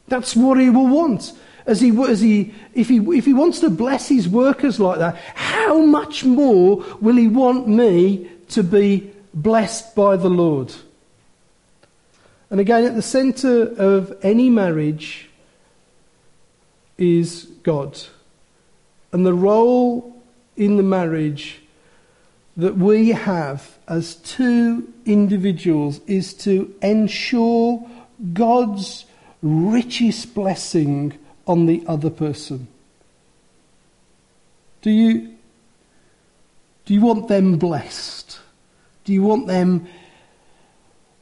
That's 0.09 0.37
what 0.37 0.59
he 0.59 0.71
will 0.71 0.87
want. 0.87 1.33
As 1.69 1.83
he, 1.83 1.91
as 2.03 2.23
he, 2.23 2.55
if, 2.73 2.89
he, 2.89 2.97
if 2.97 3.27
he 3.27 3.35
wants 3.35 3.61
to 3.61 3.69
bless 3.69 4.09
his 4.09 4.27
workers 4.27 4.81
like 4.81 4.99
that, 5.01 5.17
how 5.35 5.85
much 5.85 6.25
more 6.25 6.83
will 6.99 7.17
he 7.17 7.29
want 7.29 7.69
me 7.69 8.31
to 8.49 8.63
be 8.63 9.13
blessed 9.35 9.95
by 9.95 10.17
the 10.17 10.31
Lord? 10.31 10.75
And 12.49 12.59
again, 12.59 12.85
at 12.85 12.95
the 12.95 13.03
center 13.03 13.65
of 13.65 14.17
any 14.23 14.49
marriage 14.49 15.29
is 16.97 17.45
God. 17.63 18.01
And 19.13 19.27
the 19.27 19.35
role 19.35 20.23
in 20.57 20.79
the 20.79 20.83
marriage 20.83 21.61
that 22.57 22.79
we 22.79 23.11
have 23.11 23.77
as 23.87 24.15
two 24.17 24.91
individuals 25.05 26.01
is 26.07 26.33
to 26.35 26.75
ensure 26.81 27.87
God's 28.33 29.05
richest 29.43 30.35
blessing 30.35 31.13
on 31.49 31.67
the 31.67 31.83
other 31.87 32.11
person. 32.11 32.69
Do 34.83 34.91
you, 34.91 35.35
do 36.85 36.95
you 36.95 37.01
want 37.01 37.29
them 37.29 37.59
blessed? 37.59 38.39
Do 39.05 39.13
you 39.13 39.23
want 39.23 39.47
them 39.47 39.89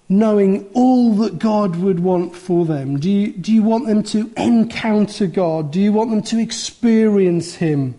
knowing 0.09 0.69
all 0.75 1.15
that 1.15 1.39
God 1.39 1.77
would 1.77 2.01
want 2.01 2.37
for 2.37 2.67
them? 2.67 2.99
Do 2.99 3.11
you, 3.11 3.33
do 3.33 3.53
you 3.53 3.63
want 3.63 3.87
them 3.87 4.03
to 4.05 4.33
encounter 4.37 5.27
God? 5.27 5.71
Do 5.71 5.81
you 5.81 5.93
want 5.93 6.11
them 6.11 6.23
to 6.23 6.39
experience 6.39 7.55
Him? 7.55 7.95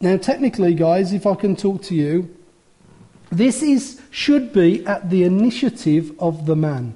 Now, 0.00 0.16
technically, 0.16 0.74
guys, 0.74 1.12
if 1.12 1.26
I 1.26 1.34
can 1.34 1.56
talk 1.56 1.82
to 1.84 1.94
you, 1.94 2.34
this 3.32 3.62
is, 3.62 4.00
should 4.10 4.52
be 4.52 4.86
at 4.86 5.10
the 5.10 5.24
initiative 5.24 6.12
of 6.20 6.46
the 6.46 6.54
man. 6.54 6.94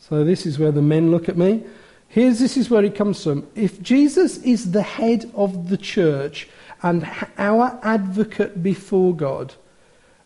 So 0.00 0.24
this 0.24 0.46
is 0.46 0.58
where 0.58 0.72
the 0.72 0.82
men 0.82 1.10
look 1.10 1.28
at 1.28 1.36
me. 1.36 1.64
Here's 2.08 2.38
this 2.38 2.56
is 2.56 2.70
where 2.70 2.84
it 2.84 2.94
comes 2.94 3.22
from. 3.22 3.46
If 3.54 3.82
Jesus 3.82 4.38
is 4.38 4.72
the 4.72 4.82
head 4.82 5.30
of 5.34 5.68
the 5.68 5.76
church 5.76 6.48
and 6.82 7.08
our 7.36 7.78
advocate 7.82 8.62
before 8.62 9.14
God, 9.14 9.54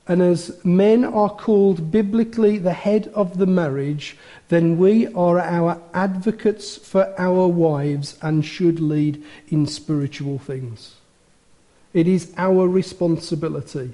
and 0.07 0.23
as 0.23 0.65
men 0.65 1.05
are 1.05 1.31
called 1.31 1.93
biblically 1.93 2.59
the 2.59 2.73
head 2.73 3.13
of 3.15 3.39
the 3.39 3.47
marriage, 3.47 4.17
then 4.49 4.77
we 4.77 5.07
are 5.15 5.39
our 5.39 5.81
advocates 5.95 6.77
for 6.77 7.15
our 7.17 7.47
wives 7.47 8.19
and 8.21 8.45
should 8.45 8.81
lead 8.81 9.23
in 9.49 9.67
spiritual 9.67 10.39
things. 10.39 10.97
It 11.93 12.09
is 12.09 12.33
our 12.37 12.67
responsibility. 12.67 13.93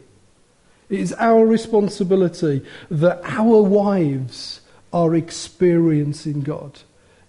It 0.88 1.00
is 1.00 1.12
our 1.14 1.44
responsibility 1.44 2.64
that 2.90 3.20
our 3.24 3.62
wives 3.62 4.60
are 4.92 5.14
experiencing 5.14 6.42
God. 6.42 6.80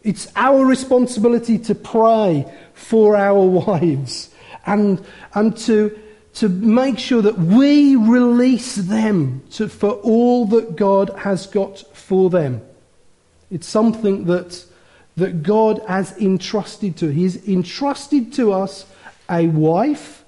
It's 0.03 0.31
our 0.35 0.65
responsibility 0.65 1.57
to 1.59 1.75
pray 1.75 2.51
for 2.73 3.15
our 3.15 3.45
wives 3.45 4.29
and, 4.65 5.03
and 5.33 5.57
to, 5.57 5.97
to 6.35 6.49
make 6.49 6.99
sure 6.99 7.21
that 7.21 7.37
we 7.37 7.95
release 7.95 8.75
them 8.75 9.43
to, 9.51 9.67
for 9.67 9.91
all 9.91 10.45
that 10.47 10.75
God 10.75 11.09
has 11.19 11.47
got 11.47 11.79
for 11.95 12.29
them. 12.29 12.61
It's 13.49 13.67
something 13.67 14.25
that, 14.25 14.65
that 15.15 15.43
God 15.43 15.81
has 15.87 16.15
entrusted 16.17 16.97
to. 16.97 17.09
He's 17.09 17.47
entrusted 17.47 18.33
to 18.33 18.51
us 18.53 18.85
a 19.29 19.47
wife, 19.47 20.25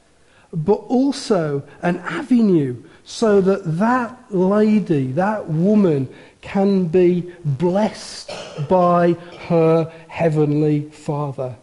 but 0.51 0.73
also 0.73 1.63
an 1.81 1.97
avenue 1.97 2.81
so 3.03 3.41
that 3.41 3.77
that 3.77 4.17
lady, 4.29 5.11
that 5.13 5.49
woman, 5.49 6.07
can 6.41 6.85
be 6.85 7.33
blessed 7.43 8.31
by 8.69 9.13
her 9.47 9.91
heavenly 10.07 10.89
Father. 10.89 11.55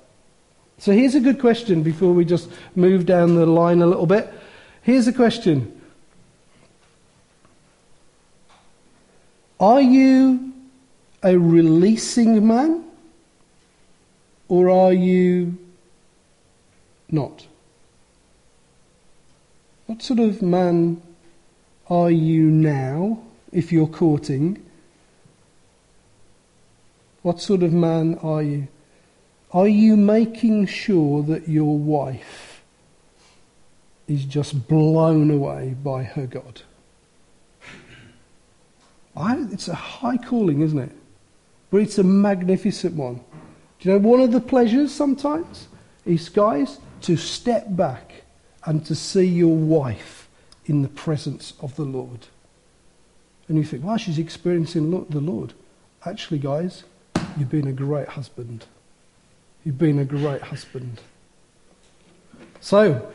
So 0.78 0.92
here's 0.92 1.14
a 1.14 1.20
good 1.20 1.40
question 1.40 1.82
before 1.82 2.12
we 2.12 2.24
just 2.24 2.50
move 2.74 3.06
down 3.06 3.34
the 3.34 3.46
line 3.46 3.80
a 3.80 3.86
little 3.86 4.06
bit. 4.06 4.32
Here's 4.82 5.08
a 5.08 5.12
question 5.12 5.72
Are 9.58 9.80
you 9.80 10.52
a 11.22 11.38
releasing 11.38 12.46
man 12.46 12.84
or 14.48 14.68
are 14.68 14.92
you 14.92 15.56
not? 17.10 17.46
What 19.86 20.02
sort 20.02 20.20
of 20.20 20.42
man 20.42 21.00
are 21.88 22.10
you 22.10 22.50
now 22.50 23.22
if 23.50 23.72
you're 23.72 23.86
courting? 23.86 24.62
What 27.26 27.40
sort 27.40 27.64
of 27.64 27.72
man 27.72 28.20
are 28.22 28.40
you? 28.40 28.68
Are 29.50 29.66
you 29.66 29.96
making 29.96 30.66
sure 30.66 31.24
that 31.24 31.48
your 31.48 31.76
wife 31.76 32.62
is 34.06 34.24
just 34.24 34.68
blown 34.68 35.32
away 35.32 35.74
by 35.82 36.04
her 36.04 36.28
God? 36.28 36.62
I, 39.16 39.44
it's 39.50 39.66
a 39.66 39.74
high 39.74 40.18
calling, 40.18 40.60
isn't 40.60 40.78
it? 40.78 40.92
But 41.72 41.78
it's 41.78 41.98
a 41.98 42.04
magnificent 42.04 42.94
one. 42.94 43.16
Do 43.80 43.88
you 43.88 43.98
know 43.98 44.08
one 44.08 44.20
of 44.20 44.30
the 44.30 44.40
pleasures 44.40 44.94
sometimes 44.94 45.66
is, 46.04 46.28
guys, 46.28 46.78
to 47.00 47.16
step 47.16 47.64
back 47.70 48.22
and 48.66 48.86
to 48.86 48.94
see 48.94 49.26
your 49.26 49.56
wife 49.56 50.28
in 50.66 50.82
the 50.82 50.88
presence 50.88 51.54
of 51.58 51.74
the 51.74 51.82
Lord. 51.82 52.28
And 53.48 53.58
you 53.58 53.64
think, 53.64 53.82
wow, 53.82 53.96
she's 53.96 54.20
experiencing 54.20 54.92
the 55.10 55.20
Lord. 55.20 55.54
Actually, 56.04 56.38
guys, 56.38 56.84
you've 57.37 57.51
been 57.51 57.66
a 57.66 57.72
great 57.72 58.09
husband. 58.09 58.66
You've 59.64 59.79
been 59.79 59.99
a 59.99 60.05
great 60.05 60.42
husband. 60.42 61.01
So, 62.61 63.11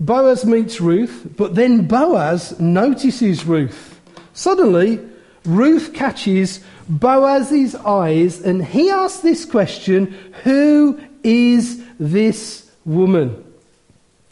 Boaz 0.00 0.44
meets 0.44 0.80
Ruth, 0.80 1.28
but 1.36 1.54
then 1.54 1.86
Boaz 1.86 2.58
notices 2.58 3.44
Ruth. 3.44 4.00
Suddenly, 4.32 5.00
Ruth 5.44 5.94
catches 5.94 6.64
Boaz's 6.88 7.74
eyes 7.74 8.40
and 8.40 8.64
he 8.64 8.90
asks 8.90 9.20
this 9.20 9.44
question 9.44 10.06
Who 10.42 11.00
is 11.22 11.82
this 11.98 12.70
woman? 12.84 13.42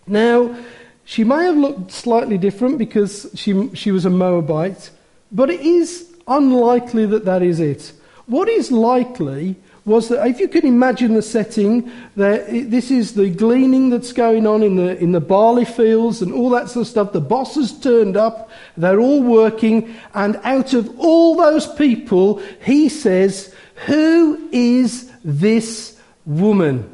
Now, 0.06 0.56
she 1.04 1.24
may 1.24 1.44
have 1.44 1.56
looked 1.56 1.92
slightly 1.92 2.38
different 2.38 2.78
because 2.78 3.30
she, 3.34 3.74
she 3.74 3.90
was 3.90 4.04
a 4.04 4.10
Moabite, 4.10 4.90
but 5.30 5.50
it 5.50 5.60
is 5.60 6.08
unlikely 6.26 7.06
that 7.06 7.24
that 7.24 7.42
is 7.42 7.60
it. 7.60 7.92
What 8.32 8.48
is 8.48 8.72
likely 8.72 9.56
was 9.84 10.08
that 10.08 10.26
if 10.26 10.40
you 10.40 10.48
can 10.48 10.66
imagine 10.66 11.12
the 11.12 11.20
setting, 11.20 11.92
that 12.16 12.46
this 12.48 12.90
is 12.90 13.12
the 13.12 13.28
gleaning 13.28 13.90
that's 13.90 14.14
going 14.14 14.46
on 14.46 14.62
in 14.62 14.76
the, 14.76 14.96
in 14.96 15.12
the 15.12 15.20
barley 15.20 15.66
fields 15.66 16.22
and 16.22 16.32
all 16.32 16.48
that 16.48 16.70
sort 16.70 16.86
of 16.86 16.90
stuff. 16.90 17.12
The 17.12 17.20
boss 17.20 17.56
has 17.56 17.78
turned 17.78 18.16
up, 18.16 18.50
they're 18.74 19.00
all 19.00 19.22
working, 19.22 19.94
and 20.14 20.40
out 20.44 20.72
of 20.72 20.98
all 20.98 21.36
those 21.36 21.66
people, 21.74 22.40
he 22.64 22.88
says, 22.88 23.54
Who 23.84 24.48
is 24.50 25.12
this 25.22 26.00
woman? 26.24 26.90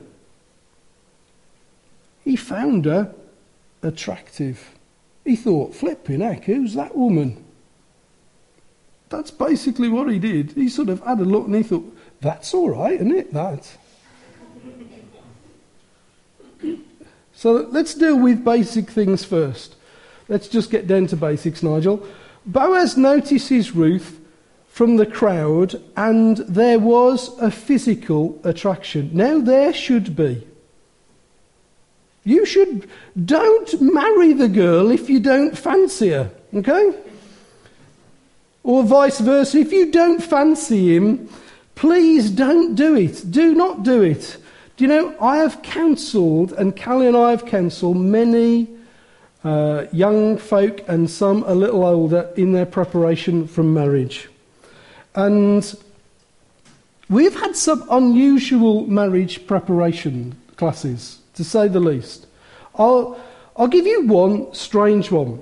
He 2.25 2.35
found 2.35 2.87
her 2.87 3.15
attractive. 3.85 4.75
He 5.25 5.37
thought, 5.37 5.73
flipping 5.73 6.21
heck, 6.21 6.47
who's 6.47 6.75
that 6.75 6.97
woman? 6.97 7.45
That's 9.09 9.31
basically 9.31 9.89
what 9.89 10.11
he 10.11 10.19
did. 10.19 10.53
He 10.53 10.69
sort 10.69 10.89
of 10.89 11.01
had 11.01 11.19
a 11.21 11.25
look 11.25 11.47
and 11.47 11.57
he 11.57 11.63
thought, 11.63 11.97
that's 12.21 12.53
all 12.53 12.71
right, 12.71 12.95
isn't 12.95 13.15
it? 13.15 13.33
That. 13.33 13.77
so 17.33 17.53
let's 17.71 17.95
deal 17.95 18.19
with 18.19 18.45
basic 18.45 18.91
things 18.91 19.25
first. 19.25 19.77
Let's 20.29 20.49
just 20.49 20.71
get 20.71 20.87
down 20.87 21.07
to 21.09 21.17
basics, 21.17 21.63
Nigel. 21.63 22.07
Boaz 22.45 22.97
notices 22.97 23.75
Ruth 23.75 24.21
from 24.69 24.97
the 24.97 25.07
crowd, 25.07 25.83
and 25.97 26.37
there 26.37 26.79
was 26.79 27.37
a 27.41 27.51
physical 27.51 28.39
attraction. 28.45 29.11
Now, 29.13 29.41
there 29.41 29.73
should 29.73 30.15
be. 30.15 30.47
You 32.25 32.45
should 32.45 32.89
don't 33.25 33.81
marry 33.81 34.35
the 34.35 34.49
girl 34.49 34.91
if 34.91 35.09
you 35.09 35.19
don't 35.19 35.57
fancy 35.57 36.11
her, 36.11 36.31
okay? 36.55 36.95
Or 38.69 38.85
vice 38.85 39.19
versa, 39.21 39.61
if 39.61 39.73
you 39.73 39.91
don't 39.91 40.23
fancy 40.23 40.95
him, 40.95 41.31
please 41.75 42.31
don't 42.31 42.75
do 42.75 42.95
it. 42.97 43.25
Do 43.31 43.55
not 43.55 43.83
do 43.83 44.03
it. 44.03 44.37
Do 44.77 44.85
you 44.85 44.89
know, 44.89 45.15
I 45.19 45.39
have 45.39 45.63
counselled, 45.63 46.53
and 46.53 46.79
Callie 46.79 47.07
and 47.07 47.17
I 47.17 47.31
have 47.31 47.47
counselled 47.47 47.97
many 47.97 48.69
uh, 49.43 49.87
young 49.91 50.37
folk 50.37 50.87
and 50.87 51.09
some 51.09 51.45
a 51.45 51.55
little 51.55 51.83
older 51.83 52.29
in 52.37 52.53
their 52.53 52.67
preparation 52.67 53.49
for 53.49 53.63
marriage. 53.63 54.29
And 55.15 55.65
we've 57.09 57.41
had 57.41 57.57
some 57.57 57.87
unusual 57.91 58.87
marriage 58.87 59.47
preparation 59.47 60.37
classes 60.57 61.21
to 61.37 61.43
say 61.43 61.69
the 61.69 61.81
least. 61.81 62.27
I'll, 62.75 63.19
I'll 63.57 63.67
give 63.67 63.87
you 63.87 64.07
one 64.07 64.53
strange 64.53 65.11
one. 65.11 65.41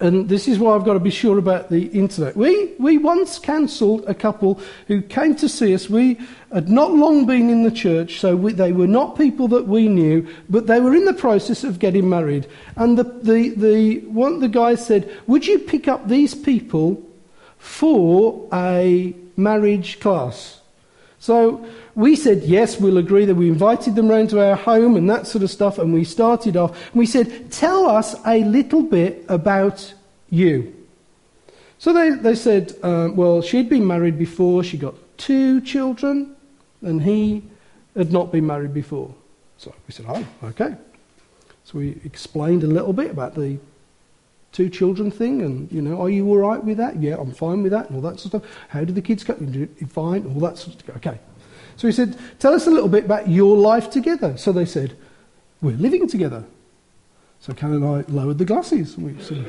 And 0.00 0.30
this 0.30 0.48
is 0.48 0.58
why 0.58 0.74
I've 0.74 0.84
got 0.84 0.94
to 0.94 1.00
be 1.00 1.10
sure 1.10 1.38
about 1.38 1.68
the 1.68 1.86
internet. 1.88 2.34
We, 2.34 2.72
we 2.78 2.96
once 2.96 3.38
cancelled 3.38 4.02
a 4.06 4.14
couple 4.14 4.58
who 4.86 5.02
came 5.02 5.36
to 5.36 5.48
see 5.48 5.74
us. 5.74 5.90
We 5.90 6.18
had 6.50 6.70
not 6.70 6.92
long 6.92 7.26
been 7.26 7.50
in 7.50 7.64
the 7.64 7.70
church, 7.70 8.18
so 8.18 8.34
we, 8.34 8.54
they 8.54 8.72
were 8.72 8.86
not 8.86 9.18
people 9.18 9.46
that 9.48 9.68
we 9.68 9.88
knew, 9.88 10.26
but 10.48 10.66
they 10.66 10.80
were 10.80 10.94
in 10.94 11.04
the 11.04 11.12
process 11.12 11.64
of 11.64 11.78
getting 11.78 12.08
married. 12.08 12.46
And 12.76 12.96
the, 12.96 13.04
the, 13.04 13.50
the, 13.50 13.98
one 14.06 14.40
the 14.40 14.48
guy 14.48 14.74
said, 14.74 15.14
Would 15.26 15.46
you 15.46 15.58
pick 15.58 15.86
up 15.86 16.08
these 16.08 16.34
people 16.34 17.06
for 17.58 18.48
a 18.54 19.14
marriage 19.36 20.00
class? 20.00 20.62
So 21.18 21.66
we 22.00 22.16
said, 22.16 22.44
yes, 22.44 22.80
we'll 22.80 22.96
agree 22.96 23.26
that 23.26 23.34
we 23.34 23.48
invited 23.48 23.94
them 23.94 24.08
round 24.08 24.30
to 24.30 24.40
our 24.40 24.56
home 24.56 24.96
and 24.96 25.08
that 25.10 25.26
sort 25.26 25.44
of 25.44 25.50
stuff, 25.50 25.78
and 25.78 25.92
we 25.92 26.04
started 26.04 26.56
off. 26.56 26.94
We 26.94 27.04
said, 27.04 27.52
tell 27.52 27.86
us 27.86 28.16
a 28.26 28.42
little 28.44 28.82
bit 28.82 29.24
about 29.28 29.92
you. 30.30 30.74
So 31.78 31.92
they, 31.92 32.10
they 32.10 32.34
said, 32.34 32.74
uh, 32.82 33.10
well, 33.12 33.42
she'd 33.42 33.68
been 33.68 33.86
married 33.86 34.18
before, 34.18 34.64
she 34.64 34.78
got 34.78 34.94
two 35.18 35.60
children, 35.60 36.34
and 36.80 37.02
he 37.02 37.42
had 37.94 38.12
not 38.12 38.32
been 38.32 38.46
married 38.46 38.72
before. 38.72 39.14
So 39.58 39.74
we 39.86 39.92
said, 39.92 40.06
oh, 40.08 40.26
okay. 40.44 40.74
So 41.64 41.78
we 41.78 42.00
explained 42.04 42.64
a 42.64 42.66
little 42.66 42.94
bit 42.94 43.10
about 43.10 43.34
the 43.34 43.58
two 44.52 44.70
children 44.70 45.10
thing, 45.10 45.42
and 45.42 45.70
you 45.70 45.82
know, 45.82 46.00
are 46.00 46.10
you 46.10 46.26
all 46.28 46.38
right 46.38 46.64
with 46.64 46.78
that? 46.78 46.96
Yeah, 46.96 47.16
I'm 47.18 47.32
fine 47.32 47.62
with 47.62 47.72
that, 47.72 47.90
and 47.90 47.96
all 47.96 48.10
that 48.10 48.18
sort 48.18 48.34
of 48.34 48.42
stuff. 48.42 48.66
How 48.68 48.84
did 48.84 48.94
the 48.94 49.02
kids 49.02 49.22
go? 49.22 49.34
Fine, 49.88 50.26
all 50.26 50.40
that 50.40 50.56
sort 50.56 50.74
of 50.74 50.80
stuff. 50.80 50.96
Okay. 50.96 51.18
So 51.80 51.88
he 51.88 51.92
said, 51.92 52.14
Tell 52.38 52.52
us 52.52 52.66
a 52.66 52.70
little 52.70 52.90
bit 52.90 53.06
about 53.06 53.30
your 53.30 53.56
life 53.56 53.88
together. 53.88 54.36
So 54.36 54.52
they 54.52 54.66
said, 54.66 54.94
We're 55.62 55.78
living 55.78 56.06
together. 56.06 56.44
So 57.40 57.54
Ken 57.54 57.72
and 57.72 57.82
I 57.82 58.04
lowered 58.12 58.36
the 58.36 58.44
glasses. 58.44 58.98
We 58.98 59.18
said, 59.18 59.46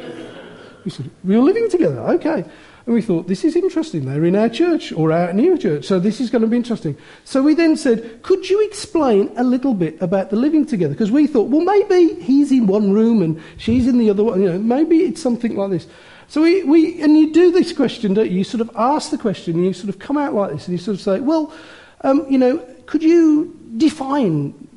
we 0.86 0.92
said, 0.92 1.12
We're 1.26 1.42
living 1.42 1.70
together. 1.70 2.00
Okay. 2.00 2.46
And 2.86 2.96
we 2.96 3.02
thought, 3.02 3.28
this 3.28 3.44
is 3.44 3.58
interesting. 3.58 4.06
They're 4.06 4.24
in 4.24 4.38
our 4.38 4.48
church 4.48 4.94
or 4.94 5.12
out 5.12 5.36
near 5.36 5.58
church, 5.58 5.84
so 5.86 6.00
this 6.00 6.22
is 6.22 6.30
going 6.30 6.42
to 6.42 6.48
be 6.48 6.56
interesting. 6.56 6.98
So 7.26 7.44
we 7.44 7.54
then 7.54 7.78
said, 7.78 8.24
could 8.24 8.50
you 8.50 8.66
explain 8.66 9.32
a 9.38 9.44
little 9.44 9.76
bit 9.76 10.02
about 10.02 10.32
the 10.32 10.36
living 10.36 10.66
together? 10.66 10.96
Because 10.96 11.12
we 11.12 11.28
thought, 11.28 11.50
well, 11.50 11.62
maybe 11.62 12.20
he's 12.24 12.52
in 12.52 12.66
one 12.66 12.92
room 12.92 13.22
and 13.22 13.40
she's 13.58 13.88
in 13.88 14.00
the 14.00 14.10
other 14.10 14.24
one. 14.24 14.42
You 14.42 14.54
know, 14.54 14.58
maybe 14.58 15.04
it's 15.04 15.22
something 15.22 15.56
like 15.56 15.70
this. 15.70 15.86
So 16.28 16.42
we, 16.42 16.64
we 16.64 17.02
and 17.04 17.16
you 17.16 17.32
do 17.32 17.52
this 17.52 17.72
question, 17.72 18.16
don't 18.16 18.32
you? 18.32 18.40
You 18.40 18.44
sort 18.44 18.62
of 18.62 18.72
ask 18.76 19.12
the 19.12 19.18
question 19.18 19.58
and 19.58 19.66
you 19.66 19.74
sort 19.74 19.90
of 19.90 20.00
come 20.00 20.18
out 20.18 20.34
like 20.34 20.54
this 20.54 20.68
and 20.68 20.72
you 20.72 20.84
sort 20.84 20.96
of 20.96 21.02
say, 21.02 21.20
well, 21.20 21.54
um, 22.02 22.26
you 22.30 22.38
know, 22.38 22.58
could 22.86 23.04
you 23.04 23.58
define 23.78 24.68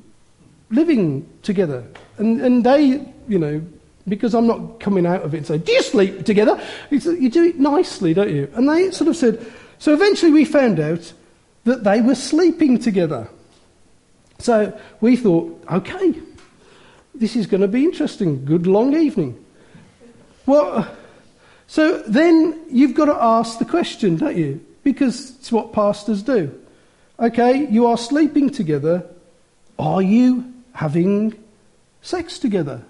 living 0.71 1.29
together? 1.43 1.85
And, 2.19 2.41
and 2.41 2.65
they, 2.65 3.07
you 3.29 3.39
know, 3.39 3.63
because 4.07 4.35
I'm 4.35 4.47
not 4.47 4.81
coming 4.81 5.07
out 5.07 5.23
of 5.23 5.35
it 5.35 5.39
and 5.39 5.47
saying, 5.47 5.61
do 5.63 5.73
you 5.73 5.83
sleep 5.83 6.25
together? 6.25 6.61
You 6.91 7.31
do 7.31 7.45
it 7.45 7.59
nicely, 7.59 8.13
don't 8.15 8.31
you? 8.31 8.51
And 8.55 8.69
they 8.69 8.91
sort 8.91 9.09
of 9.09 9.17
said, 9.17 9.45
so 9.79 9.93
eventually 9.95 10.33
we 10.33 10.45
found 10.45 10.79
out 10.79 11.13
that 11.65 11.85
they 11.85 12.01
were 12.01 12.15
sleeping 12.15 12.79
together. 12.79 13.29
So 14.39 14.79
we 15.01 15.17
thought, 15.17 15.65
okay, 15.73 16.15
this 17.15 17.37
is 17.37 17.47
going 17.47 17.63
to 17.63 17.69
be 17.69 17.85
interesting. 17.85 18.45
Good 18.45 18.67
long 18.67 18.95
evening. 18.95 19.43
Well, 20.45 20.95
so 21.67 22.03
then 22.03 22.61
you've 22.71 22.95
got 22.95 23.07
to 23.07 23.15
ask 23.15 23.59
the 23.59 23.65
question, 23.65 24.17
don't 24.17 24.37
you? 24.37 24.65
Because 24.83 25.31
it's 25.31 25.51
what 25.51 25.73
pastors 25.73 26.23
do. 26.23 26.61
Okay, 27.19 27.69
you 27.71 27.87
are 27.87 27.97
sleeping 27.97 28.51
together. 28.51 29.07
Are 29.79 30.03
you 30.03 30.53
having 30.73 31.35
sex 32.03 32.39
together? 32.39 32.83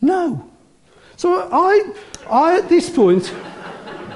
No. 0.00 0.50
So 1.16 1.48
I, 1.52 1.92
I 2.28 2.58
at 2.58 2.68
this 2.68 2.90
point, 2.90 3.32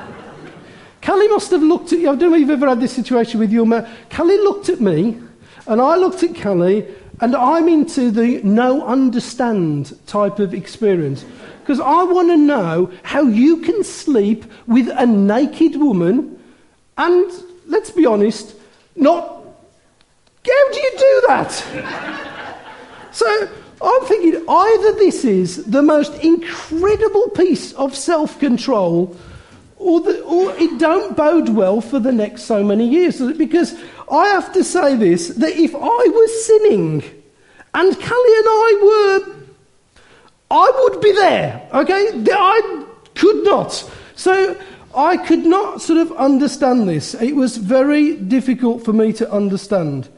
Callie 1.02 1.28
must 1.28 1.50
have 1.52 1.62
looked 1.62 1.92
at 1.92 2.00
you. 2.00 2.10
I 2.10 2.16
don't 2.16 2.30
know 2.30 2.34
if 2.34 2.40
you've 2.40 2.50
ever 2.50 2.68
had 2.68 2.80
this 2.80 2.92
situation 2.92 3.38
with 3.38 3.52
your 3.52 3.66
man. 3.66 3.88
Callie 4.10 4.36
looked 4.38 4.68
at 4.68 4.80
me, 4.80 5.20
and 5.68 5.80
I 5.80 5.94
looked 5.94 6.24
at 6.24 6.34
Callie, 6.34 6.86
and 7.20 7.36
I'm 7.36 7.68
into 7.68 8.10
the 8.10 8.42
no 8.42 8.84
understand 8.84 9.96
type 10.08 10.40
of 10.40 10.54
experience. 10.54 11.24
Because 11.60 11.78
I 11.78 12.02
want 12.02 12.28
to 12.30 12.36
know 12.36 12.90
how 13.04 13.22
you 13.22 13.58
can 13.58 13.84
sleep 13.84 14.44
with 14.66 14.88
a 14.88 15.06
naked 15.06 15.76
woman 15.76 16.42
and, 16.96 17.30
let's 17.66 17.90
be 17.90 18.06
honest, 18.06 18.54
not. 19.00 19.38
How 20.46 20.72
do 20.72 20.80
you 20.80 20.92
do 20.98 21.22
that? 21.28 21.50
so 23.12 23.48
I'm 23.80 24.04
thinking 24.06 24.44
either 24.48 24.92
this 24.92 25.24
is 25.24 25.64
the 25.64 25.82
most 25.82 26.14
incredible 26.22 27.28
piece 27.30 27.72
of 27.74 27.94
self 27.94 28.38
control 28.38 29.16
or, 29.76 30.00
or 30.24 30.54
it 30.56 30.78
don't 30.78 31.16
bode 31.16 31.50
well 31.50 31.80
for 31.80 31.98
the 31.98 32.12
next 32.12 32.42
so 32.42 32.64
many 32.64 32.88
years. 32.88 33.20
Because 33.32 33.74
I 34.10 34.28
have 34.28 34.52
to 34.54 34.64
say 34.64 34.96
this 34.96 35.28
that 35.28 35.52
if 35.52 35.74
I 35.74 35.78
was 35.78 36.46
sinning 36.46 37.02
and 37.74 37.94
Callie 37.94 38.38
and 38.38 38.48
I 38.48 38.80
were, 38.82 39.34
I 40.50 40.72
would 40.80 41.00
be 41.00 41.12
there, 41.12 41.68
okay? 41.74 42.24
I 42.32 42.84
could 43.14 43.44
not. 43.44 43.90
So 44.16 44.56
I 44.98 45.16
could 45.16 45.46
not 45.46 45.80
sort 45.80 46.00
of 46.00 46.10
understand 46.14 46.88
this. 46.88 47.14
It 47.14 47.36
was 47.36 47.56
very 47.56 48.16
difficult 48.16 48.84
for 48.84 48.92
me 48.92 49.12
to 49.12 49.30
understand. 49.30 50.08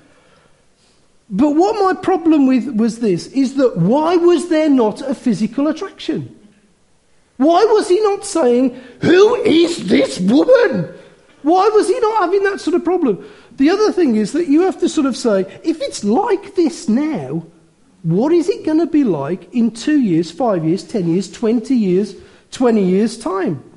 But 1.28 1.50
what 1.50 1.78
my 1.84 2.00
problem 2.00 2.46
with 2.46 2.66
was 2.74 3.00
this 3.00 3.26
is 3.26 3.56
that 3.56 3.76
why 3.76 4.16
was 4.16 4.48
there 4.48 4.70
not 4.70 5.02
a 5.02 5.14
physical 5.14 5.68
attraction? 5.68 6.34
Why 7.36 7.62
was 7.66 7.90
he 7.90 8.00
not 8.00 8.24
saying, 8.24 8.70
Who 9.02 9.34
is 9.42 9.86
this 9.86 10.18
woman? 10.18 10.94
Why 11.42 11.68
was 11.68 11.86
he 11.86 12.00
not 12.00 12.22
having 12.22 12.42
that 12.44 12.60
sort 12.62 12.74
of 12.74 12.82
problem? 12.82 13.22
The 13.56 13.68
other 13.68 13.92
thing 13.92 14.16
is 14.16 14.32
that 14.32 14.48
you 14.48 14.62
have 14.62 14.80
to 14.80 14.88
sort 14.88 15.06
of 15.06 15.14
say, 15.14 15.40
if 15.62 15.82
it's 15.82 16.04
like 16.04 16.54
this 16.54 16.88
now, 16.88 17.44
what 18.02 18.32
is 18.32 18.48
it 18.48 18.64
going 18.64 18.78
to 18.78 18.86
be 18.86 19.04
like 19.04 19.52
in 19.52 19.72
two 19.72 20.00
years, 20.00 20.30
five 20.30 20.64
years, 20.64 20.84
ten 20.84 21.06
years, 21.06 21.30
20 21.30 21.74
years, 21.76 22.14
20 22.50 22.82
years' 22.82 23.18
time? 23.18 23.69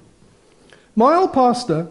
My 0.95 1.15
old 1.15 1.33
pastor, 1.33 1.87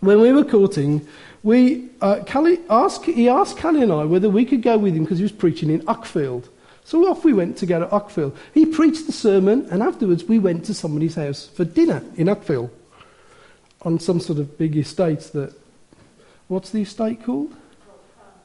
when 0.00 0.20
we 0.20 0.32
were 0.32 0.44
courting, 0.44 1.06
we, 1.42 1.88
uh, 2.00 2.20
Callie 2.26 2.60
asked, 2.68 3.04
he 3.04 3.28
asked 3.28 3.56
Callie 3.56 3.82
and 3.82 3.92
I 3.92 4.04
whether 4.04 4.28
we 4.28 4.44
could 4.44 4.62
go 4.62 4.78
with 4.78 4.94
him 4.94 5.04
because 5.04 5.18
he 5.18 5.24
was 5.24 5.32
preaching 5.32 5.70
in 5.70 5.80
Uckfield. 5.82 6.48
So 6.84 7.06
off 7.08 7.24
we 7.24 7.32
went 7.32 7.56
to 7.58 7.66
go 7.66 7.80
to 7.80 7.86
Uckfield. 7.86 8.36
He 8.52 8.66
preached 8.66 9.06
the 9.06 9.12
sermon, 9.12 9.66
and 9.70 9.82
afterwards 9.82 10.24
we 10.24 10.38
went 10.38 10.64
to 10.66 10.74
somebody's 10.74 11.14
house 11.14 11.46
for 11.46 11.64
dinner 11.64 12.02
in 12.16 12.26
Uckfield 12.26 12.70
on 13.82 13.98
some 13.98 14.20
sort 14.20 14.38
of 14.38 14.58
big 14.58 14.76
estate 14.76 15.20
that. 15.32 15.54
What's 16.48 16.70
the 16.70 16.82
estate 16.82 17.22
called? 17.22 17.54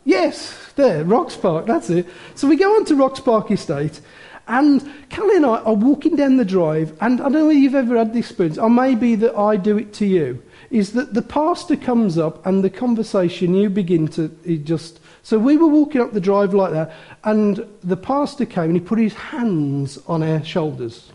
Yes, 0.03 0.55
there, 0.75 1.03
Rocks 1.03 1.35
Park, 1.35 1.65
that's 1.65 1.89
it. 1.89 2.05
So 2.35 2.47
we 2.47 2.55
go 2.55 2.75
on 2.75 2.85
to 2.85 2.95
Rocks 2.95 3.19
Park 3.19 3.49
Estate, 3.49 3.99
and 4.47 4.81
Callie 5.09 5.37
and 5.37 5.45
I 5.45 5.57
are 5.59 5.73
walking 5.73 6.15
down 6.15 6.37
the 6.37 6.45
drive, 6.45 6.95
and 7.01 7.19
I 7.19 7.23
don't 7.23 7.33
know 7.33 7.49
if 7.49 7.57
you've 7.57 7.75
ever 7.75 7.97
had 7.97 8.13
this 8.13 8.27
experience, 8.29 8.57
or 8.57 8.69
maybe 8.69 9.15
that 9.15 9.35
I 9.35 9.57
do 9.57 9.77
it 9.77 9.93
to 9.95 10.05
you 10.05 10.41
is 10.71 10.93
that 10.93 11.13
the 11.13 11.21
pastor 11.21 11.75
comes 11.75 12.17
up 12.17 12.45
and 12.45 12.63
the 12.63 12.69
conversation 12.69 13.53
you 13.53 13.69
begin 13.69 14.07
to 14.09 14.27
just. 14.63 14.99
So 15.23 15.39
we 15.39 15.57
were 15.57 15.67
walking 15.67 16.01
up 16.01 16.11
the 16.11 16.19
drive 16.19 16.53
like 16.53 16.73
that, 16.73 16.93
and 17.23 17.65
the 17.83 17.97
pastor 17.97 18.45
came 18.45 18.65
and 18.65 18.73
he 18.75 18.79
put 18.79 18.99
his 18.99 19.13
hands 19.13 19.97
on 20.07 20.21
our 20.21 20.43
shoulders. 20.43 21.11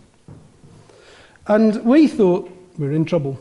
And 1.47 1.85
we 1.85 2.09
thought, 2.09 2.51
we're 2.79 2.93
in 2.93 3.05
trouble. 3.05 3.39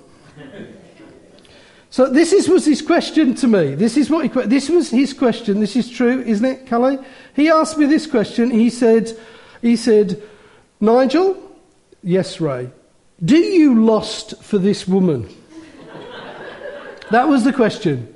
So 1.92 2.08
this 2.08 2.34
is, 2.34 2.48
was 2.48 2.66
his 2.66 2.82
question 2.82 3.34
to 3.36 3.48
me. 3.48 3.74
This 3.76 3.98
is 3.98 4.10
what 4.10 4.26
he, 4.26 4.42
this 4.46 4.70
was 4.70 4.92
his 4.92 5.14
question. 5.14 5.60
This 5.60 5.76
is 5.76 5.90
true, 5.90 6.22
isn't 6.22 6.46
it, 6.46 6.70
Callie? 6.70 7.00
He 7.36 7.50
asked 7.50 7.78
me 7.78 7.86
this 7.86 8.06
question. 8.06 8.52
He 8.52 8.70
said, 8.70 9.18
he 9.62 9.76
said, 9.76 10.22
Nigel, 10.80 11.38
yes, 12.04 12.40
Ray, 12.40 12.70
do 13.24 13.38
you 13.38 13.84
lust 13.86 14.42
for 14.42 14.58
this 14.58 14.88
woman? 14.88 15.30
That 17.12 17.28
was 17.28 17.44
the 17.44 17.54
question. 17.54 18.16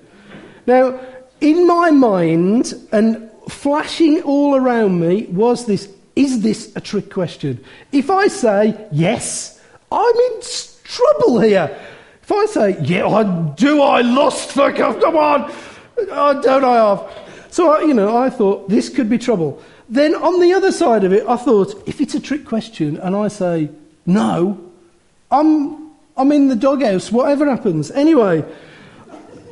Now, 0.65 0.99
in 1.41 1.67
my 1.67 1.91
mind 1.91 2.73
and 2.91 3.29
flashing 3.49 4.21
all 4.21 4.55
around 4.55 4.99
me 4.99 5.25
was 5.25 5.65
this 5.65 5.89
is 6.15 6.41
this 6.41 6.71
a 6.75 6.81
trick 6.81 7.11
question? 7.11 7.63
If 7.91 8.11
I 8.11 8.27
say 8.27 8.87
yes, 8.91 9.59
I'm 9.91 10.15
in 10.15 10.41
trouble 10.83 11.39
here. 11.39 11.75
If 12.21 12.31
I 12.31 12.45
say, 12.45 12.77
yeah, 12.83 13.07
I 13.07 13.23
do, 13.55 13.81
I 13.81 14.01
lost 14.01 14.51
for, 14.51 14.71
come 14.71 15.17
on, 15.17 15.51
oh, 15.97 16.41
don't 16.41 16.63
I 16.63 16.75
have? 16.75 17.11
So, 17.51 17.79
you 17.81 17.93
know, 17.93 18.15
I 18.15 18.29
thought 18.29 18.69
this 18.69 18.89
could 18.89 19.09
be 19.09 19.17
trouble. 19.17 19.61
Then 19.89 20.15
on 20.15 20.39
the 20.39 20.53
other 20.53 20.71
side 20.71 21.03
of 21.03 21.13
it, 21.13 21.25
I 21.27 21.35
thought, 21.35 21.87
if 21.87 21.99
it's 22.01 22.15
a 22.15 22.19
trick 22.19 22.45
question 22.45 22.97
and 22.97 23.15
I 23.15 23.27
say 23.27 23.69
no, 24.05 24.71
I'm, 25.29 25.91
I'm 26.15 26.31
in 26.31 26.47
the 26.47 26.55
doghouse, 26.55 27.11
whatever 27.11 27.49
happens. 27.49 27.91
Anyway, 27.91 28.45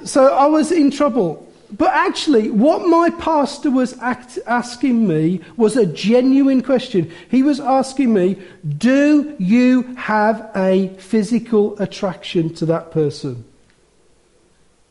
so 0.05 0.33
I 0.33 0.45
was 0.45 0.71
in 0.71 0.91
trouble. 0.91 1.47
But 1.71 1.93
actually, 1.93 2.51
what 2.51 2.85
my 2.85 3.09
pastor 3.11 3.71
was 3.71 3.97
act- 3.99 4.39
asking 4.45 5.07
me 5.07 5.39
was 5.55 5.77
a 5.77 5.85
genuine 5.85 6.61
question. 6.61 7.09
He 7.29 7.43
was 7.43 7.61
asking 7.61 8.13
me, 8.13 8.41
Do 8.77 9.35
you 9.39 9.83
have 9.95 10.51
a 10.53 10.89
physical 10.97 11.79
attraction 11.81 12.53
to 12.55 12.65
that 12.65 12.91
person? 12.91 13.45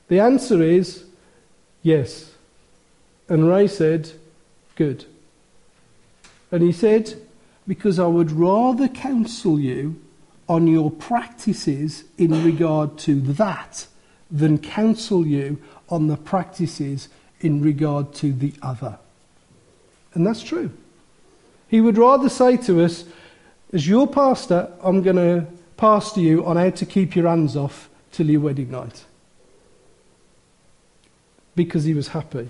The 0.08 0.20
answer 0.20 0.62
is 0.62 1.04
yes. 1.82 2.32
And 3.28 3.46
Ray 3.48 3.68
said, 3.68 4.10
Good. 4.74 5.04
And 6.50 6.62
he 6.62 6.72
said, 6.72 7.14
Because 7.66 7.98
I 7.98 8.06
would 8.06 8.32
rather 8.32 8.88
counsel 8.88 9.58
you 9.58 10.00
on 10.48 10.66
your 10.66 10.90
practices 10.90 12.04
in 12.18 12.44
regard 12.44 12.98
to 12.98 13.20
that 13.20 13.86
than 14.30 14.58
counsel 14.58 15.26
you 15.26 15.62
on 15.88 16.08
the 16.08 16.16
practices 16.16 17.08
in 17.40 17.62
regard 17.62 18.12
to 18.14 18.32
the 18.32 18.52
other. 18.62 18.98
And 20.14 20.26
that's 20.26 20.42
true. 20.42 20.70
He 21.68 21.80
would 21.80 21.96
rather 21.96 22.28
say 22.28 22.56
to 22.58 22.84
us, 22.84 23.04
as 23.72 23.86
your 23.86 24.08
pastor, 24.08 24.72
I'm 24.82 25.02
going 25.02 25.16
to 25.16 25.46
pastor 25.76 26.20
you 26.20 26.44
on 26.44 26.56
how 26.56 26.70
to 26.70 26.86
keep 26.86 27.14
your 27.14 27.28
hands 27.28 27.56
off 27.56 27.88
till 28.10 28.28
your 28.28 28.40
wedding 28.40 28.70
night. 28.70 29.04
Because 31.54 31.84
he 31.84 31.94
was 31.94 32.08
happy. 32.08 32.48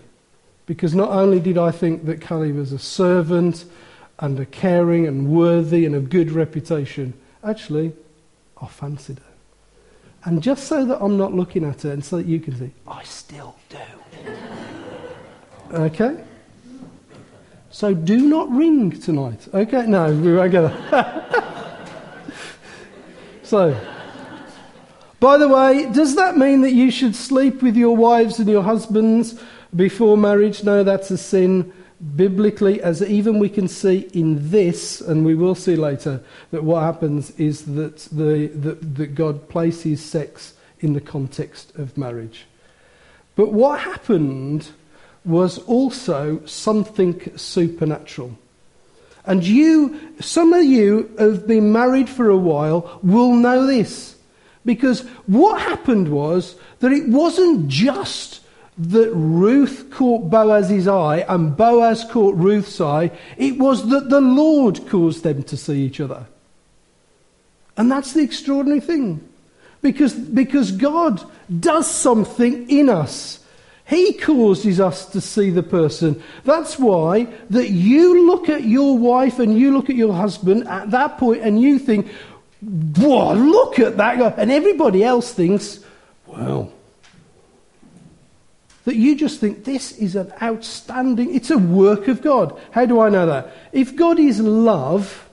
Because 0.64 0.94
not 0.94 1.10
only 1.10 1.40
did 1.40 1.58
I 1.58 1.70
think 1.70 2.06
that 2.06 2.22
Callie 2.22 2.52
was 2.52 2.72
a 2.72 2.78
servant 2.78 3.66
and 4.20 4.38
a 4.38 4.46
caring 4.46 5.06
and 5.06 5.28
worthy 5.28 5.86
and 5.86 5.94
of 5.94 6.10
good 6.10 6.30
reputation, 6.30 7.14
actually, 7.42 7.92
I 8.60 8.66
fancied 8.66 9.18
her. 9.18 9.24
And 10.24 10.42
just 10.42 10.64
so 10.64 10.84
that 10.84 11.02
I'm 11.02 11.16
not 11.16 11.32
looking 11.32 11.64
at 11.64 11.82
her 11.82 11.92
and 11.92 12.04
so 12.04 12.18
that 12.18 12.26
you 12.26 12.38
can 12.38 12.56
see, 12.58 12.70
I 12.86 13.02
still 13.04 13.56
do. 13.70 13.78
okay? 15.72 16.22
So 17.70 17.94
do 17.94 18.20
not 18.20 18.50
ring 18.50 18.90
tonight. 18.90 19.48
Okay? 19.54 19.86
No, 19.86 20.12
we 20.12 20.34
won't 20.34 20.52
get 20.52 20.62
there. 20.62 21.46
so, 23.42 23.80
By 25.20 25.36
the 25.36 25.48
way, 25.48 25.90
does 25.92 26.16
that 26.16 26.38
mean 26.38 26.62
that 26.62 26.72
you 26.72 26.90
should 26.90 27.14
sleep 27.14 27.62
with 27.62 27.76
your 27.76 27.94
wives 27.94 28.38
and 28.38 28.48
your 28.48 28.62
husbands 28.62 29.38
before 29.76 30.16
marriage? 30.16 30.64
No, 30.64 30.82
that's 30.82 31.10
a 31.10 31.18
sin 31.18 31.72
biblically, 32.16 32.82
as 32.82 33.02
even 33.02 33.38
we 33.38 33.48
can 33.48 33.68
see 33.68 34.08
in 34.12 34.50
this, 34.50 35.00
and 35.00 35.24
we 35.24 35.34
will 35.34 35.54
see 35.54 35.76
later, 35.76 36.22
that 36.50 36.64
what 36.64 36.82
happens 36.82 37.30
is 37.32 37.66
that, 37.66 37.98
the, 38.12 38.46
that, 38.54 38.94
that 38.96 39.14
God 39.14 39.48
places 39.48 40.02
sex 40.02 40.54
in 40.80 40.94
the 40.94 41.00
context 41.00 41.74
of 41.76 41.98
marriage. 41.98 42.46
But 43.36 43.52
what 43.52 43.80
happened 43.80 44.68
was 45.24 45.58
also 45.58 46.44
something 46.46 47.36
supernatural. 47.36 48.38
And 49.26 49.44
you, 49.44 50.00
some 50.20 50.54
of 50.54 50.64
you 50.64 51.14
have 51.18 51.46
been 51.46 51.72
married 51.72 52.08
for 52.08 52.30
a 52.30 52.38
while, 52.38 52.98
will 53.02 53.34
know 53.34 53.66
this. 53.66 54.16
Because 54.64 55.02
what 55.26 55.60
happened 55.60 56.08
was 56.10 56.56
that 56.80 56.92
it 56.92 57.08
wasn't 57.08 57.68
just 57.68 58.40
that 58.80 59.10
Ruth 59.12 59.90
caught 59.90 60.30
Boaz's 60.30 60.88
eye 60.88 61.18
and 61.28 61.56
Boaz 61.56 62.04
caught 62.04 62.34
Ruth's 62.34 62.80
eye, 62.80 63.10
it 63.36 63.58
was 63.58 63.88
that 63.90 64.08
the 64.08 64.20
Lord 64.20 64.88
caused 64.88 65.22
them 65.22 65.42
to 65.44 65.56
see 65.56 65.82
each 65.82 66.00
other. 66.00 66.26
And 67.76 67.90
that's 67.90 68.14
the 68.14 68.22
extraordinary 68.22 68.80
thing. 68.80 69.26
Because, 69.82 70.14
because 70.14 70.72
God 70.72 71.22
does 71.60 71.90
something 71.90 72.68
in 72.70 72.88
us. 72.88 73.38
He 73.86 74.12
causes 74.14 74.78
us 74.78 75.06
to 75.06 75.20
see 75.20 75.50
the 75.50 75.62
person. 75.62 76.22
That's 76.44 76.78
why 76.78 77.24
that 77.50 77.70
you 77.70 78.26
look 78.26 78.48
at 78.48 78.64
your 78.64 78.96
wife 78.96 79.38
and 79.38 79.58
you 79.58 79.72
look 79.72 79.90
at 79.90 79.96
your 79.96 80.14
husband 80.14 80.68
at 80.68 80.90
that 80.92 81.18
point 81.18 81.42
and 81.42 81.60
you 81.60 81.78
think, 81.78 82.08
Whoa, 82.62 83.32
look 83.34 83.78
at 83.78 83.96
that 83.96 84.18
guy. 84.18 84.34
And 84.36 84.50
everybody 84.50 85.02
else 85.02 85.32
thinks, 85.32 85.80
well, 86.26 86.70
that 88.90 88.96
you 88.96 89.14
just 89.14 89.38
think 89.38 89.62
this 89.62 89.92
is 89.92 90.16
an 90.16 90.32
outstanding, 90.42 91.32
it's 91.32 91.50
a 91.50 91.56
work 91.56 92.08
of 92.08 92.22
God. 92.22 92.60
How 92.72 92.86
do 92.86 93.00
I 93.00 93.08
know 93.08 93.24
that? 93.24 93.54
If 93.70 93.94
God 93.94 94.18
is 94.18 94.40
love, 94.40 95.28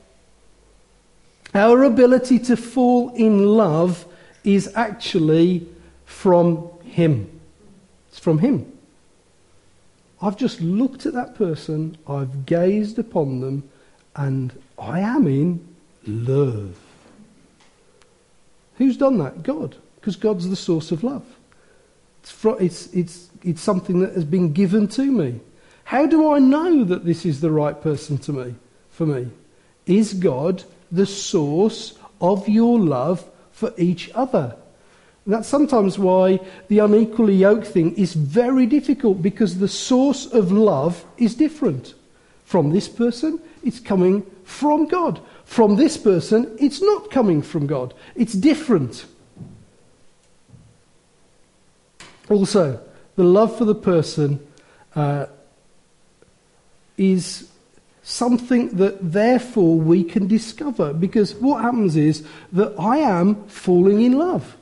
our 1.56 1.84
ability 1.84 2.38
to 2.38 2.56
fall 2.56 3.10
in 3.16 3.48
love 3.48 4.06
is 4.44 4.72
actually 4.76 5.68
from 6.06 6.70
Him. 6.84 7.40
It's 8.10 8.20
from 8.20 8.38
Him. 8.38 8.72
I've 10.22 10.38
just 10.38 10.62
looked 10.62 11.08
at 11.08 11.14
that 11.14 11.34
person, 11.34 11.98
I've 12.08 12.46
gazed 12.46 13.00
upon 13.00 13.42
them, 13.42 13.68
and 14.16 14.54
I 14.78 15.00
am 15.00 15.26
in 15.26 15.68
love. 16.06 16.78
Who's 18.78 18.98
done 18.98 19.18
that? 19.18 19.42
God, 19.42 19.76
because 19.96 20.16
God's 20.16 20.48
the 20.48 20.56
source 20.56 20.92
of 20.92 21.04
love. 21.04 21.26
It's, 22.28 22.62
it's, 22.62 22.94
it's, 22.94 23.30
it's 23.44 23.62
something 23.62 24.00
that 24.00 24.14
has 24.14 24.26
been 24.26 24.54
given 24.54 24.88
to 24.90 25.12
me. 25.12 25.40
How 25.84 26.06
do 26.06 26.34
I 26.34 26.40
know 26.40 26.84
that 26.84 27.06
this 27.06 27.26
is 27.26 27.40
the 27.40 27.52
right 27.52 27.82
person 27.82 28.18
to 28.20 28.34
me, 28.34 28.56
for 28.90 29.06
me? 29.06 29.30
Is 29.86 30.14
God 30.14 30.64
the 30.92 31.06
source 31.06 31.98
of 32.20 32.48
your 32.50 32.80
love 32.80 33.26
for 33.52 33.74
each 33.78 34.12
other? 34.14 34.56
And 35.26 35.34
that's 35.34 35.48
sometimes 35.48 35.98
why 36.00 36.40
the 36.68 36.80
unequally 36.80 37.36
yoked 37.36 37.68
thing 37.68 37.96
is 37.96 38.14
very 38.14 38.66
difficult 38.66 39.22
because 39.22 39.60
the 39.60 39.68
source 39.68 40.26
of 40.26 40.52
love 40.52 41.06
is 41.18 41.36
different. 41.36 41.94
From 42.44 42.72
this 42.72 42.88
person, 42.88 43.40
it's 43.64 43.80
coming 43.80 44.26
from 44.46 44.88
God. 44.88 45.20
From 45.44 45.76
this 45.76 45.98
person, 45.98 46.56
it's 46.60 46.82
not 46.82 47.12
coming 47.12 47.42
from 47.42 47.68
God, 47.68 47.94
it's 48.16 48.34
different. 48.34 49.06
Also, 52.30 52.80
the 53.16 53.24
love 53.24 53.58
for 53.58 53.66
the 53.66 53.76
person 53.76 54.46
uh, 54.96 55.26
is 56.98 57.50
something 58.04 58.70
that 58.78 59.12
therefore 59.12 59.78
we 59.78 60.04
can 60.04 60.28
discover 60.28 60.94
because 60.94 61.36
what 61.36 61.62
happens 61.62 61.96
is 61.96 62.26
that 62.54 62.74
I 62.80 62.98
am 62.98 63.36
falling 63.48 64.02
in 64.02 64.14
love. 64.14 64.56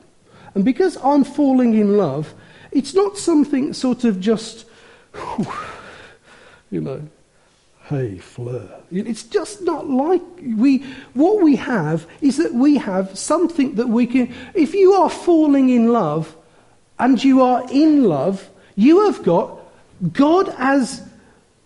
And 0.54 0.64
because 0.64 0.96
I'm 1.02 1.22
falling 1.22 1.74
in 1.74 1.96
love, 1.96 2.34
it's 2.72 2.94
not 2.94 3.16
something 3.16 3.72
sort 3.72 4.04
of 4.04 4.20
just, 4.20 4.66
you 6.70 6.80
know, 6.80 7.02
hey, 7.88 8.18
Fleur. 8.18 8.68
It's 8.90 9.22
just 9.22 9.62
not 9.62 9.88
like 9.88 10.22
we. 10.56 10.78
What 11.14 11.42
we 11.42 11.56
have 11.56 12.06
is 12.20 12.36
that 12.36 12.54
we 12.54 12.76
have 12.76 13.18
something 13.18 13.74
that 13.76 13.88
we 13.88 14.06
can. 14.06 14.34
If 14.54 14.74
you 14.74 14.92
are 14.94 15.10
falling 15.10 15.70
in 15.70 15.92
love 15.92 16.35
and 16.98 17.22
you 17.22 17.42
are 17.42 17.64
in 17.70 18.04
love, 18.04 18.48
you 18.74 19.06
have 19.06 19.22
got 19.22 19.58
God 20.12 20.54
as 20.58 21.02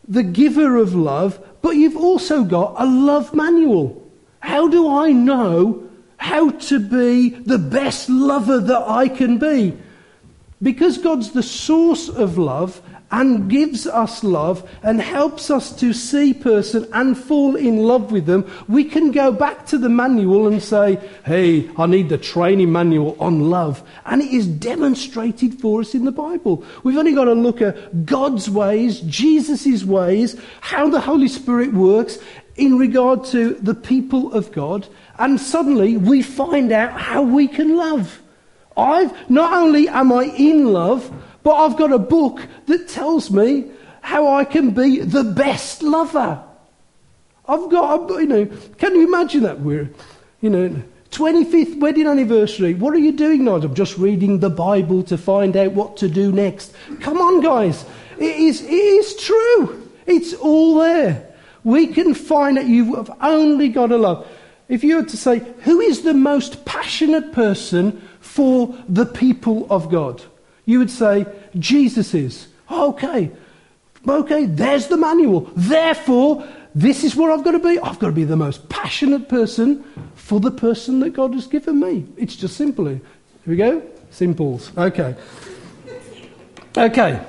the 0.06 0.22
giver 0.22 0.76
of 0.76 0.94
love, 0.94 1.38
but 1.62 1.76
you've 1.76 1.96
also 1.96 2.44
got 2.44 2.74
a 2.78 2.86
love 2.86 3.34
manual. 3.34 4.10
How 4.40 4.68
do 4.68 4.88
I 4.88 5.12
know 5.12 5.88
how 6.16 6.50
to 6.50 6.78
be 6.78 7.30
the 7.30 7.58
best 7.58 8.08
lover 8.08 8.58
that 8.58 8.88
I 8.88 9.08
can 9.08 9.38
be? 9.38 9.76
Because 10.62 10.98
God's 10.98 11.30
the 11.32 11.42
source 11.42 12.08
of 12.08 12.36
love, 12.36 12.82
and 13.10 13.50
gives 13.50 13.86
us 13.86 14.22
love 14.22 14.68
and 14.82 15.00
helps 15.00 15.50
us 15.50 15.74
to 15.76 15.92
see 15.92 16.32
person 16.32 16.88
and 16.92 17.18
fall 17.18 17.56
in 17.56 17.78
love 17.78 18.12
with 18.12 18.26
them, 18.26 18.48
we 18.68 18.84
can 18.84 19.10
go 19.10 19.32
back 19.32 19.66
to 19.66 19.78
the 19.78 19.88
manual 19.88 20.46
and 20.46 20.62
say, 20.62 20.98
hey, 21.24 21.68
I 21.76 21.86
need 21.86 22.08
the 22.08 22.18
training 22.18 22.72
manual 22.72 23.16
on 23.18 23.50
love. 23.50 23.82
And 24.06 24.22
it 24.22 24.30
is 24.30 24.46
demonstrated 24.46 25.60
for 25.60 25.80
us 25.80 25.94
in 25.94 26.04
the 26.04 26.12
Bible. 26.12 26.64
We've 26.84 26.96
only 26.96 27.14
got 27.14 27.24
to 27.24 27.34
look 27.34 27.60
at 27.60 28.06
God's 28.06 28.48
ways, 28.48 29.00
Jesus' 29.00 29.84
ways, 29.84 30.40
how 30.60 30.88
the 30.88 31.00
Holy 31.00 31.28
Spirit 31.28 31.72
works 31.72 32.18
in 32.56 32.78
regard 32.78 33.24
to 33.24 33.54
the 33.54 33.74
people 33.74 34.32
of 34.32 34.52
God, 34.52 34.86
and 35.18 35.40
suddenly 35.40 35.96
we 35.96 36.22
find 36.22 36.70
out 36.72 36.92
how 36.92 37.22
we 37.22 37.48
can 37.48 37.76
love. 37.76 38.20
I've, 38.76 39.30
not 39.30 39.52
only 39.52 39.88
am 39.88 40.12
I 40.12 40.24
in 40.24 40.72
love, 40.72 41.10
but 41.42 41.54
I've 41.54 41.76
got 41.76 41.92
a 41.92 41.98
book 41.98 42.40
that 42.66 42.88
tells 42.88 43.30
me 43.30 43.70
how 44.02 44.34
I 44.34 44.44
can 44.44 44.70
be 44.70 45.00
the 45.00 45.24
best 45.24 45.82
lover. 45.82 46.42
I've 47.46 47.70
got, 47.70 48.10
a 48.10 48.20
you 48.20 48.26
know, 48.26 48.46
can 48.78 48.94
you 48.94 49.06
imagine 49.06 49.42
that? 49.42 49.60
We're, 49.60 49.90
you 50.40 50.50
know, 50.50 50.82
25th 51.10 51.80
wedding 51.80 52.06
anniversary. 52.06 52.74
What 52.74 52.94
are 52.94 52.98
you 52.98 53.12
doing, 53.12 53.44
Nigel? 53.44 53.70
I'm 53.70 53.74
just 53.74 53.98
reading 53.98 54.38
the 54.38 54.50
Bible 54.50 55.02
to 55.04 55.18
find 55.18 55.56
out 55.56 55.72
what 55.72 55.96
to 55.98 56.08
do 56.08 56.30
next. 56.30 56.72
Come 57.00 57.18
on, 57.18 57.40
guys. 57.40 57.84
It 58.18 58.36
is, 58.36 58.62
it 58.62 58.70
is 58.70 59.16
true. 59.16 59.90
It's 60.06 60.34
all 60.34 60.78
there. 60.78 61.26
We 61.64 61.88
can 61.88 62.14
find 62.14 62.56
that 62.56 62.66
You've 62.66 63.10
only 63.20 63.68
got 63.68 63.88
to 63.88 63.96
love. 63.96 64.26
If 64.68 64.84
you 64.84 64.96
were 64.96 65.04
to 65.04 65.16
say, 65.16 65.40
who 65.62 65.80
is 65.80 66.02
the 66.02 66.14
most 66.14 66.64
passionate 66.64 67.32
person 67.32 68.00
for 68.20 68.78
the 68.88 69.06
people 69.06 69.66
of 69.68 69.90
God? 69.90 70.22
You 70.70 70.78
would 70.78 70.90
say, 70.90 71.26
Jesus 71.58 72.14
is. 72.14 72.46
Okay. 72.70 73.32
Okay, 74.06 74.46
there's 74.46 74.86
the 74.86 74.96
manual. 74.96 75.50
Therefore, 75.56 76.46
this 76.76 77.02
is 77.02 77.16
what 77.16 77.32
I've 77.32 77.42
got 77.42 77.50
to 77.52 77.58
be. 77.58 77.80
I've 77.80 77.98
got 77.98 78.06
to 78.06 78.12
be 78.12 78.22
the 78.22 78.36
most 78.36 78.68
passionate 78.68 79.28
person 79.28 79.82
for 80.14 80.38
the 80.38 80.52
person 80.52 81.00
that 81.00 81.10
God 81.10 81.34
has 81.34 81.48
given 81.48 81.80
me. 81.80 82.06
It's 82.16 82.36
just 82.36 82.56
simply. 82.56 83.00
Here 83.44 83.48
we 83.48 83.56
go. 83.56 83.82
Simples. 84.12 84.70
Okay. 84.78 85.16
Okay. 86.78 87.20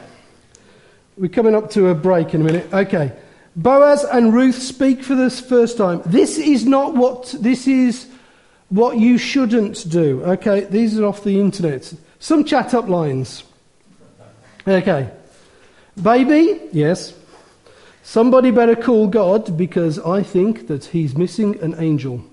We're 1.17 1.29
coming 1.29 1.55
up 1.55 1.71
to 1.71 1.87
a 1.87 1.95
break 1.95 2.35
in 2.35 2.41
a 2.41 2.43
minute. 2.43 2.71
Okay. 2.71 3.11
Boaz 3.55 4.03
and 4.03 4.35
Ruth 4.35 4.61
speak 4.61 5.01
for 5.01 5.15
the 5.15 5.31
first 5.31 5.77
time. 5.77 6.03
This 6.05 6.37
is 6.37 6.63
not 6.63 6.93
what 6.95 7.33
this 7.39 7.67
is 7.67 8.07
what 8.69 8.99
you 8.99 9.17
shouldn't 9.17 9.89
do. 9.89 10.23
Okay, 10.23 10.65
these 10.65 10.99
are 10.99 11.05
off 11.05 11.23
the 11.23 11.39
internet. 11.39 11.91
Some 12.21 12.45
chat 12.45 12.75
up 12.75 12.87
lines. 12.87 13.43
Okay. 14.67 15.09
Baby, 15.99 16.61
yes. 16.71 17.15
Somebody 18.03 18.51
better 18.51 18.75
call 18.75 19.07
God 19.07 19.57
because 19.57 19.97
I 19.97 20.21
think 20.21 20.67
that 20.67 20.85
he's 20.85 21.17
missing 21.17 21.59
an 21.61 21.73
angel. 21.79 22.23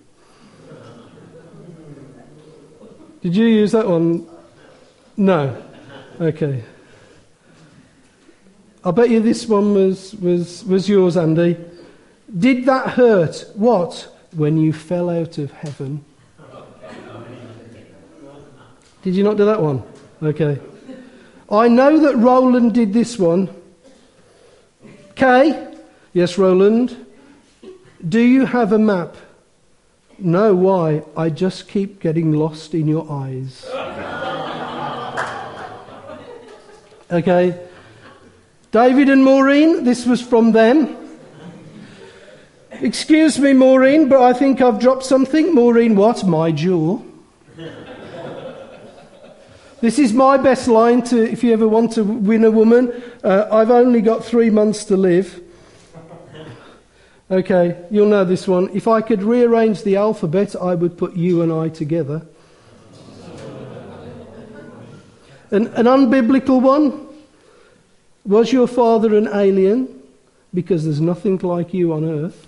Did 3.23 3.35
you 3.35 3.47
use 3.47 3.73
that 3.73 3.89
one? 3.89 4.29
No. 5.17 5.57
Okay. 6.21 6.63
I 8.85 8.91
bet 8.91 9.09
you 9.09 9.21
this 9.21 9.47
one 9.47 9.73
was, 9.73 10.15
was, 10.17 10.67
was 10.67 10.87
yours, 10.87 11.17
Andy. 11.17 11.57
Did 12.39 12.67
that 12.67 12.91
hurt? 12.91 13.51
What? 13.55 14.15
When 14.33 14.59
you 14.59 14.75
fell 14.75 15.09
out 15.09 15.39
of 15.39 15.51
heaven 15.51 16.05
did 19.09 19.17
you 19.17 19.25
not 19.25 19.39
do 19.39 19.47
that 19.47 19.63
one? 19.63 19.83
Okay. 20.23 20.61
I 21.51 21.67
know 21.69 21.99
that 22.01 22.19
Roland 22.19 22.75
did 22.75 22.93
this 22.93 23.19
one. 23.19 23.49
Kay? 25.15 25.67
Yes, 26.13 26.37
Roland. 26.37 27.07
Do 28.07 28.21
you 28.21 28.45
have 28.45 28.75
a 28.75 28.79
map? 28.79 29.17
No, 30.19 30.55
why? 30.55 31.05
I 31.17 31.31
just 31.31 31.69
keep 31.69 32.01
getting 32.01 32.33
lost 32.33 32.75
in 32.75 32.87
your 32.87 33.11
eyes. 33.11 33.65
okay. 37.11 37.67
David 38.73 39.09
and 39.09 39.25
Maureen, 39.25 39.85
this 39.85 40.05
was 40.05 40.21
from 40.21 40.53
them. 40.53 40.99
Excuse 42.73 43.39
me, 43.39 43.55
Maureen, 43.55 44.11
but 44.11 44.21
I 44.21 44.35
think 44.35 44.61
I've 44.61 44.79
dropped 44.79 45.05
something. 45.05 45.55
Maureen, 45.55 45.97
what? 45.97 46.27
My 46.27 46.53
jewel 46.53 47.08
this 49.81 49.99
is 49.99 50.13
my 50.13 50.37
best 50.37 50.67
line 50.69 51.03
to 51.03 51.23
if 51.23 51.45
you 51.45 51.53
ever 51.53 51.69
want 51.69 51.93
to 51.93 52.05
win 52.05 52.45
a 52.45 52.51
woman. 52.51 52.93
Uh, 53.23 53.47
I've 53.51 53.71
only 53.71 54.01
got 54.01 54.25
three 54.25 54.51
months 54.51 54.85
to 54.87 54.97
live. 54.97 55.41
Okay, 57.31 57.85
you'll 57.91 58.09
know 58.09 58.25
this 58.25 58.49
one. 58.49 58.71
If 58.73 58.89
I 58.89 59.03
could 59.03 59.23
rearrange 59.23 59.83
the 59.83 59.97
alphabet, 59.97 60.57
I 60.57 60.75
would 60.75 60.97
put 60.97 61.15
you 61.15 61.43
and 61.43 61.53
I 61.53 61.69
together. 61.69 62.27
An, 65.51 65.67
an 65.69 65.87
unbiblical 65.87 66.61
one. 66.61 67.07
Was 68.25 68.53
your 68.53 68.67
father 68.67 69.17
an 69.17 69.29
alien? 69.33 70.03
Because 70.53 70.85
there's 70.85 71.01
nothing 71.01 71.39
like 71.39 71.73
you 71.73 71.93
on 71.93 72.05
earth. 72.05 72.47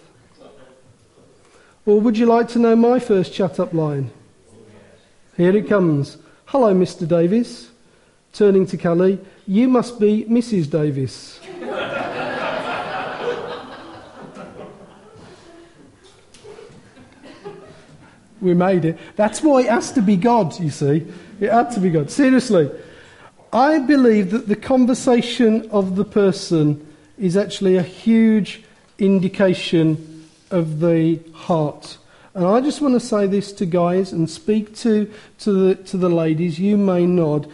Or 1.87 2.01
would 2.01 2.19
you 2.19 2.27
like 2.27 2.49
to 2.49 2.59
know 2.59 2.75
my 2.75 2.99
first 2.99 3.33
chat 3.33 3.61
up 3.61 3.73
line? 3.73 4.11
Here 5.37 5.57
it 5.57 5.69
comes. 5.69 6.19
Hello, 6.51 6.75
Mr. 6.75 7.07
Davis. 7.07 7.71
Turning 8.33 8.67
to 8.67 8.77
Kelly, 8.77 9.21
you 9.47 9.69
must 9.69 10.01
be 10.01 10.25
Mrs. 10.25 10.69
Davis. 10.69 11.39
we 18.41 18.53
made 18.53 18.85
it. 18.85 18.99
That's 19.15 19.41
why 19.45 19.61
it 19.61 19.69
has 19.69 19.93
to 19.93 20.03
be 20.03 20.17
God, 20.17 20.59
you 20.59 20.71
see. 20.71 21.07
It 21.39 21.53
had 21.53 21.71
to 21.71 21.79
be 21.79 21.89
God. 21.89 22.11
Seriously. 22.11 22.69
I 23.53 23.79
believe 23.79 24.33
that 24.33 24.49
the 24.49 24.57
conversation 24.57 25.71
of 25.71 25.95
the 25.95 26.05
person 26.05 26.85
is 27.17 27.37
actually 27.37 27.77
a 27.77 27.83
huge 27.83 28.65
indication 28.99 30.27
of 30.51 30.81
the 30.81 31.21
heart. 31.33 31.97
And 32.35 32.47
I 32.47 32.61
just 32.61 32.81
want 32.81 32.95
to 32.95 33.01
say 33.01 33.27
this 33.27 33.53
to 33.55 33.67
guys 33.67 34.13
and 34.13 34.31
speak 34.31 34.75
to, 34.77 35.13
to, 35.41 35.53
the, 35.53 35.75
to 35.85 35.97
the 35.97 36.09
ladies. 36.09 36.59
You 36.59 36.77
may 36.77 37.07
nod. 37.07 37.51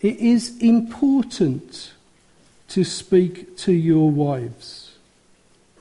It 0.00 0.18
is 0.18 0.56
important 0.62 1.92
to 2.68 2.84
speak 2.84 3.56
to 3.58 3.72
your 3.72 4.10
wives. 4.10 4.96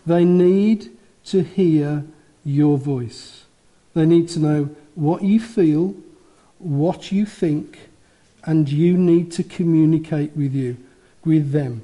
They 0.05 0.25
need 0.25 0.89
to 1.25 1.43
hear 1.43 2.03
your 2.43 2.77
voice. 2.79 3.45
They 3.93 4.05
need 4.05 4.29
to 4.29 4.39
know 4.39 4.75
what 4.95 5.23
you 5.23 5.39
feel, 5.39 5.93
what 6.57 7.11
you 7.11 7.25
think, 7.25 7.89
and 8.43 8.67
you 8.67 8.97
need 8.97 9.31
to 9.33 9.43
communicate 9.43 10.35
with 10.35 10.53
you, 10.53 10.77
with 11.23 11.51
them. 11.51 11.83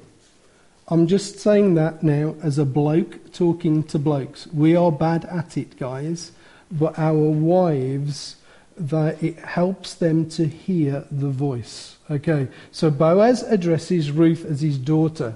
I'm 0.88 1.06
just 1.06 1.38
saying 1.38 1.74
that 1.74 2.02
now 2.02 2.34
as 2.42 2.58
a 2.58 2.64
bloke 2.64 3.32
talking 3.32 3.82
to 3.84 3.98
blokes. 3.98 4.46
We 4.48 4.74
are 4.74 4.92
bad 4.92 5.24
at 5.26 5.56
it, 5.56 5.78
guys, 5.78 6.32
but 6.70 6.98
our 6.98 7.14
wives, 7.14 8.36
that 8.76 9.22
it 9.22 9.38
helps 9.38 9.94
them 9.94 10.28
to 10.30 10.46
hear 10.46 11.04
the 11.10 11.28
voice. 11.28 11.96
Okay, 12.10 12.48
so 12.70 12.90
Boaz 12.90 13.42
addresses 13.42 14.10
Ruth 14.10 14.44
as 14.44 14.60
his 14.60 14.78
daughter, 14.78 15.34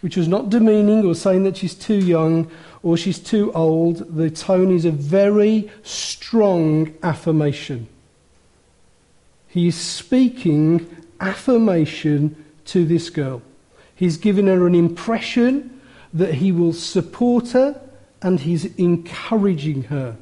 which 0.00 0.16
was 0.16 0.28
not 0.28 0.50
demeaning 0.50 1.04
or 1.04 1.14
saying 1.14 1.44
that 1.44 1.56
she's 1.56 1.74
too 1.74 1.98
young 1.98 2.50
or 2.82 2.96
she's 2.96 3.18
too 3.18 3.52
old. 3.52 4.16
The 4.16 4.30
tone 4.30 4.74
is 4.74 4.84
a 4.84 4.90
very 4.90 5.70
strong 5.82 6.94
affirmation. 7.02 7.88
He 9.48 9.68
is 9.68 9.76
speaking 9.76 11.04
affirmation 11.20 12.44
to 12.66 12.84
this 12.84 13.10
girl. 13.10 13.42
He's 13.94 14.16
given 14.16 14.46
her 14.46 14.66
an 14.66 14.74
impression 14.74 15.80
that 16.12 16.34
he 16.34 16.52
will 16.52 16.72
support 16.72 17.50
her 17.50 17.80
and 18.20 18.40
he's 18.40 18.64
encouraging 18.76 19.84
her. 19.84 20.16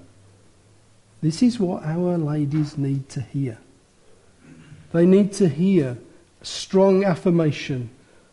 This 1.23 1.43
is 1.43 1.61
what 1.61 1.85
our 1.85 2.17
ladies 2.17 2.79
need 2.79 3.09
to 3.11 3.21
hear. 3.21 3.59
They 4.93 5.07
need 5.07 5.33
to 5.35 5.49
hear 5.49 5.99
strong 6.43 7.05
affirmation, 7.05 7.91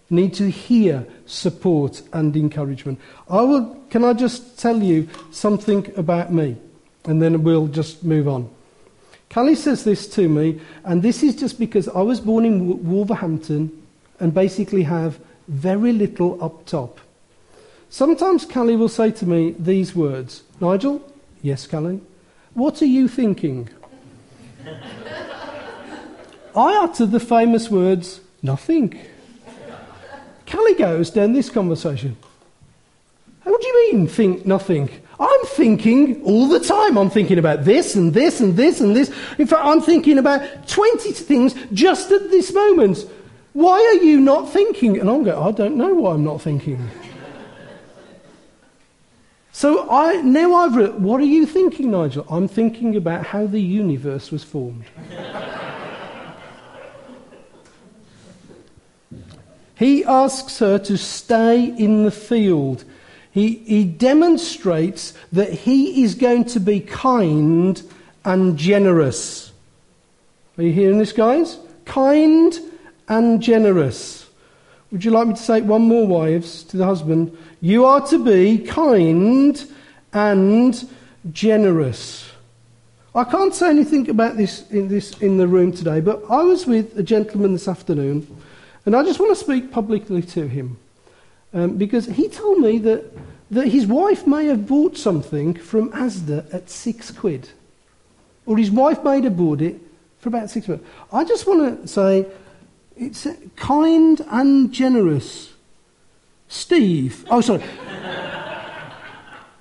need 0.10 0.34
to 0.36 0.50
hear 0.50 1.06
support 1.26 2.02
and 2.14 2.36
encouragement. 2.36 3.00
I 3.30 3.42
will, 3.42 3.76
can 3.90 4.06
I 4.06 4.14
just 4.14 4.58
tell 4.58 4.82
you 4.82 5.10
something 5.32 5.92
about 5.98 6.32
me? 6.32 6.58
And 7.06 7.22
then 7.22 7.44
we'll 7.44 7.68
just 7.68 8.04
move 8.04 8.28
on. 8.28 8.50
Callie 9.30 9.56
says 9.56 9.84
this 9.84 10.08
to 10.10 10.30
me, 10.30 10.62
and 10.86 11.04
this 11.04 11.22
is 11.22 11.36
just 11.36 11.60
because 11.60 11.90
I 11.90 12.02
was 12.02 12.22
born 12.22 12.46
in 12.46 12.90
Wolverhampton 12.90 13.86
and 14.20 14.34
basically 14.34 14.84
have 14.84 15.20
very 15.48 15.92
little 15.92 16.42
up 16.44 16.66
top. 16.66 17.00
Sometimes 17.90 18.46
Callie 18.46 18.76
will 18.76 18.90
say 18.90 19.12
to 19.12 19.26
me 19.26 19.56
these 19.60 19.96
words 19.96 20.44
Nigel? 20.60 21.02
Yes, 21.42 21.68
Callie. 21.68 22.02
What 22.58 22.82
are 22.82 22.88
you 22.88 23.08
thinking? 23.08 23.70
I 26.56 26.76
utter 26.84 27.06
the 27.06 27.20
famous 27.20 27.70
words, 27.70 28.20
nothing. 28.42 29.00
Callie 30.48 30.74
goes 30.74 31.12
down 31.12 31.34
this 31.34 31.52
conversation. 31.52 32.18
What 33.44 33.62
do 33.62 33.68
you 33.68 33.94
mean, 33.94 34.08
think 34.08 34.48
nothing? 34.48 34.90
I'm 35.20 35.46
thinking 35.46 36.24
all 36.24 36.48
the 36.48 36.60
time. 36.60 36.98
I'm 36.98 37.12
thinking 37.12 37.38
about 37.38 37.64
this 37.64 37.94
and 37.94 38.12
this 38.12 38.42
and 38.42 38.58
this 38.58 38.82
and 38.82 38.96
this. 38.96 39.14
In 39.38 39.46
fact, 39.46 39.64
I'm 39.64 39.80
thinking 39.80 40.18
about 40.18 40.68
20 40.68 41.12
things 41.12 41.54
just 41.74 42.10
at 42.12 42.32
this 42.32 42.52
moment. 42.52 43.08
Why 43.54 43.78
are 43.78 44.04
you 44.04 44.20
not 44.20 44.50
thinking? 44.50 45.00
And 45.00 45.08
I'm 45.08 45.24
going, 45.24 45.38
I 45.38 45.52
don't 45.52 45.78
know 45.78 45.94
why 45.94 46.16
I'm 46.16 46.24
not 46.24 46.42
thinking. 46.42 46.90
So 49.58 49.90
I, 49.90 50.22
now 50.22 50.54
I've 50.56 50.76
written, 50.76 51.04
what 51.04 51.20
are 51.22 51.26
you 51.26 51.46
thinking, 51.46 51.92
Nigel? 51.92 52.26
I'm 52.30 52.48
thinking 52.48 52.96
about 52.96 53.26
how 53.26 53.48
the 53.48 53.62
universe 53.62 54.32
was 54.32 54.44
formed. 54.44 54.86
he 59.76 60.04
asks 60.06 60.60
her 60.60 60.80
to 60.80 60.98
stay 60.98 61.64
in 61.64 62.04
the 62.04 62.12
field 62.12 62.84
he, 63.38 63.58
he 63.68 63.84
demonstrates 63.84 65.14
that 65.32 65.54
he 65.54 66.02
is 66.04 66.16
going 66.16 66.46
to 66.46 66.60
be 66.60 66.80
kind 66.80 67.80
and 68.26 68.58
generous. 68.58 69.52
Are 70.58 70.64
you 70.64 70.74
hearing 70.74 70.98
this, 70.98 71.12
guys? 71.12 71.60
Kind 71.86 72.60
and 73.08 73.40
generous. 73.40 74.27
Would 74.92 75.04
you 75.04 75.12
like 75.12 75.28
me 75.28 75.34
to 75.34 75.42
say 75.42 75.62
one 75.62 75.82
more, 75.82 76.08
wives, 76.08 76.64
to 76.66 76.78
the 76.78 76.86
husband? 76.86 77.38
You 77.60 77.84
are 77.86 78.06
to 78.08 78.24
be 78.24 78.60
kind 78.60 79.62
and 80.14 80.90
generous. 81.32 82.32
I 83.14 83.26
can't 83.26 83.54
say 83.54 83.70
anything 83.70 84.10
about 84.10 84.38
this 84.38 84.70
in, 84.72 84.88
this 84.88 85.18
in 85.20 85.38
the 85.38 85.48
room 85.48 85.74
today, 85.74 86.00
but 86.00 86.24
I 86.30 86.42
was 86.44 86.66
with 86.66 86.98
a 86.98 87.04
gentleman 87.04 87.52
this 87.52 87.68
afternoon, 87.68 88.28
and 88.86 88.96
I 88.96 89.04
just 89.04 89.20
want 89.20 89.38
to 89.38 89.44
speak 89.44 89.72
publicly 89.72 90.22
to 90.22 90.48
him. 90.48 90.78
Um, 91.54 91.78
because 91.78 92.06
he 92.06 92.30
told 92.30 92.60
me 92.60 92.78
that, 92.80 93.12
that 93.52 93.68
his 93.68 93.88
wife 93.88 94.26
may 94.26 94.46
have 94.46 94.68
bought 94.68 94.96
something 94.96 95.54
from 95.56 95.92
Asda 95.92 96.54
at 96.54 96.70
six 96.70 97.12
quid. 97.12 97.50
Or 98.46 98.58
his 98.58 98.72
wife 98.72 99.04
may 99.04 99.22
have 99.22 99.36
bought 99.36 99.62
it 99.62 99.82
for 100.20 100.30
about 100.30 100.50
six 100.50 100.68
quid. 100.68 100.84
I 101.12 101.26
just 101.26 101.46
want 101.46 101.82
to 101.82 101.88
say 101.88 102.26
it's 102.98 103.28
kind 103.56 104.22
and 104.30 104.72
generous. 104.72 105.54
Steve, 106.48 107.26
oh, 107.30 107.42
sorry. 107.42 107.64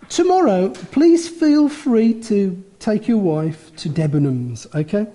Tomorrow, 0.08 0.70
please 0.92 1.28
feel 1.28 1.68
free 1.68 2.14
to 2.22 2.62
take 2.78 3.08
your 3.08 3.18
wife 3.18 3.74
to 3.76 3.88
Debenhams, 3.88 4.72
okay? 4.74 5.06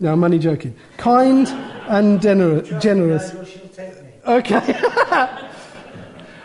No, 0.00 0.12
I'm 0.12 0.24
only 0.24 0.38
joking. 0.38 0.74
Kind 0.96 1.48
and 1.88 2.20
gener- 2.20 2.80
generous. 2.80 3.34
Okay. 4.26 4.80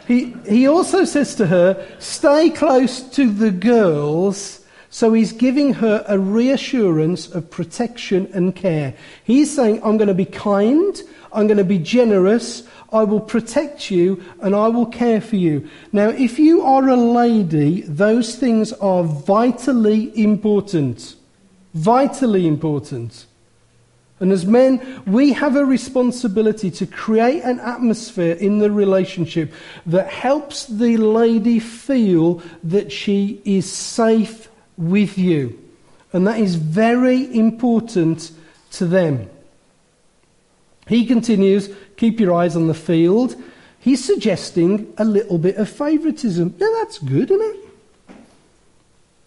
He, 0.08 0.34
he 0.48 0.68
also 0.68 1.04
says 1.04 1.36
to 1.36 1.48
her, 1.48 1.86
Stay 2.00 2.50
close 2.50 3.02
to 3.10 3.30
the 3.30 3.52
girls. 3.52 4.62
So 4.90 5.14
he's 5.14 5.34
giving 5.34 5.74
her 5.76 6.06
a 6.08 6.18
reassurance 6.18 7.30
of 7.30 7.52
protection 7.52 8.30
and 8.34 8.56
care. 8.56 8.94
He's 9.24 9.54
saying, 9.54 9.82
I'm 9.84 9.98
going 9.98 10.08
to 10.08 10.14
be 10.14 10.26
kind, 10.26 11.02
I'm 11.34 11.48
going 11.48 11.58
to 11.58 11.64
be 11.64 11.80
generous, 11.80 12.64
I 12.92 13.04
will 13.04 13.20
protect 13.20 13.92
you, 13.92 14.24
and 14.42 14.56
I 14.56 14.70
will 14.70 14.86
care 14.86 15.20
for 15.20 15.36
you. 15.36 15.70
Now, 15.92 16.10
if 16.10 16.40
you 16.40 16.62
are 16.62 16.88
a 16.88 16.96
lady, 16.96 17.82
those 17.82 18.36
things 18.36 18.72
are 18.74 19.04
vitally 19.04 20.18
important. 20.18 21.16
Vitally 21.74 22.48
important. 22.48 23.26
And 24.20 24.32
as 24.32 24.46
men, 24.46 25.04
we 25.06 25.34
have 25.34 25.56
a 25.56 25.66
responsibility 25.66 26.72
to 26.72 26.88
create 26.88 27.44
an 27.44 27.60
atmosphere 27.60 28.34
in 28.34 28.58
the 28.58 28.72
relationship 28.72 29.54
that 29.86 30.08
helps 30.10 30.66
the 30.66 30.98
lady 30.98 31.60
feel 31.60 32.42
that 32.64 32.92
she 32.92 33.42
is 33.46 33.72
safe 33.72 34.50
with 34.78 35.18
you. 35.18 35.60
And 36.14 36.26
that 36.28 36.40
is 36.40 36.56
very 36.56 37.36
important 37.36 38.32
to 38.72 38.86
them. 38.86 39.30
He 40.88 41.06
continues, 41.06 41.70
keep 41.98 42.20
your 42.20 42.34
eyes 42.34 42.56
on 42.56 42.68
the 42.68 42.74
field. 42.74 43.36
He's 43.80 44.04
suggesting 44.04 44.94
a 44.98 45.04
little 45.04 45.38
bit 45.38 45.58
of 45.58 45.70
favouritism. 45.70 46.56
Now 46.60 46.72
that's 46.76 47.00
good, 47.00 47.32
isn't 47.32 47.42
it? 47.42 48.16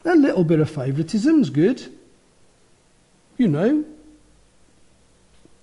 A 0.05 0.17
little 0.17 0.45
bit 0.45 0.61
of 0.61 0.71
favouritism's 0.71 1.51
good. 1.51 1.83
You 3.37 3.49
know, 3.49 3.85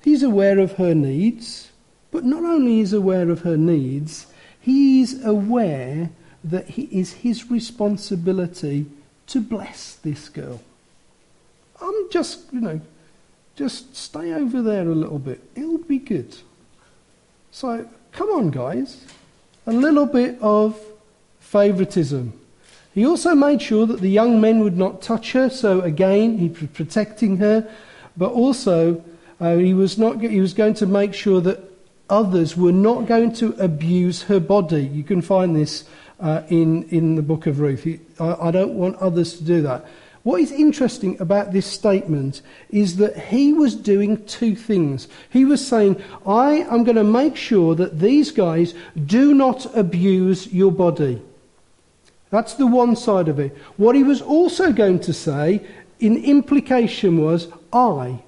he's 0.02 0.24
aware 0.24 0.60
of 0.60 0.74
her 0.74 0.94
needs, 0.94 1.72
but 2.12 2.24
not 2.24 2.44
only 2.44 2.80
is 2.80 2.94
aware 2.94 3.30
of 3.30 3.42
her 3.42 3.58
needs, 3.58 4.28
he's 4.60 5.24
aware 5.24 6.10
that 6.44 6.78
it 6.78 6.96
is 6.96 7.14
his 7.14 7.50
responsibility 7.52 8.86
to 9.28 9.42
bless 9.42 9.96
this 9.96 10.30
girl. 10.30 10.62
I'm 11.82 12.10
just, 12.10 12.52
you 12.52 12.62
know, 12.62 12.82
just 13.56 13.96
stay 13.96 14.34
over 14.34 14.62
there 14.62 14.88
a 14.88 14.96
little 14.96 15.20
bit. 15.20 15.42
It'll 15.56 15.78
be 15.78 16.00
good. 16.00 16.36
So, 17.52 17.88
come 18.12 18.30
on, 18.30 18.52
guys. 18.52 19.04
A 19.66 19.72
little 19.72 20.06
bit 20.06 20.38
of 20.42 20.80
favoritism. 21.40 22.34
He 22.94 23.06
also 23.06 23.36
made 23.36 23.62
sure 23.62 23.86
that 23.86 24.02
the 24.02 24.10
young 24.10 24.42
men 24.42 24.62
would 24.62 24.78
not 24.78 25.02
touch 25.02 25.34
her, 25.34 25.50
so 25.50 25.82
again, 25.82 26.40
he 26.40 26.50
was 26.50 26.70
protecting 26.74 27.38
her, 27.38 27.70
but 28.16 28.32
also 28.32 29.04
uh, 29.40 29.56
he, 29.56 29.74
was 29.74 29.98
not, 29.98 30.20
he 30.20 30.40
was 30.40 30.54
going 30.54 30.74
to 30.76 30.88
make 30.88 31.14
sure 31.14 31.40
that 31.42 31.60
others 32.10 32.58
were 32.58 32.72
not 32.72 33.06
going 33.06 33.34
to 33.34 33.54
abuse 33.60 34.24
her 34.24 34.40
body. 34.40 34.84
You 34.86 35.04
can 35.04 35.22
find 35.22 35.56
this 35.56 35.84
uh, 36.20 36.44
in, 36.50 36.84
in 36.90 37.16
the 37.16 37.22
book 37.22 37.48
of 37.48 37.60
Ruth. 37.60 37.88
I, 38.20 38.48
I 38.48 38.52
don't 38.52 38.74
want 38.74 38.98
others 38.98 39.38
to 39.38 39.44
do 39.44 39.62
that. 39.64 39.86
What 40.24 40.42
is 40.42 40.52
interesting 40.52 41.20
about 41.22 41.54
this 41.54 41.66
statement 41.66 42.42
is 42.70 42.98
that 42.98 43.18
he 43.18 43.54
was 43.54 43.76
doing 43.76 44.26
two 44.26 44.56
things. 44.56 45.08
He 45.30 45.46
was 45.46 45.66
saying, 45.66 46.04
I 46.26 46.66
am 46.70 46.84
going 46.84 46.98
to 46.98 47.04
make 47.06 47.38
sure 47.38 47.76
that 47.76 48.00
these 48.00 48.32
guys 48.32 48.74
do 49.06 49.34
not 49.34 49.74
abuse 49.74 50.52
your 50.52 50.72
body. 50.74 51.22
That's 52.30 52.56
the 52.56 52.68
one 52.68 52.98
side 52.98 53.30
of 53.30 53.40
it. 53.40 53.56
What 53.78 53.96
he 53.96 54.04
was 54.04 54.22
also 54.22 54.74
going 54.74 55.00
to 55.02 55.14
say, 55.14 55.66
in 56.02 56.22
implication, 56.22 57.24
was, 57.24 57.48
I 57.72 58.20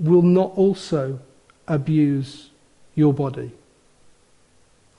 will 0.00 0.22
not 0.22 0.52
also 0.56 1.20
abuse 1.68 2.50
your 2.96 3.14
body. 3.14 3.52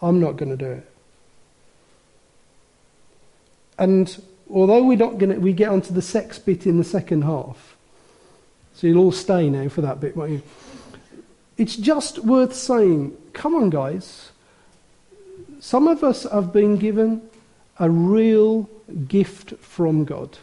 I'm 0.01 0.21
not 0.21 0.37
going 0.37 0.57
to 0.57 0.57
do 0.57 0.71
it. 0.71 0.92
And 3.77 4.21
although 4.49 4.83
we're 4.83 4.97
not 4.97 5.17
going 5.17 5.31
to, 5.31 5.39
we 5.39 5.53
get 5.53 5.69
onto 5.69 5.93
the 5.93 6.01
sex 6.01 6.39
bit 6.39 6.65
in 6.65 6.77
the 6.77 6.83
second 6.83 7.23
half. 7.23 7.75
So 8.73 8.87
you'll 8.87 9.03
all 9.03 9.11
stay 9.11 9.49
now 9.49 9.69
for 9.69 9.81
that 9.81 9.99
bit, 9.99 10.15
won't 10.15 10.31
you? 10.31 10.41
It's 11.57 11.75
just 11.75 12.19
worth 12.19 12.55
saying, 12.55 13.15
come 13.33 13.55
on, 13.55 13.69
guys. 13.69 14.31
Some 15.59 15.87
of 15.87 16.03
us 16.03 16.23
have 16.23 16.51
been 16.51 16.77
given 16.77 17.21
a 17.79 17.89
real 17.89 18.69
gift 19.07 19.53
from 19.59 20.03
God, 20.05 20.37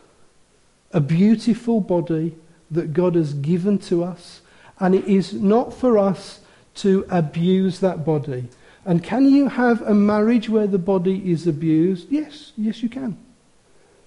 a 0.93 1.01
beautiful 1.01 1.81
body 1.81 2.35
that 2.71 2.93
God 2.93 3.17
has 3.17 3.35
given 3.35 3.79
to 3.81 4.05
us, 4.05 4.41
and 4.79 4.95
it 4.95 5.05
is 5.05 5.33
not 5.33 5.75
for 5.75 5.99
us 5.99 6.41
to 6.77 7.05
abuse 7.11 7.81
that 7.81 8.05
body. 8.05 8.49
And 8.85 9.05
can 9.05 9.29
you 9.29 9.49
have 9.49 9.83
a 9.83 9.95
marriage 9.95 10.49
where 10.49 10.67
the 10.67 10.79
body 10.79 11.31
is 11.31 11.47
abused? 11.47 12.11
Yes, 12.11 12.53
yes, 12.57 12.83
you 12.83 12.89
can. 12.89 13.19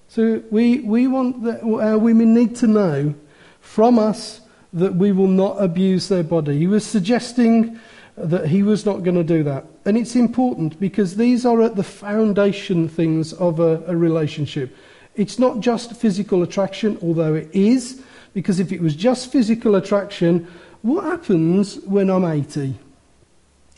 So 0.07 0.43
we, 0.51 0.79
we 0.79 1.07
want 1.07 1.43
that 1.43 1.63
our 1.63 1.95
uh, 1.95 1.97
women 1.97 2.33
need 2.33 2.55
to 2.57 2.67
know 2.67 3.15
from 3.61 3.99
us 3.99 4.41
that 4.73 4.95
we 4.95 5.11
will 5.11 5.27
not 5.27 5.61
abuse 5.61 6.07
their 6.07 6.23
body. 6.23 6.57
He 6.57 6.67
was 6.67 6.85
suggesting 6.85 7.79
that 8.17 8.47
he 8.47 8.61
was 8.63 8.85
not 8.85 9.03
going 9.03 9.15
to 9.15 9.23
do 9.23 9.43
that. 9.43 9.65
And 9.85 9.97
it's 9.97 10.15
important 10.15 10.79
because 10.79 11.15
these 11.15 11.45
are 11.45 11.61
at 11.61 11.75
the 11.75 11.83
foundation 11.83 12.87
things 12.87 13.33
of 13.33 13.59
a, 13.59 13.83
a 13.87 13.95
relationship. 13.95 14.75
It's 15.15 15.39
not 15.39 15.59
just 15.59 15.95
physical 15.95 16.43
attraction, 16.43 16.97
although 17.01 17.35
it 17.35 17.49
is, 17.53 18.01
because 18.33 18.59
if 18.59 18.71
it 18.71 18.81
was 18.81 18.95
just 18.95 19.31
physical 19.31 19.75
attraction, 19.75 20.47
what 20.81 21.05
happens 21.05 21.79
when 21.81 22.09
I'm 22.09 22.25
80 22.25 22.75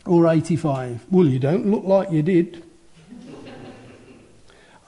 or 0.06 0.28
85? 0.28 1.06
Well, 1.10 1.26
you 1.26 1.38
don't 1.38 1.70
look 1.70 1.84
like 1.84 2.10
you 2.10 2.22
did. 2.22 2.62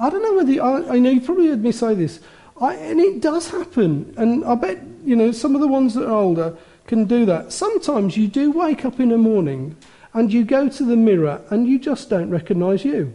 I 0.00 0.10
don't 0.10 0.22
know 0.22 0.34
whether, 0.34 0.52
you, 0.52 0.62
I, 0.62 0.94
I 0.94 0.98
know 0.98 1.10
you 1.10 1.20
probably 1.20 1.48
heard 1.48 1.62
me 1.62 1.72
say 1.72 1.94
this, 1.94 2.20
I, 2.60 2.74
and 2.74 3.00
it 3.00 3.20
does 3.20 3.50
happen. 3.50 4.14
And 4.16 4.44
I 4.44 4.54
bet, 4.54 4.78
you 5.04 5.16
know, 5.16 5.32
some 5.32 5.54
of 5.54 5.60
the 5.60 5.66
ones 5.66 5.94
that 5.94 6.06
are 6.06 6.12
older, 6.12 6.56
can 6.88 7.04
do 7.04 7.24
that. 7.26 7.52
Sometimes 7.52 8.16
you 8.16 8.26
do 8.26 8.50
wake 8.50 8.84
up 8.84 8.98
in 8.98 9.10
the 9.10 9.18
morning 9.18 9.76
and 10.14 10.32
you 10.32 10.44
go 10.44 10.68
to 10.68 10.84
the 10.84 10.96
mirror 10.96 11.40
and 11.50 11.68
you 11.68 11.78
just 11.78 12.10
don't 12.10 12.30
recognise 12.30 12.84
you. 12.84 13.14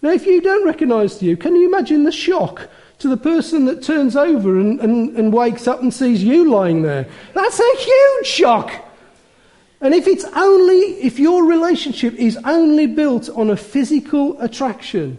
Now, 0.00 0.10
if 0.10 0.26
you 0.26 0.40
don't 0.40 0.64
recognise 0.64 1.20
you, 1.20 1.36
can 1.36 1.56
you 1.56 1.66
imagine 1.66 2.04
the 2.04 2.12
shock 2.12 2.68
to 3.00 3.08
the 3.08 3.16
person 3.16 3.64
that 3.64 3.82
turns 3.82 4.14
over 4.14 4.60
and, 4.60 4.78
and, 4.78 5.16
and 5.16 5.32
wakes 5.32 5.66
up 5.66 5.80
and 5.80 5.92
sees 5.92 6.22
you 6.22 6.48
lying 6.48 6.82
there? 6.82 7.08
That's 7.34 7.58
a 7.58 7.76
huge 7.78 8.26
shock. 8.26 8.87
And 9.80 9.94
if 9.94 10.08
it's 10.08 10.24
only, 10.34 10.76
if 10.76 11.18
your 11.18 11.44
relationship 11.44 12.14
is 12.14 12.36
only 12.44 12.86
built 12.86 13.28
on 13.30 13.50
a 13.50 13.56
physical 13.56 14.40
attraction, 14.40 15.18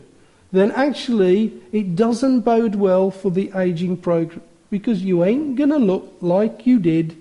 then 0.52 0.72
actually 0.72 1.54
it 1.72 1.96
doesn't 1.96 2.42
bode 2.42 2.76
well 2.76 3.12
for 3.12 3.32
the 3.32 3.52
aging 3.56 3.98
program 3.98 4.42
because 4.70 5.04
you 5.04 5.24
ain't 5.24 5.56
going 5.56 5.70
to 5.70 5.78
look 5.78 6.14
like 6.22 6.68
you 6.68 6.80
did 6.80 7.16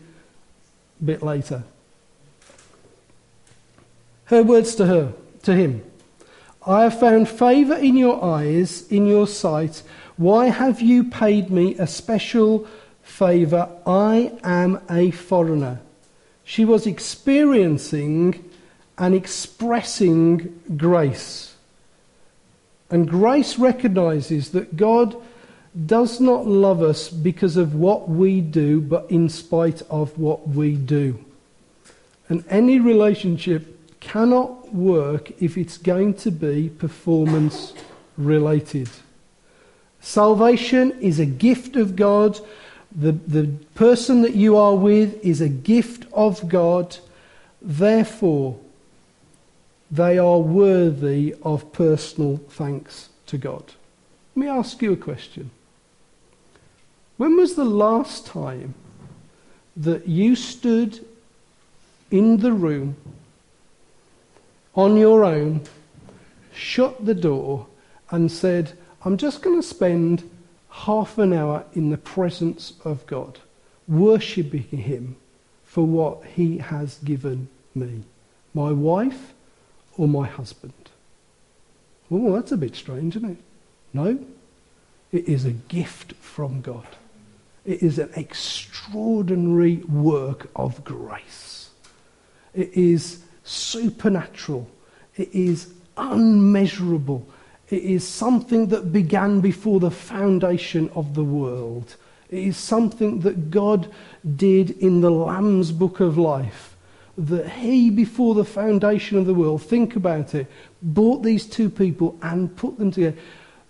a 1.00 1.04
bit 1.04 1.22
later. 1.22 1.62
Her 4.26 4.42
words 4.42 4.74
to 4.76 4.86
her, 4.86 5.12
to 5.44 5.54
him. 5.54 5.82
I 6.66 6.82
have 6.82 7.00
found 7.00 7.28
favour 7.28 7.76
in 7.76 7.96
your 7.96 8.22
eyes, 8.22 8.86
in 8.88 9.06
your 9.06 9.26
sight. 9.26 9.82
Why 10.16 10.46
have 10.46 10.82
you 10.82 11.04
paid 11.04 11.50
me 11.50 11.76
a 11.76 11.86
special 11.86 12.66
favour? 13.02 13.70
I 13.86 14.32
am 14.42 14.80
a 14.90 15.12
foreigner. 15.12 15.80
She 16.48 16.64
was 16.64 16.86
experiencing 16.86 18.42
and 18.96 19.14
expressing 19.14 20.58
grace. 20.78 21.54
And 22.90 23.06
grace 23.06 23.58
recognizes 23.58 24.52
that 24.52 24.74
God 24.74 25.14
does 25.84 26.20
not 26.20 26.46
love 26.46 26.80
us 26.80 27.10
because 27.10 27.58
of 27.58 27.74
what 27.74 28.08
we 28.08 28.40
do, 28.40 28.80
but 28.80 29.10
in 29.10 29.28
spite 29.28 29.82
of 29.90 30.18
what 30.18 30.48
we 30.48 30.74
do. 30.74 31.22
And 32.30 32.42
any 32.48 32.80
relationship 32.80 34.00
cannot 34.00 34.74
work 34.74 35.30
if 35.42 35.58
it's 35.58 35.76
going 35.76 36.14
to 36.14 36.30
be 36.30 36.70
performance 36.70 37.74
related. 38.16 38.88
Salvation 40.00 40.92
is 40.92 41.20
a 41.20 41.26
gift 41.26 41.76
of 41.76 41.94
God. 41.94 42.40
The, 42.94 43.12
the 43.12 43.46
person 43.74 44.22
that 44.22 44.34
you 44.34 44.56
are 44.56 44.74
with 44.74 45.24
is 45.24 45.40
a 45.40 45.48
gift 45.48 46.06
of 46.12 46.48
God. 46.48 46.96
Therefore, 47.60 48.58
they 49.90 50.18
are 50.18 50.38
worthy 50.38 51.34
of 51.42 51.72
personal 51.72 52.38
thanks 52.48 53.08
to 53.26 53.38
God. 53.38 53.64
Let 54.34 54.40
me 54.44 54.48
ask 54.48 54.80
you 54.82 54.92
a 54.92 54.96
question. 54.96 55.50
When 57.16 57.36
was 57.36 57.54
the 57.54 57.64
last 57.64 58.26
time 58.26 58.74
that 59.76 60.06
you 60.06 60.36
stood 60.36 61.04
in 62.10 62.38
the 62.38 62.52
room 62.52 62.96
on 64.74 64.96
your 64.96 65.24
own, 65.24 65.62
shut 66.54 67.04
the 67.04 67.14
door, 67.14 67.66
and 68.10 68.30
said, 68.30 68.72
I'm 69.04 69.16
just 69.16 69.42
going 69.42 69.60
to 69.60 69.66
spend 69.66 70.28
half 70.70 71.18
an 71.18 71.32
hour 71.32 71.64
in 71.72 71.90
the 71.90 71.98
presence 71.98 72.74
of 72.84 73.06
God, 73.06 73.38
worshipping 73.86 74.62
Him 74.62 75.16
for 75.64 75.86
what 75.86 76.24
He 76.24 76.58
has 76.58 76.98
given 76.98 77.48
me? 77.74 78.04
My 78.54 78.72
wife 78.72 79.34
or 79.96 80.08
my 80.08 80.26
husband? 80.26 80.72
Oh, 82.10 82.34
that's 82.34 82.52
a 82.52 82.56
bit 82.56 82.74
strange, 82.74 83.16
isn't 83.16 83.32
it? 83.32 83.38
No, 83.92 84.18
it 85.12 85.28
is 85.28 85.44
a 85.44 85.52
gift 85.52 86.14
from 86.14 86.60
God. 86.60 86.86
It 87.64 87.82
is 87.82 87.98
an 87.98 88.10
extraordinary 88.16 89.76
work 89.76 90.50
of 90.56 90.84
grace. 90.84 91.70
It 92.54 92.72
is 92.72 93.22
supernatural. 93.44 94.68
It 95.16 95.34
is 95.34 95.72
unmeasurable. 95.96 97.26
It 97.70 97.82
is 97.82 98.06
something 98.06 98.68
that 98.68 98.92
began 98.92 99.40
before 99.40 99.80
the 99.80 99.90
foundation 99.90 100.90
of 100.94 101.14
the 101.14 101.24
world. 101.24 101.96
It 102.30 102.44
is 102.44 102.56
something 102.56 103.20
that 103.20 103.50
God 103.50 103.90
did 104.36 104.70
in 104.70 105.00
the 105.00 105.10
Lamb's 105.10 105.72
book 105.72 106.00
of 106.00 106.16
life. 106.16 106.76
That 107.16 107.48
He, 107.50 107.90
before 107.90 108.34
the 108.34 108.44
foundation 108.44 109.18
of 109.18 109.26
the 109.26 109.34
world, 109.34 109.62
think 109.62 109.96
about 109.96 110.34
it, 110.34 110.46
brought 110.82 111.22
these 111.22 111.46
two 111.46 111.68
people 111.68 112.18
and 112.22 112.54
put 112.56 112.78
them 112.78 112.90
together. 112.90 113.16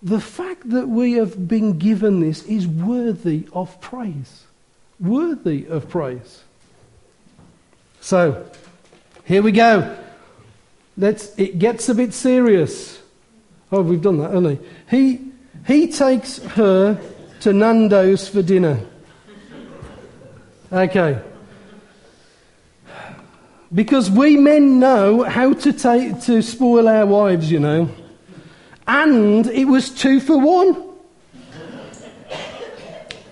The 0.03 0.20
fact 0.20 0.70
that 0.70 0.88
we 0.88 1.14
have 1.14 1.49
been 1.49 1.78
given 1.78 2.20
this 2.20 2.44
is 2.44 2.68
worthy 2.68 3.49
of 3.53 3.80
praise. 3.80 4.44
Worthy 5.01 5.66
of 5.66 5.88
praise. 5.88 6.42
So, 8.01 8.49
here 9.24 9.42
we 9.42 9.51
go. 9.51 9.96
Let's, 10.96 11.36
it 11.36 11.59
gets 11.59 11.88
a 11.88 11.94
bit 11.94 12.12
serious. 12.12 13.01
Oh, 13.70 13.82
we've 13.82 14.00
done 14.00 14.18
that, 14.18 14.32
haven't 14.32 14.44
we? 14.44 14.58
He, 14.90 15.20
he 15.66 15.92
takes 15.92 16.38
her 16.38 17.00
to 17.40 17.52
Nando's 17.52 18.28
for 18.28 18.42
dinner. 18.42 18.80
Okay. 20.72 21.20
Because 23.74 24.10
we 24.10 24.36
men 24.36 24.78
know 24.80 25.22
how 25.22 25.52
to, 25.52 25.72
take, 25.72 26.22
to 26.22 26.40
spoil 26.40 26.88
our 26.88 27.04
wives, 27.04 27.50
you 27.50 27.60
know. 27.60 27.90
And 28.86 29.46
it 29.46 29.66
was 29.66 29.90
two 29.90 30.20
for 30.20 30.38
one. 30.38 30.84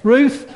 Ruth 0.03 0.53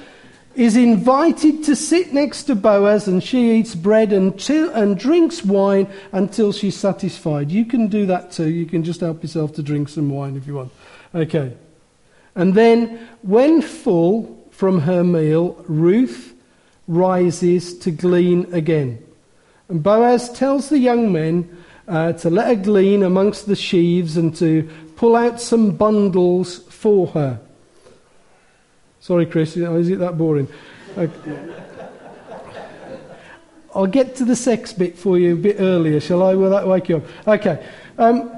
is 0.54 0.76
invited 0.76 1.62
to 1.64 1.76
sit 1.76 2.12
next 2.12 2.44
to 2.44 2.54
Boaz 2.54 3.06
and 3.06 3.22
she 3.22 3.52
eats 3.52 3.74
bread 3.74 4.12
and, 4.12 4.38
till, 4.38 4.70
and 4.70 4.98
drinks 4.98 5.44
wine 5.44 5.88
until 6.12 6.52
she's 6.52 6.76
satisfied. 6.76 7.50
You 7.50 7.64
can 7.64 7.86
do 7.86 8.06
that 8.06 8.32
too. 8.32 8.48
You 8.48 8.66
can 8.66 8.82
just 8.82 9.00
help 9.00 9.22
yourself 9.22 9.54
to 9.54 9.62
drink 9.62 9.88
some 9.88 10.10
wine 10.10 10.36
if 10.36 10.46
you 10.46 10.54
want. 10.54 10.72
Okay. 11.14 11.56
And 12.34 12.54
then, 12.54 13.08
when 13.22 13.62
full 13.62 14.44
from 14.50 14.80
her 14.80 15.04
meal, 15.04 15.64
Ruth 15.68 16.34
rises 16.86 17.78
to 17.78 17.90
glean 17.90 18.52
again. 18.52 19.04
And 19.68 19.82
Boaz 19.82 20.32
tells 20.32 20.68
the 20.68 20.78
young 20.78 21.12
men 21.12 21.64
uh, 21.86 22.12
to 22.14 22.30
let 22.30 22.48
her 22.48 22.62
glean 22.62 23.02
amongst 23.02 23.46
the 23.46 23.56
sheaves 23.56 24.16
and 24.16 24.34
to 24.36 24.68
pull 24.96 25.16
out 25.16 25.40
some 25.40 25.72
bundles 25.72 26.58
for 26.68 27.08
her. 27.08 27.40
Sorry, 29.00 29.24
Chris, 29.24 29.56
is 29.56 29.88
it 29.88 29.98
that 29.98 30.18
boring? 30.18 30.46
I'll 33.74 33.86
get 33.86 34.16
to 34.16 34.24
the 34.24 34.36
sex 34.36 34.72
bit 34.72 34.98
for 34.98 35.18
you 35.18 35.34
a 35.34 35.36
bit 35.36 35.56
earlier, 35.58 36.00
shall 36.00 36.22
I? 36.22 36.34
Will 36.34 36.50
that 36.50 36.66
wake 36.66 36.88
you 36.88 36.98
up? 36.98 37.04
Okay. 37.26 37.66
Um, 37.98 38.30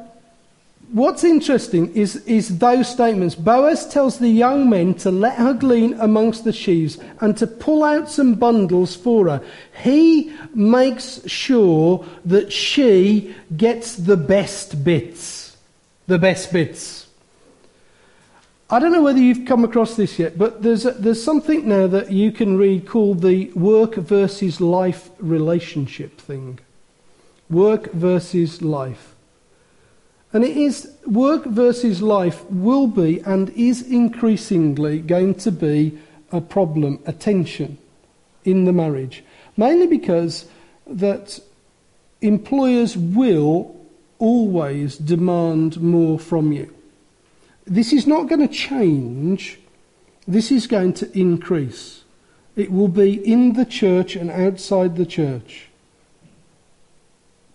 what's 0.93 1.25
interesting 1.25 1.93
is, 1.95 2.17
is 2.27 2.59
those 2.59 2.89
statements. 2.89 3.35
Boaz 3.35 3.89
tells 3.89 4.19
the 4.19 4.29
young 4.29 4.69
men 4.69 4.95
to 4.95 5.11
let 5.11 5.37
her 5.37 5.55
glean 5.55 5.95
amongst 5.95 6.45
the 6.45 6.53
sheaves 6.53 6.99
and 7.21 7.37
to 7.39 7.47
pull 7.47 7.83
out 7.83 8.11
some 8.11 8.35
bundles 8.35 8.95
for 8.95 9.29
her. 9.31 9.43
He 9.83 10.33
makes 10.55 11.27
sure 11.29 12.05
that 12.27 12.53
she 12.53 13.35
gets 13.57 13.97
the 13.97 14.17
best 14.17 14.85
bits. 14.85 15.57
The 16.07 16.19
best 16.19 16.53
bits. 16.53 17.02
I 18.73 18.79
don't 18.79 18.93
know 18.93 19.03
whether 19.03 19.19
you've 19.19 19.45
come 19.45 19.65
across 19.65 19.97
this 19.97 20.19
yet, 20.19 20.39
but 20.39 20.63
there's, 20.63 20.87
a, 20.87 20.93
there's 20.93 21.23
something 21.23 21.69
now 21.69 21.87
that 21.89 22.11
you 22.11 22.33
can 22.33 22.57
read 22.57 22.89
called 22.89 23.21
the 23.21 23.53
work 23.53 23.97
versus 23.97 24.63
life 24.63 25.11
relationship 25.19 26.19
thing. 26.19 26.59
Work 27.51 27.93
versus 27.93 28.63
life. 28.63 29.15
And 30.33 30.43
it 30.43 30.57
is 30.57 30.91
work 31.05 31.45
versus 31.45 32.01
life 32.01 32.47
will 32.47 32.87
be 32.87 33.21
and 33.21 33.51
is 33.51 33.83
increasingly 33.83 35.01
going 35.01 35.35
to 35.35 35.53
be 35.53 35.99
a 36.31 36.41
problem, 36.41 36.99
a 37.05 37.13
tension 37.13 37.77
in 38.43 38.65
the 38.65 38.73
marriage. 38.73 39.23
Mainly 39.55 39.87
because 39.87 40.47
that 40.87 41.41
employers 42.23 42.97
will 42.97 43.77
always 44.19 44.97
demand 44.97 45.79
more 45.83 46.19
from 46.19 46.53
you. 46.53 46.73
This 47.65 47.93
is 47.93 48.07
not 48.07 48.29
going 48.29 48.47
to 48.47 48.53
change, 48.53 49.59
this 50.27 50.51
is 50.51 50.67
going 50.67 50.95
to 50.95 51.19
increase. 51.19 52.05
It 52.55 52.71
will 52.71 52.89
be 52.89 53.15
in 53.27 53.55
the 53.55 53.65
church 53.65 54.15
and 54.15 54.31
outside 54.31 54.97
the 54.97 55.07
church. 55.07 55.69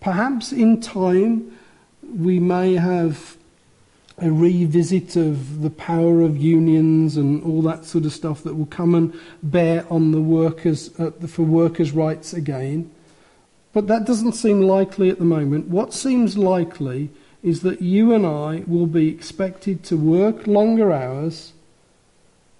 Perhaps 0.00 0.52
in 0.52 0.80
time 0.80 1.56
we 2.02 2.38
may 2.38 2.74
have 2.74 3.36
a 4.20 4.30
revisit 4.30 5.14
of 5.14 5.62
the 5.62 5.70
power 5.70 6.22
of 6.22 6.36
unions 6.36 7.16
and 7.16 7.42
all 7.44 7.62
that 7.62 7.84
sort 7.84 8.04
of 8.04 8.12
stuff 8.12 8.42
that 8.42 8.54
will 8.54 8.66
come 8.66 8.94
and 8.94 9.14
bear 9.42 9.86
on 9.90 10.10
the 10.10 10.20
workers 10.20 10.98
uh, 10.98 11.10
for 11.28 11.42
workers' 11.42 11.92
rights 11.92 12.32
again. 12.32 12.90
But 13.72 13.86
that 13.86 14.06
doesn't 14.06 14.32
seem 14.32 14.62
likely 14.62 15.10
at 15.10 15.18
the 15.18 15.24
moment. 15.24 15.68
What 15.68 15.92
seems 15.92 16.36
likely 16.36 17.10
is 17.48 17.62
that 17.62 17.80
you 17.80 18.12
and 18.12 18.26
I 18.26 18.62
will 18.66 18.86
be 18.86 19.08
expected 19.08 19.82
to 19.84 19.96
work 19.96 20.46
longer 20.46 20.92
hours, 20.92 21.54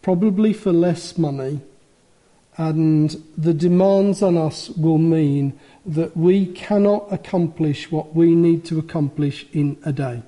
probably 0.00 0.54
for 0.54 0.72
less 0.72 1.18
money, 1.18 1.60
and 2.56 3.22
the 3.36 3.52
demands 3.52 4.22
on 4.22 4.36
us 4.36 4.70
will 4.70 4.98
mean 4.98 5.58
that 5.84 6.16
we 6.16 6.46
cannot 6.46 7.12
accomplish 7.12 7.92
what 7.92 8.14
we 8.14 8.34
need 8.34 8.64
to 8.64 8.78
accomplish 8.78 9.46
in 9.52 9.76
a 9.84 9.92
day. 9.92 10.22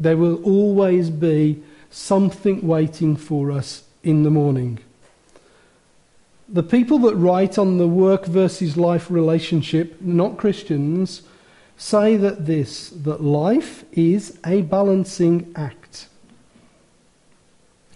There 0.00 0.16
will 0.16 0.42
always 0.42 1.10
be 1.10 1.62
something 1.90 2.66
waiting 2.66 3.16
for 3.16 3.52
us 3.52 3.84
in 4.02 4.22
the 4.22 4.30
morning. 4.30 4.78
The 6.48 6.62
people 6.62 6.98
that 7.00 7.16
write 7.16 7.58
on 7.58 7.76
the 7.76 7.86
work 7.86 8.24
versus 8.24 8.78
life 8.78 9.10
relationship, 9.10 10.00
not 10.00 10.38
Christians, 10.38 11.22
say 11.78 12.16
that 12.16 12.44
this, 12.44 12.90
that 12.90 13.22
life 13.22 13.84
is 13.92 14.38
a 14.44 14.62
balancing 14.62 15.50
act. 15.56 16.08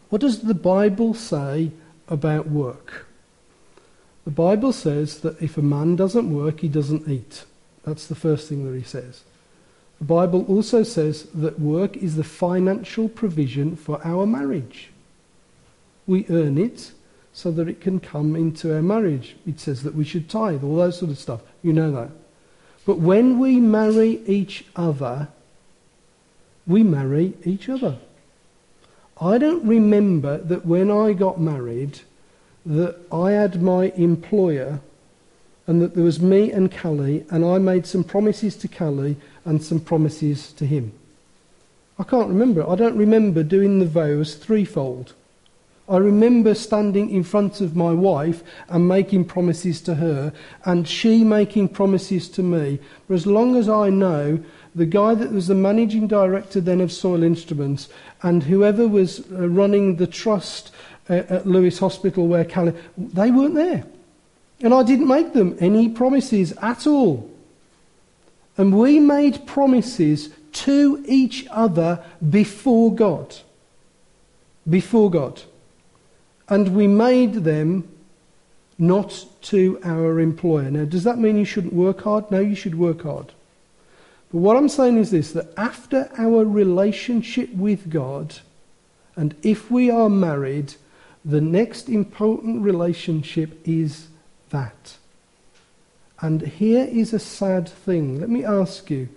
What 0.09 0.21
does 0.21 0.43
the 0.43 0.55
Bible 0.55 1.15
say 1.15 1.73
about 2.09 2.49
work? 2.49 3.07
The 4.25 4.31
Bible 4.31 4.73
says 4.73 5.21
that 5.21 5.43
if 5.43 5.59
a 5.59 5.63
man 5.63 5.97
doesn't 5.97 6.33
work, 6.33 6.61
he 6.61 6.69
doesn't 6.69 7.09
eat. 7.09 7.45
That's 7.83 8.07
the 8.07 8.15
first 8.15 8.49
thing 8.49 8.65
that 8.71 8.79
he 8.79 8.85
says. 8.85 9.25
The 9.99 10.05
Bible 10.05 10.45
also 10.49 10.85
says 10.85 11.25
that 11.35 11.59
work 11.59 11.97
is 11.97 12.15
the 12.15 12.25
financial 12.25 13.09
provision 13.09 13.75
for 13.75 14.01
our 14.07 14.27
marriage. 14.27 14.91
We 16.07 16.25
earn 16.31 16.57
it 16.57 16.93
so 17.33 17.51
that 17.51 17.69
it 17.69 17.81
can 17.81 17.99
come 17.99 18.37
into 18.37 18.73
our 18.73 18.83
marriage. 18.83 19.37
It 19.45 19.59
says 19.59 19.83
that 19.83 19.95
we 19.95 20.05
should 20.05 20.29
tithe, 20.29 20.63
all 20.63 20.77
that 20.77 20.93
sort 20.93 21.11
of 21.11 21.19
stuff. 21.19 21.41
You 21.63 21.73
know 21.73 21.91
that. 21.93 22.11
But 22.85 22.99
when 22.99 23.39
we 23.39 23.61
marry 23.61 24.21
each 24.27 24.65
other, 24.75 25.29
we 26.67 26.83
marry 26.83 27.35
each 27.45 27.69
other. 27.69 27.99
I 29.21 29.39
don't 29.39 29.65
remember 29.65 30.39
that 30.39 30.67
when 30.67 30.91
I 30.91 31.13
got 31.13 31.41
married 31.41 32.01
that 32.67 32.97
I 33.13 33.33
had 33.33 33.63
my 33.63 33.93
employer 33.97 34.81
and 35.67 35.81
that 35.81 35.95
there 35.95 36.05
was 36.05 36.21
me 36.21 36.51
and 36.51 36.77
Callie 36.77 37.25
and 37.31 37.45
I 37.45 37.59
made 37.59 37.87
some 37.87 38.03
promises 38.03 38.57
to 38.57 38.69
Callie 38.69 39.17
and 39.45 39.63
some 39.63 39.81
promises 39.81 40.53
to 40.55 40.67
him. 40.67 40.93
I 41.99 42.05
can't 42.05 42.29
remember. 42.29 42.69
I 42.69 42.75
don't 42.75 42.97
remember 42.97 43.43
doing 43.45 43.79
the 43.79 43.87
vows 43.87 44.35
threefold. 44.35 45.15
I 45.89 45.97
remember 45.97 46.55
standing 46.55 47.11
in 47.11 47.25
front 47.25 47.61
of 47.61 47.75
my 47.75 47.93
wife 47.93 48.45
and 48.69 48.87
making 48.87 49.25
promises 49.25 49.81
to 49.83 49.97
her, 49.97 50.33
and 50.65 50.87
she 50.87 51.25
making 51.25 51.71
promises 51.71 52.29
to 52.31 52.43
me. 52.43 52.79
For 53.07 53.15
as 53.15 53.27
long 53.27 53.57
as 53.57 53.69
I 53.69 53.91
know, 53.91 54.43
the 54.75 54.87
guy 54.87 55.15
that 55.15 55.33
was 55.33 55.49
the 55.49 55.57
managing 55.57 56.07
director 56.07 56.61
then 56.61 56.81
of 56.81 56.93
Soil 56.93 57.25
Instruments, 57.25 57.89
and 58.23 58.45
whoever 58.45 58.87
was 58.87 59.21
uh, 59.33 59.49
running 59.49 59.97
the 59.97 60.07
trust 60.07 60.73
uh, 61.11 61.25
at 61.29 61.47
Lewes 61.47 61.81
Hospital 61.81 62.29
where 62.29 62.45
Callie, 62.45 62.75
they 62.97 63.33
weren't 63.33 63.55
there. 63.55 63.85
And 64.61 64.73
I 64.73 64.85
didn't 64.85 65.09
make 65.09 65.33
them 65.33 65.57
any 65.59 65.89
promises 65.89 66.53
at 66.63 66.87
all. 66.87 67.29
And 68.57 68.79
we 68.79 69.01
made 69.01 69.47
promises 69.47 70.29
to 70.53 71.05
each 71.09 71.45
other 71.51 72.05
before 72.31 72.95
God. 72.95 73.35
Before 74.69 75.11
God 75.11 75.43
and 76.53 76.77
we 76.77 76.87
made 76.87 77.33
them 77.33 77.89
not 78.79 79.25
to 79.41 79.81
our 79.85 80.21
employer. 80.21 80.71
Now, 80.71 80.85
does 80.85 81.05
that 81.05 81.17
mean 81.17 81.39
you 81.39 81.47
shouldn't 81.47 81.73
work 81.73 82.03
hard? 82.03 82.31
No, 82.31 82.41
you 82.41 82.55
should 82.55 82.75
work 82.75 83.05
hard. 83.05 83.33
But 84.31 84.39
what 84.39 84.59
I'm 84.59 84.69
saying 84.69 84.99
is 84.99 85.11
this 85.11 85.33
that 85.33 85.51
after 85.57 86.11
our 86.19 86.45
relationship 86.45 87.49
with 87.55 87.89
God, 87.89 88.41
and 89.17 89.35
if 89.43 89.71
we 89.71 89.91
are 89.91 90.11
married, 90.11 90.75
the 91.25 91.41
next 91.41 91.89
important 91.89 92.61
relationship 92.61 93.59
is 93.67 94.09
that. 94.51 94.99
And 96.21 96.43
here 96.43 96.85
is 96.85 97.15
a 97.15 97.19
sad 97.19 97.67
thing. 97.67 98.21
Let 98.21 98.29
me 98.29 98.45
ask 98.45 98.91
you 98.91 99.09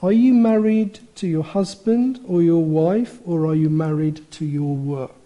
are 0.00 0.12
you 0.12 0.32
married 0.32 1.00
to 1.16 1.26
your 1.26 1.44
husband 1.44 2.18
or 2.26 2.40
your 2.40 2.64
wife, 2.64 3.18
or 3.26 3.46
are 3.46 3.54
you 3.54 3.68
married 3.68 4.30
to 4.30 4.46
your 4.46 4.74
work? 4.74 5.17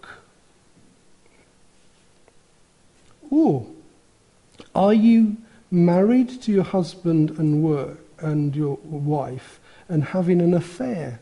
Are 4.75 4.93
you 4.93 5.37
married 5.71 6.41
to 6.43 6.51
your 6.51 6.63
husband 6.63 7.31
and 7.31 7.63
work 7.63 7.99
and 8.19 8.55
your 8.55 8.77
wife 8.83 9.59
and 9.89 10.03
having 10.03 10.41
an 10.41 10.53
affair 10.53 11.19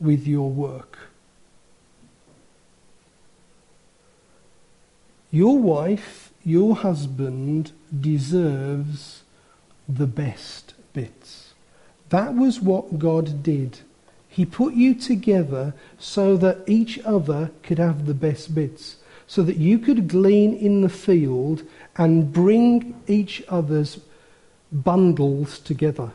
with 0.00 0.26
your 0.26 0.50
work? 0.50 0.98
Your 5.30 5.58
wife, 5.58 6.30
your 6.44 6.76
husband 6.76 7.72
deserves 7.98 9.22
the 9.88 10.06
best 10.06 10.74
bits. 10.92 11.54
That 12.10 12.34
was 12.34 12.60
what 12.60 12.98
God 12.98 13.42
did. 13.42 13.78
He 14.28 14.44
put 14.44 14.74
you 14.74 14.94
together 14.94 15.74
so 15.98 16.36
that 16.36 16.58
each 16.66 16.98
other 17.04 17.50
could 17.62 17.78
have 17.78 18.06
the 18.06 18.14
best 18.14 18.54
bits, 18.54 18.96
so 19.32 19.42
that 19.42 19.56
you 19.56 19.78
could 19.78 20.08
glean 20.08 20.54
in 20.54 20.82
the 20.82 20.90
field 20.90 21.62
and 21.96 22.30
bring 22.30 22.94
each 23.06 23.42
other's 23.48 23.98
bundles 24.70 25.58
together. 25.60 26.10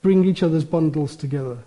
Bring 0.00 0.24
each 0.24 0.42
other's 0.42 0.64
bundles 0.64 1.14
together. 1.16 1.58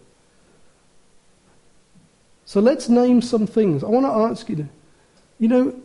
So 2.45 2.59
let's 2.59 2.89
name 2.89 3.21
some 3.21 3.45
things. 3.45 3.83
I 3.83 3.87
want 3.89 4.07
to 4.07 4.11
ask 4.11 4.49
you, 4.49 4.67
you 5.37 5.47
know, 5.47 5.79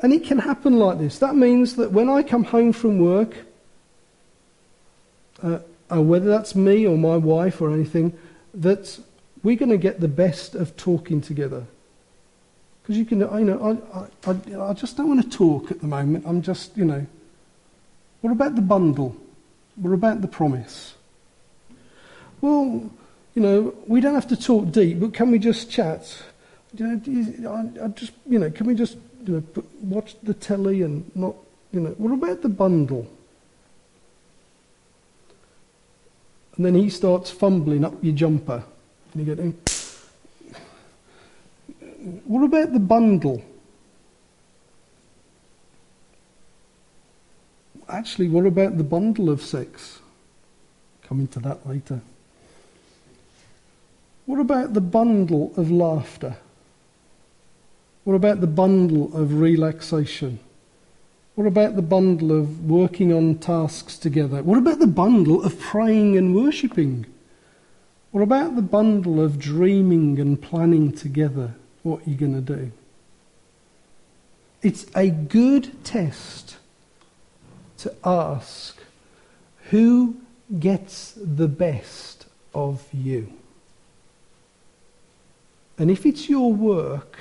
and 0.00 0.12
it 0.12 0.24
can 0.24 0.40
happen 0.40 0.76
like 0.76 0.98
this. 0.98 1.20
That 1.20 1.36
means 1.36 1.76
that 1.76 1.92
when 1.92 2.08
I 2.08 2.24
come 2.24 2.42
home 2.42 2.72
from 2.72 2.98
work, 2.98 3.36
uh, 5.40 5.60
uh, 5.88 6.02
whether 6.02 6.28
that's 6.28 6.56
me 6.56 6.84
or 6.84 6.98
my 6.98 7.16
wife 7.16 7.60
or 7.60 7.72
anything, 7.72 8.12
that 8.54 8.98
we're 9.44 9.54
going 9.54 9.70
to 9.70 9.78
get 9.78 10.00
the 10.00 10.08
best 10.08 10.56
of 10.56 10.76
talking 10.76 11.20
together. 11.20 11.66
Because 12.90 12.98
you 12.98 13.06
can, 13.06 13.22
I 13.22 13.42
know, 13.44 13.78
I, 13.94 14.28
I, 14.28 14.68
I 14.68 14.72
just 14.72 14.96
don't 14.96 15.06
want 15.06 15.22
to 15.22 15.30
talk 15.30 15.70
at 15.70 15.80
the 15.80 15.86
moment. 15.86 16.24
I'm 16.26 16.42
just, 16.42 16.76
you 16.76 16.84
know. 16.84 17.06
What 18.20 18.32
about 18.32 18.56
the 18.56 18.62
bundle? 18.62 19.16
What 19.76 19.92
about 19.92 20.22
the 20.22 20.26
promise? 20.26 20.94
Well, 22.40 22.90
you 23.36 23.42
know, 23.42 23.74
we 23.86 24.00
don't 24.00 24.14
have 24.14 24.26
to 24.26 24.36
talk 24.36 24.72
deep, 24.72 24.98
but 24.98 25.14
can 25.14 25.30
we 25.30 25.38
just 25.38 25.70
chat? 25.70 26.20
You 26.74 27.00
know, 27.38 27.70
I, 27.80 27.84
I 27.84 27.88
just, 27.90 28.10
you 28.28 28.40
know, 28.40 28.50
can 28.50 28.66
we 28.66 28.74
just 28.74 28.96
you 29.24 29.34
know, 29.34 29.62
watch 29.82 30.16
the 30.24 30.34
telly 30.34 30.82
and 30.82 31.08
not, 31.14 31.36
you 31.70 31.78
know, 31.78 31.90
what 31.90 32.12
about 32.12 32.42
the 32.42 32.48
bundle? 32.48 33.06
And 36.56 36.66
then 36.66 36.74
he 36.74 36.90
starts 36.90 37.30
fumbling 37.30 37.84
up 37.84 37.94
your 38.02 38.16
jumper. 38.16 38.64
And 39.14 39.24
you 39.24 39.32
go, 39.36 39.54
what 42.00 42.44
about 42.44 42.72
the 42.72 42.80
bundle? 42.80 43.42
Actually, 47.88 48.28
what 48.28 48.46
about 48.46 48.78
the 48.78 48.84
bundle 48.84 49.28
of 49.28 49.42
sex? 49.42 49.98
Coming 51.02 51.26
to 51.28 51.40
that 51.40 51.66
later. 51.68 52.00
What 54.26 54.40
about 54.40 54.74
the 54.74 54.80
bundle 54.80 55.52
of 55.56 55.70
laughter? 55.70 56.36
What 58.04 58.14
about 58.14 58.40
the 58.40 58.46
bundle 58.46 59.14
of 59.14 59.40
relaxation? 59.40 60.38
What 61.34 61.46
about 61.46 61.76
the 61.76 61.82
bundle 61.82 62.32
of 62.32 62.70
working 62.70 63.12
on 63.12 63.38
tasks 63.38 63.98
together? 63.98 64.42
What 64.42 64.58
about 64.58 64.78
the 64.78 64.86
bundle 64.86 65.42
of 65.42 65.58
praying 65.58 66.16
and 66.16 66.34
worshipping? 66.34 67.06
What 68.10 68.22
about 68.22 68.56
the 68.56 68.62
bundle 68.62 69.20
of 69.20 69.38
dreaming 69.38 70.18
and 70.18 70.40
planning 70.40 70.92
together 70.92 71.54
what 71.82 72.06
you're 72.06 72.18
going 72.18 72.34
to 72.34 72.56
do? 72.56 72.72
It's 74.62 74.86
a 74.94 75.08
good 75.10 75.84
test 75.84 76.56
to 77.78 77.94
ask 78.04 78.78
who 79.70 80.16
gets 80.58 81.12
the 81.16 81.48
best 81.48 82.26
of 82.54 82.86
you. 82.92 83.32
And 85.78 85.90
if 85.90 86.04
it's 86.04 86.28
your 86.28 86.52
work, 86.52 87.16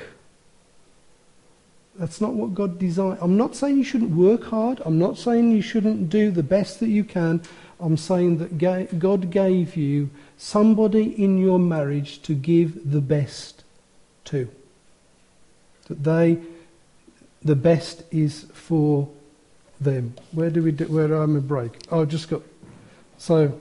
that's 1.95 2.19
not 2.19 2.33
what 2.33 2.53
God 2.53 2.77
designed. 2.79 3.19
I'm 3.21 3.37
not 3.37 3.55
saying 3.55 3.77
you 3.77 3.83
shouldn't 3.83 4.11
work 4.11 4.45
hard. 4.45 4.81
I'm 4.85 4.99
not 4.99 5.17
saying 5.17 5.51
you 5.51 5.61
shouldn't 5.61 6.09
do 6.09 6.31
the 6.31 6.43
best 6.43 6.79
that 6.81 6.89
you 6.89 7.03
can. 7.03 7.41
I'm 7.79 7.95
saying 7.95 8.37
that 8.39 8.99
God 8.99 9.31
gave 9.31 9.77
you 9.77 10.09
somebody 10.37 11.23
in 11.23 11.37
your 11.37 11.59
marriage 11.59 12.21
to 12.23 12.33
give 12.33 12.91
the 12.91 13.01
best 13.01 13.58
to. 14.29 14.49
That 15.87 16.03
they, 16.03 16.39
the 17.43 17.55
best 17.55 18.03
is 18.11 18.45
for 18.53 19.09
them. 19.79 20.13
Where 20.31 20.49
do 20.49 20.63
we 20.63 20.71
do, 20.71 20.85
where 20.85 21.21
am 21.21 21.37
I 21.37 21.39
break? 21.39 21.71
Oh, 21.91 22.01
I've 22.01 22.09
just 22.09 22.29
got, 22.29 22.41
so, 23.17 23.59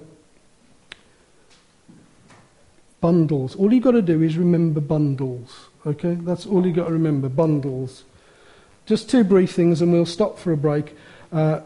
bundles. 3.01 3.57
All 3.57 3.73
you've 3.73 3.85
got 3.85 3.93
to 3.93 4.03
do 4.03 4.23
is 4.23 4.37
remember 4.37 4.81
bundles. 4.81 5.69
Okay? 5.87 6.15
That's 6.15 6.47
all 6.47 6.67
you've 6.67 6.77
got 6.77 6.87
to 6.87 6.93
remember, 6.93 7.29
bundles. 7.29 8.05
Just 8.87 9.11
two 9.11 9.25
brief 9.25 9.53
things 9.53 9.81
and 9.81 9.93
we'll 9.93 10.07
stop 10.07 10.39
for 10.39 10.53
a 10.53 10.57
break. 10.57 10.97
Uh, 11.33 11.61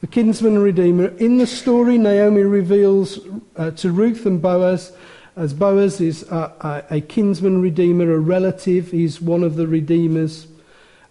the 0.00 0.06
kinsman 0.06 0.54
and 0.54 0.62
redeemer. 0.62 1.08
In 1.18 1.38
the 1.38 1.46
story, 1.46 1.98
Naomi 1.98 2.42
reveals 2.42 3.18
uh, 3.56 3.72
to 3.72 3.90
Ruth 3.90 4.26
and 4.26 4.40
Boaz, 4.40 4.92
as 5.38 5.54
Boaz 5.54 6.00
is 6.00 6.24
a, 6.24 6.52
a, 6.90 6.96
a 6.96 7.00
kinsman 7.00 7.62
redeemer, 7.62 8.12
a 8.12 8.18
relative, 8.18 8.90
he's 8.90 9.20
one 9.20 9.44
of 9.44 9.54
the 9.54 9.68
redeemers. 9.68 10.48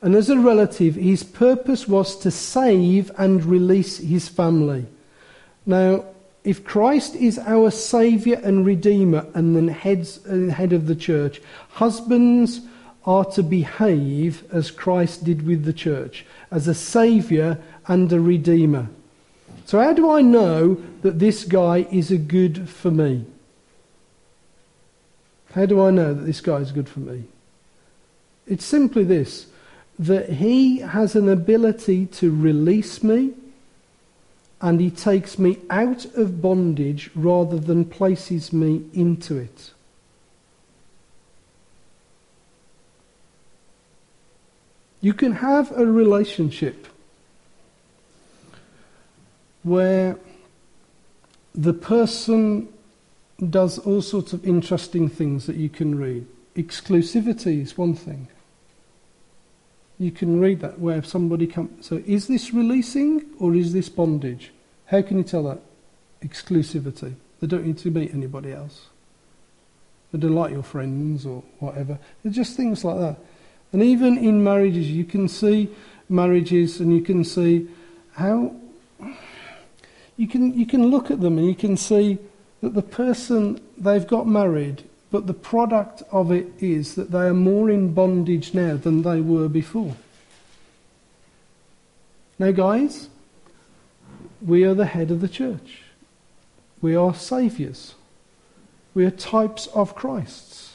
And 0.01 0.15
as 0.15 0.29
a 0.29 0.37
relative, 0.37 0.95
his 0.95 1.23
purpose 1.23 1.87
was 1.87 2.17
to 2.17 2.29
save 2.29 3.09
and 3.17 3.43
release 3.45 3.99
his 3.99 4.27
family. 4.27 4.85
Now, 5.65 6.03
if 6.43 6.65
Christ 6.65 7.15
is 7.15 7.39
our 7.39 7.71
Saviour 7.71 8.39
and 8.43 8.65
Redeemer 8.65 9.25
and 9.33 9.55
then 9.55 9.69
heads, 9.69 10.19
head 10.25 10.73
of 10.73 10.87
the 10.87 10.95
church, 10.95 11.41
husbands 11.69 12.59
are 13.05 13.23
to 13.23 13.41
behave 13.41 14.43
as 14.51 14.71
Christ 14.71 15.23
did 15.23 15.47
with 15.47 15.63
the 15.63 15.71
church, 15.71 16.25
as 16.51 16.67
a 16.67 16.73
saviour 16.73 17.59
and 17.87 18.11
a 18.11 18.19
redeemer. 18.19 18.89
So, 19.65 19.79
how 19.79 19.93
do 19.93 20.11
I 20.11 20.21
know 20.21 20.75
that 21.01 21.19
this 21.19 21.45
guy 21.45 21.87
is 21.89 22.11
a 22.11 22.17
good 22.17 22.67
for 22.67 22.91
me? 22.91 23.25
How 25.53 25.65
do 25.65 25.81
I 25.81 25.91
know 25.91 26.13
that 26.13 26.23
this 26.23 26.41
guy 26.41 26.57
is 26.57 26.71
good 26.71 26.89
for 26.89 26.99
me? 26.99 27.25
It's 28.45 28.65
simply 28.65 29.03
this 29.03 29.47
that 29.99 30.33
he 30.33 30.79
has 30.79 31.15
an 31.15 31.27
ability 31.27 32.05
to 32.05 32.29
release 32.31 33.03
me 33.03 33.33
and 34.61 34.79
he 34.79 34.91
takes 34.91 35.39
me 35.39 35.57
out 35.69 36.05
of 36.15 36.41
bondage 36.41 37.09
rather 37.15 37.59
than 37.59 37.85
places 37.85 38.53
me 38.53 38.83
into 38.93 39.37
it. 39.37 39.71
You 45.01 45.13
can 45.13 45.33
have 45.33 45.71
a 45.71 45.85
relationship 45.85 46.87
where 49.63 50.17
the 51.53 51.73
person 51.73 52.67
does 53.49 53.77
all 53.79 54.01
sorts 54.01 54.33
of 54.33 54.45
interesting 54.45 55.09
things 55.09 55.45
that 55.45 55.55
you 55.55 55.69
can 55.69 55.97
read. 55.97 56.25
Exclusivity 56.55 57.61
is 57.61 57.77
one 57.77 57.93
thing. 57.93 58.27
You 59.99 60.11
can 60.11 60.39
read 60.39 60.59
that 60.61 60.79
where 60.79 61.03
somebody 61.03 61.47
comes. 61.47 61.85
So, 61.85 62.01
is 62.05 62.27
this 62.27 62.53
releasing 62.53 63.25
or 63.39 63.55
is 63.55 63.73
this 63.73 63.89
bondage? 63.89 64.51
How 64.85 65.01
can 65.01 65.17
you 65.17 65.23
tell 65.23 65.43
that? 65.43 65.59
Exclusivity. 66.21 67.15
They 67.39 67.47
don't 67.47 67.65
need 67.65 67.77
to 67.79 67.91
meet 67.91 68.13
anybody 68.13 68.51
else. 68.51 68.87
They 70.11 70.19
don't 70.19 70.35
like 70.35 70.51
your 70.51 70.63
friends 70.63 71.25
or 71.25 71.43
whatever. 71.59 71.99
It's 72.23 72.35
just 72.35 72.55
things 72.55 72.83
like 72.83 72.97
that. 72.99 73.17
And 73.73 73.83
even 73.83 74.17
in 74.17 74.43
marriages, 74.43 74.89
you 74.89 75.03
can 75.03 75.27
see 75.27 75.69
marriages 76.09 76.79
and 76.79 76.93
you 76.93 77.01
can 77.01 77.23
see 77.23 77.67
how 78.13 78.55
you 80.15 80.27
can, 80.27 80.57
you 80.57 80.65
can 80.65 80.87
look 80.87 81.11
at 81.11 81.21
them 81.21 81.37
and 81.37 81.47
you 81.47 81.55
can 81.55 81.77
see 81.77 82.17
that 82.61 82.73
the 82.73 82.81
person 82.81 83.59
they've 83.77 84.07
got 84.07 84.27
married, 84.27 84.83
but 85.11 85.27
the 85.27 85.33
product 85.33 86.03
of 86.11 86.31
it 86.31 86.47
is 86.59 86.95
that 86.95 87.11
they 87.11 87.27
are 87.27 87.33
more 87.33 87.69
in 87.69 87.93
bondage 87.93 88.53
now 88.53 88.75
than 88.75 89.03
they 89.03 89.21
were 89.21 89.47
before. 89.47 89.95
Now, 92.39 92.51
guys, 92.51 93.09
we 94.45 94.63
are 94.63 94.73
the 94.73 94.85
head 94.85 95.11
of 95.11 95.21
the 95.21 95.27
church. 95.27 95.83
We 96.81 96.95
are 96.95 97.13
saviours. 97.13 97.95
We 98.93 99.05
are 99.05 99.11
types 99.11 99.67
of 99.67 99.95
Christ. 99.95 100.71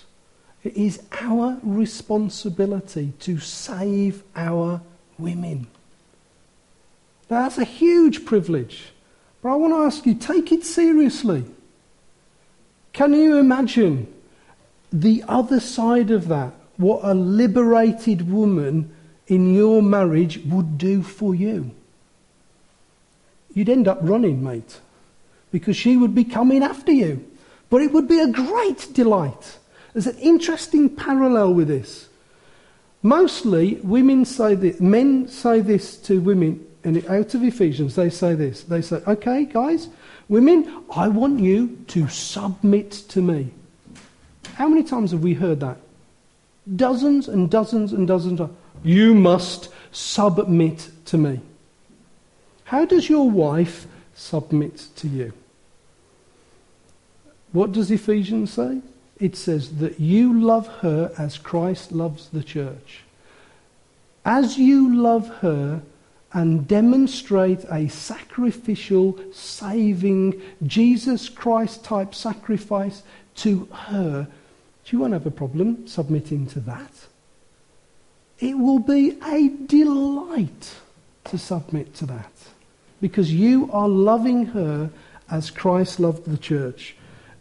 It 0.64 0.76
is 0.76 1.02
our 1.20 1.58
responsibility 1.62 3.12
to 3.20 3.38
save 3.38 4.22
our 4.36 4.80
women. 5.18 5.66
That's 7.28 7.58
a 7.58 7.64
huge 7.64 8.24
privilege. 8.24 8.92
But 9.42 9.50
I 9.50 9.56
want 9.56 9.72
to 9.72 9.82
ask 9.82 10.06
you 10.06 10.14
take 10.14 10.52
it 10.52 10.64
seriously. 10.64 11.44
Can 12.92 13.14
you 13.14 13.36
imagine 13.36 14.12
the 14.92 15.24
other 15.26 15.60
side 15.60 16.10
of 16.10 16.28
that? 16.28 16.52
What 16.76 17.00
a 17.02 17.14
liberated 17.14 18.30
woman 18.30 18.94
in 19.26 19.54
your 19.54 19.82
marriage 19.82 20.38
would 20.44 20.78
do 20.78 21.02
for 21.02 21.34
you? 21.34 21.70
You'd 23.54 23.68
end 23.68 23.88
up 23.88 23.98
running, 24.02 24.42
mate, 24.42 24.80
because 25.50 25.76
she 25.76 25.96
would 25.96 26.14
be 26.14 26.24
coming 26.24 26.62
after 26.62 26.92
you. 26.92 27.24
But 27.70 27.82
it 27.82 27.92
would 27.92 28.08
be 28.08 28.20
a 28.20 28.28
great 28.28 28.88
delight. 28.92 29.58
There's 29.92 30.06
an 30.06 30.18
interesting 30.18 30.94
parallel 30.94 31.54
with 31.54 31.68
this. 31.68 32.08
Mostly, 33.02 33.76
women 33.76 34.24
say 34.24 34.54
this, 34.54 34.80
men 34.80 35.28
say 35.28 35.60
this 35.60 35.96
to 36.02 36.20
women 36.20 36.66
and 36.84 37.04
out 37.06 37.34
of 37.34 37.42
Ephesians, 37.42 37.94
they 37.94 38.10
say 38.10 38.34
this. 38.34 38.64
They 38.64 38.82
say, 38.82 39.02
okay, 39.06 39.44
guys, 39.44 39.88
women, 40.32 40.82
I 40.90 41.08
want 41.08 41.40
you 41.40 41.78
to 41.88 42.08
submit 42.08 42.90
to 43.10 43.20
me. 43.20 43.50
How 44.54 44.66
many 44.66 44.82
times 44.82 45.10
have 45.10 45.22
we 45.22 45.34
heard 45.34 45.60
that? 45.60 45.76
Dozens 46.74 47.28
and 47.28 47.50
dozens 47.50 47.92
and 47.92 48.08
dozens 48.08 48.40
of 48.40 48.50
you 48.82 49.14
must 49.14 49.68
submit 49.92 50.90
to 51.04 51.18
me. 51.18 51.40
How 52.64 52.86
does 52.86 53.10
your 53.10 53.30
wife 53.30 53.86
submit 54.14 54.88
to 54.96 55.06
you? 55.06 55.34
What 57.52 57.72
does 57.72 57.90
Ephesians 57.90 58.54
say? 58.54 58.80
It 59.20 59.36
says 59.36 59.76
that 59.80 60.00
you 60.00 60.32
love 60.32 60.66
her 60.78 61.12
as 61.18 61.36
Christ 61.36 61.92
loves 61.92 62.30
the 62.30 62.42
church. 62.42 63.02
As 64.24 64.56
you 64.56 64.96
love 64.96 65.28
her 65.40 65.82
and 66.32 66.66
demonstrate 66.66 67.64
a 67.70 67.88
sacrificial, 67.88 69.18
saving, 69.32 70.40
Jesus 70.66 71.28
Christ 71.28 71.84
type 71.84 72.14
sacrifice 72.14 73.02
to 73.36 73.66
her, 73.72 74.26
you 74.86 74.98
won't 74.98 75.12
have 75.14 75.26
a 75.26 75.30
problem 75.30 75.86
submitting 75.86 76.46
to 76.48 76.60
that. 76.60 76.90
It 78.38 78.58
will 78.58 78.78
be 78.78 79.18
a 79.24 79.48
delight 79.66 80.74
to 81.24 81.38
submit 81.38 81.94
to 81.94 82.06
that 82.06 82.32
because 83.00 83.32
you 83.32 83.70
are 83.72 83.88
loving 83.88 84.46
her 84.46 84.90
as 85.30 85.50
Christ 85.50 85.98
loved 85.98 86.26
the 86.26 86.36
church. 86.36 86.94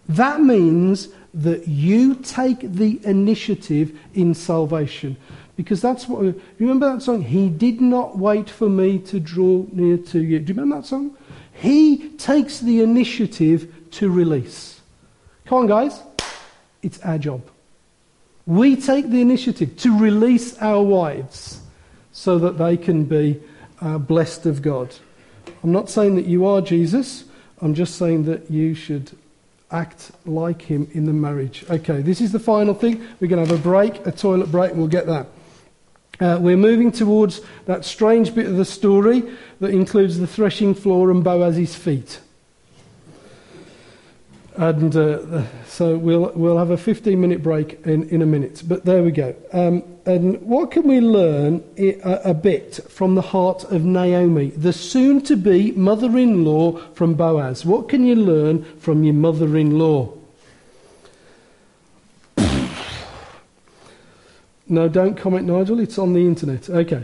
That 0.08 0.42
means 0.42 1.10
that 1.34 1.68
you 1.68 2.16
take 2.16 2.60
the 2.60 3.00
initiative 3.06 3.98
in 4.14 4.34
salvation. 4.34 5.18
Because 5.62 5.80
that's 5.80 6.08
what. 6.08 6.24
You 6.24 6.42
remember 6.60 6.92
that 6.92 7.04
song? 7.04 7.22
He 7.22 7.50
did 7.50 7.82
not 7.82 8.18
wait 8.18 8.50
for 8.50 8.68
me 8.68 8.98
to 8.98 9.20
draw 9.20 9.66
near 9.72 9.98
to 9.98 10.20
you. 10.20 10.40
Do 10.40 10.54
you 10.54 10.60
remember 10.60 10.82
that 10.82 10.88
song? 10.88 11.16
He 11.54 12.10
takes 12.18 12.60
the 12.60 12.82
initiative 12.82 13.72
to 13.92 14.10
release. 14.10 14.82
Come 15.46 15.60
on, 15.60 15.68
guys. 15.68 16.02
It's 16.82 17.00
our 17.02 17.20
job. 17.20 17.44
We 18.48 18.76
take 18.76 19.10
the 19.12 19.22
initiative 19.22 19.78
to 19.78 20.00
release 20.00 20.58
our 20.58 20.82
wives 20.82 21.62
so 22.12 22.40
that 22.40 22.58
they 22.58 22.76
can 22.76 23.06
be 23.06 23.40
uh, 23.80 24.00
blessed 24.00 24.48
of 24.48 24.64
God. 24.64 24.96
I'm 25.64 25.72
not 25.72 25.92
saying 25.92 26.16
that 26.16 26.26
you 26.26 26.48
are 26.48 26.60
Jesus, 26.60 27.26
I'm 27.62 27.76
just 27.76 27.98
saying 27.98 28.26
that 28.26 28.50
you 28.50 28.74
should 28.74 29.12
act 29.70 30.12
like 30.26 30.64
him 30.64 30.90
in 30.94 31.06
the 31.06 31.14
marriage. 31.14 31.64
Okay, 31.70 32.02
this 32.02 32.20
is 32.20 32.32
the 32.32 32.40
final 32.40 32.74
thing. 32.74 33.06
We're 33.20 33.28
going 33.28 33.46
to 33.46 33.50
have 33.50 33.60
a 33.60 33.64
break, 33.64 34.06
a 34.08 34.12
toilet 34.12 34.52
break, 34.52 34.72
and 34.72 34.80
we'll 34.80 34.88
get 34.88 35.06
that. 35.06 35.28
Uh, 36.22 36.38
we're 36.40 36.56
moving 36.56 36.92
towards 36.92 37.42
that 37.66 37.84
strange 37.84 38.36
bit 38.36 38.46
of 38.46 38.56
the 38.56 38.64
story 38.64 39.24
that 39.60 39.72
includes 39.72 40.20
the 40.20 40.28
threshing 40.28 40.76
floor 40.76 41.10
and 41.10 41.24
Boaz's 41.24 41.76
feet. 41.76 42.20
And 44.56 44.96
uh, 44.96 45.44
so 45.66 45.98
we'll, 45.98 46.32
we'll 46.36 46.60
have 46.60 46.70
a 46.70 46.78
15 46.78 47.20
minute 47.20 47.42
break 47.42 47.84
in, 47.88 48.08
in 48.10 48.22
a 48.22 48.28
minute. 48.28 48.62
But 48.68 48.86
there 48.86 49.02
we 49.02 49.10
go. 49.10 49.36
Um, 49.52 49.84
and 50.06 50.40
what 50.44 50.70
can 50.70 50.88
we 50.88 51.02
learn 51.02 51.64
a, 51.76 51.94
a 52.30 52.34
bit 52.36 52.80
from 52.88 53.16
the 53.16 53.24
heart 53.24 53.64
of 53.72 53.84
Naomi, 53.84 54.52
the 54.52 54.74
soon 54.74 55.22
to 55.24 55.36
be 55.36 55.72
mother 55.72 56.16
in 56.20 56.46
law 56.46 56.78
from 56.94 57.16
Boaz? 57.16 57.66
What 57.66 57.90
can 57.90 58.06
you 58.06 58.16
learn 58.16 58.64
from 58.78 59.04
your 59.04 59.16
mother 59.16 59.58
in 59.58 59.80
law? 59.80 60.14
No, 64.72 64.88
don't 64.88 65.18
comment, 65.18 65.46
Nigel. 65.46 65.82
It's 65.82 65.98
on 65.98 66.14
the 66.14 66.26
internet. 66.26 66.70
Okay. 66.70 67.04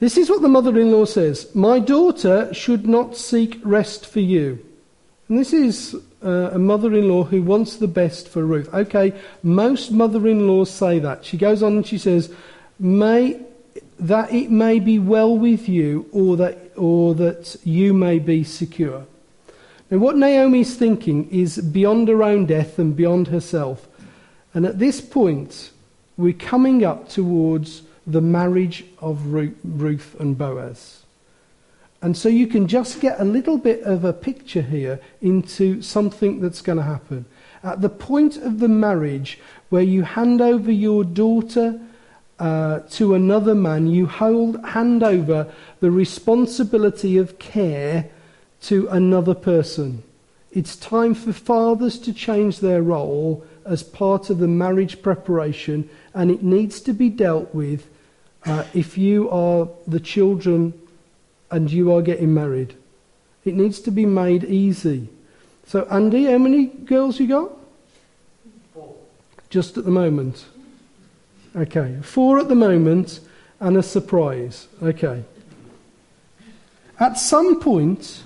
This 0.00 0.16
is 0.16 0.30
what 0.30 0.42
the 0.42 0.48
mother 0.48 0.78
in 0.78 0.92
law 0.92 1.04
says 1.04 1.54
My 1.54 1.78
daughter 1.78 2.52
should 2.54 2.86
not 2.86 3.16
seek 3.16 3.60
rest 3.62 4.06
for 4.06 4.20
you. 4.20 4.64
And 5.28 5.38
this 5.38 5.52
is 5.52 5.94
uh, 6.24 6.50
a 6.52 6.58
mother 6.58 6.94
in 6.94 7.06
law 7.08 7.24
who 7.24 7.42
wants 7.42 7.76
the 7.76 7.86
best 7.86 8.28
for 8.28 8.46
Ruth. 8.46 8.72
Okay, 8.72 9.12
most 9.42 9.90
mother 9.90 10.26
in 10.26 10.46
laws 10.46 10.70
say 10.70 10.98
that. 11.00 11.24
She 11.24 11.36
goes 11.36 11.62
on 11.62 11.76
and 11.76 11.86
she 11.86 11.98
says, 11.98 12.32
May 12.78 13.40
that 13.98 14.32
it 14.32 14.50
may 14.50 14.78
be 14.78 14.98
well 14.98 15.36
with 15.36 15.68
you 15.68 16.08
or 16.12 16.36
that, 16.38 16.72
or 16.76 17.14
that 17.16 17.56
you 17.64 17.92
may 17.92 18.18
be 18.18 18.42
secure. 18.44 19.04
Now, 19.90 19.98
what 19.98 20.16
Naomi's 20.16 20.76
thinking 20.76 21.28
is 21.30 21.58
beyond 21.58 22.08
her 22.08 22.22
own 22.22 22.46
death 22.46 22.78
and 22.78 22.96
beyond 22.96 23.28
herself. 23.28 23.87
And 24.54 24.66
at 24.66 24.78
this 24.78 25.00
point, 25.00 25.70
we're 26.16 26.32
coming 26.32 26.84
up 26.84 27.08
towards 27.08 27.82
the 28.06 28.20
marriage 28.20 28.84
of 29.00 29.26
Ruth 29.26 30.16
and 30.18 30.36
Boaz. 30.36 31.02
And 32.00 32.16
so 32.16 32.28
you 32.28 32.46
can 32.46 32.68
just 32.68 33.00
get 33.00 33.20
a 33.20 33.24
little 33.24 33.58
bit 33.58 33.82
of 33.82 34.04
a 34.04 34.12
picture 34.12 34.62
here 34.62 35.00
into 35.20 35.82
something 35.82 36.40
that's 36.40 36.62
going 36.62 36.78
to 36.78 36.84
happen. 36.84 37.26
At 37.62 37.80
the 37.80 37.88
point 37.88 38.36
of 38.36 38.60
the 38.60 38.68
marriage 38.68 39.38
where 39.68 39.82
you 39.82 40.04
hand 40.04 40.40
over 40.40 40.70
your 40.70 41.02
daughter 41.02 41.80
uh, 42.38 42.80
to 42.90 43.14
another 43.14 43.54
man, 43.54 43.88
you 43.88 44.06
hold, 44.06 44.64
hand 44.64 45.02
over 45.02 45.52
the 45.80 45.90
responsibility 45.90 47.16
of 47.18 47.38
care 47.40 48.08
to 48.62 48.86
another 48.88 49.34
person. 49.34 50.04
It's 50.52 50.76
time 50.76 51.14
for 51.14 51.32
fathers 51.32 51.98
to 52.00 52.12
change 52.12 52.60
their 52.60 52.80
role 52.80 53.44
as 53.68 53.82
part 53.82 54.30
of 54.30 54.38
the 54.38 54.48
marriage 54.48 55.02
preparation, 55.02 55.88
and 56.14 56.30
it 56.30 56.42
needs 56.42 56.80
to 56.80 56.92
be 56.92 57.08
dealt 57.08 57.54
with 57.54 57.88
uh, 58.46 58.64
if 58.72 58.96
you 58.96 59.30
are 59.30 59.68
the 59.86 60.00
children 60.00 60.72
and 61.50 61.70
you 61.70 61.92
are 61.92 62.02
getting 62.02 62.32
married. 62.32 62.74
It 63.44 63.54
needs 63.54 63.80
to 63.80 63.90
be 63.90 64.06
made 64.06 64.44
easy. 64.44 65.08
So, 65.66 65.86
Andy, 65.90 66.24
how 66.24 66.38
many 66.38 66.66
girls 66.66 67.20
you 67.20 67.28
got? 67.28 67.52
Four. 68.74 68.94
Just 69.50 69.76
at 69.76 69.84
the 69.84 69.90
moment. 69.90 70.46
Okay, 71.54 71.98
four 72.02 72.38
at 72.38 72.48
the 72.48 72.54
moment 72.54 73.20
and 73.60 73.76
a 73.76 73.82
surprise. 73.82 74.68
Okay. 74.82 75.24
At 77.00 77.14
some 77.14 77.60
point, 77.60 78.22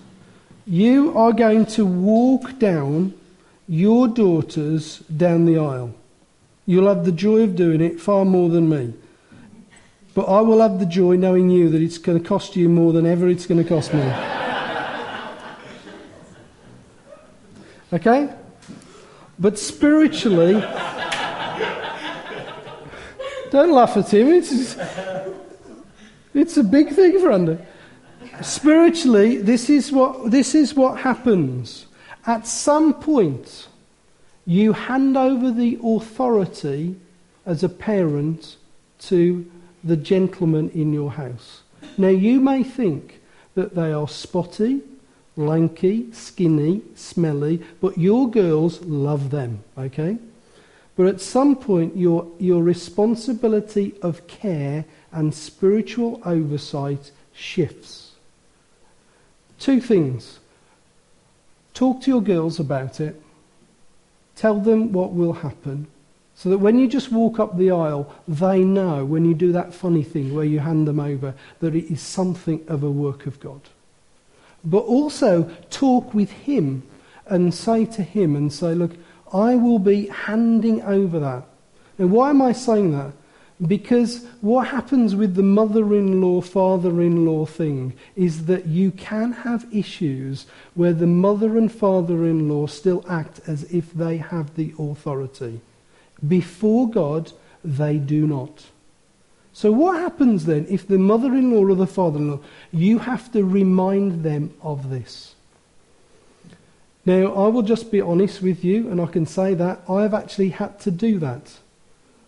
you 0.67 1.17
are 1.17 1.33
going 1.33 1.67
to 1.67 1.85
walk 1.85 2.59
down 2.59 3.15
your 3.69 4.09
daughters 4.09 4.99
down 5.01 5.45
the 5.45 5.59
aisle. 5.59 5.95
You'll 6.67 6.89
have 6.89 7.05
the 7.05 7.13
joy 7.13 7.43
of 7.43 7.57
doing 7.57 7.81
it 7.81 8.01
far 8.01 8.25
more 8.25 8.49
than 8.49 8.69
me. 8.69 8.95
But 10.15 10.25
I 10.25 10.41
will 10.43 10.61
have 10.61 10.79
the 10.79 10.87
joy 10.87 11.17
knowing 11.17 11.49
you 11.51 11.71
that 11.71 11.81
it's 11.81 11.99
going 11.99 12.23
to 12.23 12.29
cost 12.29 12.55
you 12.55 12.69
more 12.69 12.93
than 12.93 13.07
ever 13.07 13.29
it's 13.29 13.47
going 13.47 13.63
to 13.63 13.69
cost 13.69 13.95
me. 13.95 14.03
Okay? 17.93 18.35
But 19.39 19.59
spiritually, 19.59 20.55
don't 23.51 23.73
laugh 23.73 23.97
at 23.99 24.13
him. 24.15 24.29
It's, 24.29 24.77
it's 26.33 26.57
a 26.57 26.65
big 26.65 26.95
thing 26.95 27.21
for 27.21 27.33
Andy. 27.33 27.59
Spiritually, 28.41 29.37
this 29.37 29.69
is 29.69 29.93
what, 29.93 30.31
this 30.31 30.55
is 30.55 30.73
what 30.75 31.01
happens. 31.01 31.87
At 32.27 32.47
some 32.47 32.95
point, 32.95 33.69
you 34.47 34.73
hand 34.73 35.17
over 35.17 35.51
the 35.51 35.79
authority 35.83 36.97
as 37.45 37.63
a 37.63 37.69
parent 37.69 38.57
to 39.01 39.51
the 39.83 39.97
gentleman 39.97 40.71
in 40.71 40.93
your 40.93 41.11
house. 41.13 41.63
Now, 41.99 42.09
you 42.09 42.41
may 42.41 42.63
think 42.63 43.21
that 43.55 43.75
they 43.75 43.93
are 43.93 44.09
spotty, 44.09 44.83
lanky, 45.37 46.13
skinny, 46.13 46.83
smelly, 46.95 47.63
but 47.81 47.99
your 47.99 48.31
girls 48.31 48.81
love 48.83 49.31
them, 49.31 49.65
okay? 49.77 50.19
But 50.97 51.07
at 51.07 51.21
some 51.21 51.57
point, 51.57 51.97
your, 51.97 52.31
your 52.39 52.63
responsibility 52.63 53.95
of 54.03 54.27
care 54.27 54.85
and 55.11 55.35
spiritual 55.35 56.21
oversight 56.25 57.11
shifts. 57.33 58.13
Two 59.59 59.81
things. 59.81 60.39
Talk 61.75 62.03
to 62.03 62.11
your 62.11 62.23
girls 62.23 62.61
about 62.61 63.01
it. 63.01 63.21
Tell 64.37 64.61
them 64.61 64.93
what 64.93 65.13
will 65.13 65.33
happen. 65.33 65.87
So 66.35 66.49
that 66.51 66.59
when 66.59 66.79
you 66.79 66.89
just 66.89 67.13
walk 67.13 67.39
up 67.39 67.57
the 67.57 67.71
aisle, 67.71 68.13
they 68.27 68.65
know 68.65 69.05
when 69.05 69.25
you 69.25 69.35
do 69.35 69.53
that 69.53 69.75
funny 69.75 70.03
thing 70.03 70.35
where 70.35 70.45
you 70.45 70.61
hand 70.61 70.89
them 70.89 70.99
over 70.99 71.35
that 71.61 71.75
it 71.75 71.93
is 71.93 72.01
something 72.01 72.65
of 72.69 72.83
a 72.83 72.91
work 72.91 73.27
of 73.27 73.39
God. 73.39 73.61
But 74.65 74.79
also 74.79 75.51
talk 75.71 76.15
with 76.15 76.31
him 76.31 76.83
and 77.27 77.53
say 77.53 77.85
to 77.87 78.03
him 78.03 78.35
and 78.37 78.53
say, 78.53 78.75
Look, 78.75 78.93
I 79.33 79.55
will 79.55 79.79
be 79.79 80.07
handing 80.07 80.83
over 80.83 81.19
that. 81.21 81.45
Now, 81.99 82.07
why 82.07 82.31
am 82.31 82.43
I 82.43 82.53
saying 82.53 82.93
that? 82.93 83.13
Because 83.67 84.27
what 84.41 84.69
happens 84.69 85.15
with 85.15 85.35
the 85.35 85.43
mother 85.43 85.95
in 85.95 86.21
law, 86.21 86.41
father 86.41 87.01
in 87.03 87.25
law 87.25 87.47
thing 87.47 87.95
is 88.17 88.47
that 88.47 88.67
you 88.67 88.91
can 88.91 89.33
have 89.33 89.67
issues 89.73 90.47
where 90.75 90.93
the 90.93 91.07
mother 91.07 91.57
and 91.57 91.71
father 91.71 92.27
in 92.27 92.49
law 92.49 92.67
still 92.67 93.05
act 93.09 93.41
as 93.47 93.65
if 93.73 93.93
they 93.93 94.17
have 94.17 94.57
the 94.57 94.75
authority. 94.79 95.61
Before 96.27 96.91
God, 96.91 97.33
they 97.65 97.99
do 97.99 98.27
not. 98.27 98.67
So, 99.53 99.71
what 99.71 100.01
happens 100.01 100.47
then 100.47 100.67
if 100.69 100.89
the 100.89 100.99
mother 100.99 101.35
in 101.35 101.53
law 101.53 101.71
or 101.71 101.75
the 101.75 101.87
father 101.87 102.19
in 102.19 102.31
law, 102.31 102.41
you 102.73 102.99
have 102.99 103.31
to 103.33 103.45
remind 103.45 104.25
them 104.25 104.55
of 104.63 104.91
this? 104.91 105.35
Now, 107.05 107.35
I 107.35 107.49
will 107.49 107.63
just 107.63 107.91
be 107.91 108.01
honest 108.01 108.43
with 108.43 108.65
you, 108.65 108.89
and 108.89 109.01
I 109.01 109.07
can 109.07 109.27
say 109.27 109.55
that 109.55 109.83
I've 109.89 110.15
actually 110.15 110.51
had 110.51 110.79
to 110.81 110.91
do 110.91 111.19
that. 111.19 111.59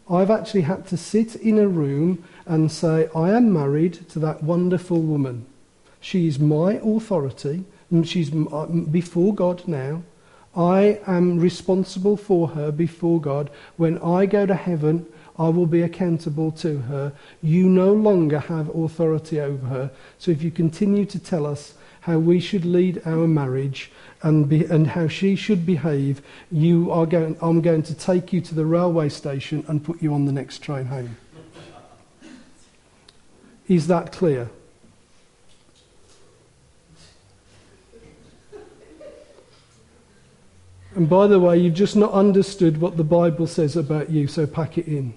I've 0.08 0.30
actually 0.30 0.62
had 0.62 0.86
to 0.88 0.96
sit 0.96 1.34
in 1.36 1.58
a 1.58 1.66
room 1.66 2.24
and 2.46 2.70
say, 2.70 3.08
I 3.14 3.30
am 3.30 3.52
married 3.52 4.08
to 4.10 4.18
that 4.18 4.42
wonderful 4.42 5.00
woman. 5.00 5.46
She 6.00 6.26
is 6.26 6.38
my 6.38 6.74
authority, 6.74 7.64
and 7.90 8.06
she's 8.06 8.30
uh, 8.34 8.66
before 8.66 9.34
God 9.34 9.66
now. 9.66 10.02
I 10.54 11.00
am 11.06 11.40
responsible 11.40 12.16
for 12.16 12.48
her 12.48 12.70
before 12.70 13.20
God. 13.20 13.50
When 13.76 13.98
I 13.98 14.26
go 14.26 14.46
to 14.46 14.54
heaven, 14.54 15.06
I 15.38 15.48
will 15.48 15.66
be 15.66 15.82
accountable 15.82 16.52
to 16.52 16.78
her. 16.80 17.12
You 17.42 17.68
no 17.68 17.92
longer 17.92 18.38
have 18.38 18.74
authority 18.74 19.40
over 19.40 19.66
her. 19.66 19.90
So 20.18 20.30
if 20.30 20.42
you 20.42 20.50
continue 20.50 21.06
to 21.06 21.18
tell 21.18 21.46
us 21.46 21.74
how 22.02 22.18
we 22.18 22.38
should 22.38 22.64
lead 22.64 23.02
our 23.06 23.26
marriage 23.26 23.90
and, 24.24 24.48
be, 24.48 24.64
and 24.64 24.88
how 24.88 25.06
she 25.06 25.36
should 25.36 25.66
behave, 25.66 26.22
you 26.50 26.90
are 26.90 27.04
going, 27.04 27.36
I'm 27.42 27.60
going 27.60 27.82
to 27.84 27.94
take 27.94 28.32
you 28.32 28.40
to 28.40 28.54
the 28.54 28.64
railway 28.64 29.10
station 29.10 29.64
and 29.68 29.84
put 29.84 30.02
you 30.02 30.14
on 30.14 30.24
the 30.24 30.32
next 30.32 30.60
train 30.60 30.86
home. 30.86 31.18
Is 33.68 33.86
that 33.88 34.12
clear? 34.12 34.48
And 40.94 41.08
by 41.08 41.26
the 41.26 41.38
way, 41.38 41.58
you've 41.58 41.74
just 41.74 41.96
not 41.96 42.12
understood 42.12 42.80
what 42.80 42.96
the 42.96 43.04
Bible 43.04 43.46
says 43.46 43.76
about 43.76 44.08
you, 44.08 44.26
so 44.26 44.46
pack 44.46 44.78
it 44.78 44.86
in. 44.86 45.12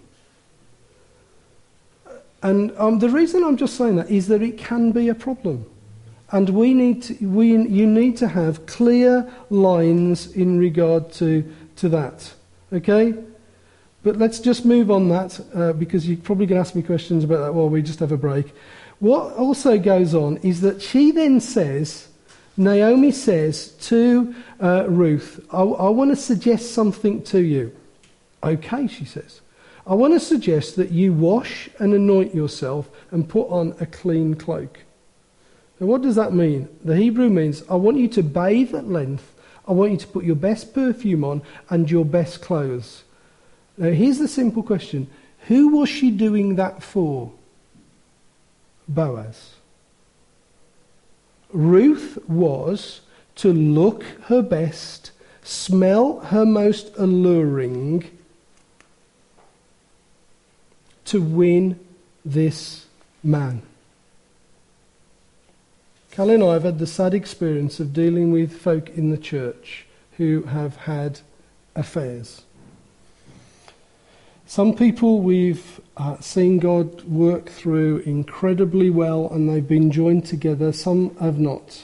And 2.43 2.75
um, 2.77 2.99
the 2.99 3.09
reason 3.09 3.43
I'm 3.43 3.57
just 3.57 3.75
saying 3.75 3.95
that 3.95 4.11
is 4.11 4.27
that 4.27 4.41
it 4.41 4.57
can 4.57 4.91
be 4.91 5.07
a 5.07 5.15
problem. 5.15 5.65
And 6.31 6.49
we 6.49 6.73
need 6.73 7.03
to, 7.03 7.25
we, 7.25 7.51
you 7.51 7.87
need 7.87 8.17
to 8.17 8.27
have 8.27 8.65
clear 8.65 9.31
lines 9.49 10.27
in 10.33 10.59
regard 10.59 11.11
to, 11.13 11.49
to 11.77 11.89
that. 11.89 12.33
Okay? 12.73 13.15
But 14.03 14.17
let's 14.17 14.39
just 14.39 14.65
move 14.65 14.91
on 14.91 15.09
that 15.09 15.39
uh, 15.53 15.73
because 15.73 16.07
you're 16.07 16.17
probably 16.17 16.45
going 16.45 16.61
to 16.61 16.67
ask 16.67 16.75
me 16.75 16.81
questions 16.81 17.23
about 17.23 17.39
that 17.39 17.53
while 17.53 17.69
we 17.69 17.81
just 17.81 17.99
have 17.99 18.11
a 18.11 18.17
break. 18.17 18.53
What 18.99 19.33
also 19.35 19.77
goes 19.77 20.13
on 20.13 20.37
is 20.37 20.61
that 20.61 20.81
she 20.81 21.11
then 21.11 21.39
says, 21.39 22.07
Naomi 22.57 23.11
says 23.11 23.69
to 23.81 24.33
uh, 24.61 24.85
Ruth, 24.89 25.45
I, 25.51 25.61
I 25.61 25.89
want 25.89 26.11
to 26.11 26.15
suggest 26.15 26.73
something 26.73 27.23
to 27.23 27.39
you. 27.39 27.75
Okay, 28.43 28.87
she 28.87 29.05
says. 29.05 29.41
I 29.85 29.93
want 29.93 30.13
to 30.13 30.19
suggest 30.19 30.75
that 30.75 30.91
you 30.91 31.13
wash 31.13 31.69
and 31.79 31.93
anoint 31.93 32.35
yourself 32.35 32.89
and 33.11 33.27
put 33.27 33.47
on 33.49 33.75
a 33.79 33.85
clean 33.85 34.33
cloak. 34.33 34.79
Now, 35.79 35.87
what 35.87 36.01
does 36.01 36.15
that 36.15 36.33
mean? 36.33 36.67
The 36.83 36.95
Hebrew 36.95 37.29
means 37.29 37.63
I 37.69 37.75
want 37.75 37.97
you 37.97 38.07
to 38.09 38.23
bathe 38.23 38.73
at 38.73 38.87
length, 38.87 39.33
I 39.67 39.73
want 39.73 39.91
you 39.91 39.97
to 39.97 40.07
put 40.07 40.23
your 40.23 40.35
best 40.35 40.73
perfume 40.73 41.23
on 41.23 41.41
and 41.69 41.89
your 41.91 42.05
best 42.05 42.41
clothes. 42.41 43.03
Now, 43.77 43.91
here's 43.91 44.17
the 44.17 44.27
simple 44.27 44.63
question 44.63 45.07
Who 45.47 45.77
was 45.77 45.89
she 45.89 46.11
doing 46.11 46.55
that 46.55 46.81
for? 46.81 47.31
Boaz. 48.87 49.55
Ruth 51.51 52.17
was 52.27 53.01
to 53.35 53.53
look 53.53 54.03
her 54.25 54.41
best, 54.41 55.11
smell 55.43 56.19
her 56.21 56.45
most 56.45 56.91
alluring, 56.97 58.09
to 61.05 61.21
win 61.21 61.79
this 62.25 62.85
man. 63.23 63.61
Callie 66.17 66.33
and 66.33 66.43
I 66.43 66.53
have 66.53 66.63
had 66.63 66.79
the 66.79 66.87
sad 66.87 67.13
experience 67.13 67.79
of 67.79 67.93
dealing 67.93 68.31
with 68.31 68.59
folk 68.59 68.89
in 68.89 69.11
the 69.11 69.19
church 69.19 69.85
who 70.13 70.41
have 70.47 70.75
had 70.75 71.19
affairs. 71.75 72.41
Some 74.47 74.73
people 74.73 75.21
we've 75.21 75.79
uh, 75.95 76.19
seen 76.19 76.57
God 76.57 77.03
work 77.03 77.49
through 77.49 77.99
incredibly 77.99 78.89
well 78.89 79.29
and 79.29 79.47
they've 79.47 79.67
been 79.67 79.91
joined 79.91 80.25
together, 80.25 80.71
some 80.73 81.15
have 81.17 81.37
not. 81.37 81.83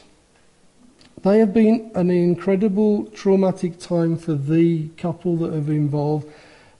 They 1.21 1.37
have 1.37 1.53
been 1.53 1.91
an 1.93 2.09
incredible 2.09 3.05
traumatic 3.11 3.77
time 3.77 4.17
for 4.17 4.33
the 4.33 4.87
couple 4.97 5.37
that 5.37 5.53
have 5.53 5.69
involved 5.69 6.27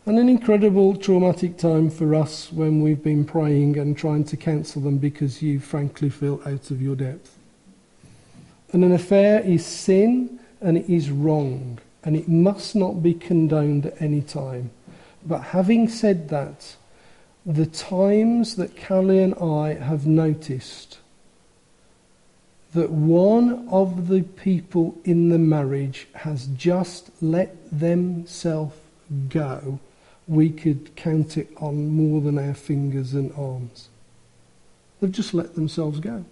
and 0.08 0.18
an 0.18 0.28
incredible 0.28 0.96
traumatic 0.96 1.60
time 1.60 1.92
for 1.92 2.16
us 2.16 2.52
when 2.52 2.82
we've 2.82 3.04
been 3.04 3.24
praying 3.24 3.78
and 3.78 3.96
trying 3.96 4.24
to 4.24 4.38
counsel 4.38 4.82
them 4.82 4.98
because 4.98 5.44
you 5.44 5.60
frankly 5.60 6.10
feel 6.10 6.42
out 6.48 6.72
of 6.72 6.82
your 6.82 6.96
depth. 6.96 7.33
And 8.74 8.84
an 8.84 8.92
affair 8.92 9.40
is 9.40 9.66
sin 9.66 10.40
and 10.60 10.78
it 10.78 10.90
is 10.90 11.10
wrong 11.10 11.80
and 12.04 12.16
it 12.16 12.28
must 12.28 12.76
not 12.76 13.02
be 13.02 13.14
condoned 13.14 13.86
at 13.86 14.02
any 14.02 14.22
time. 14.22 14.72
But 15.26 15.40
having 15.40 15.88
said 15.88 16.28
that, 16.30 16.76
the 17.46 17.66
times 17.66 18.56
that 18.58 18.76
Callie 18.76 19.24
and 19.24 19.36
I 19.36 19.76
have 19.76 20.06
noticed 20.06 20.98
that 22.74 22.90
one 22.90 23.70
of 23.70 24.08
the 24.10 24.24
people 24.24 24.98
in 25.06 25.30
the 25.30 25.38
marriage 25.38 26.08
has 26.16 26.48
just 26.48 27.12
let 27.22 27.56
themselves 27.72 28.76
go 29.30 29.80
we 30.28 30.50
could 30.50 30.96
count 30.96 31.38
it 31.38 31.50
on 31.58 31.90
more 31.90 32.22
than 32.22 32.38
our 32.38 32.54
fingers 32.54 33.14
and 33.14 33.32
arms. 33.34 33.90
They've 35.00 35.12
just 35.12 35.34
let 35.34 35.56
themselves 35.56 36.00
go. 36.00 36.26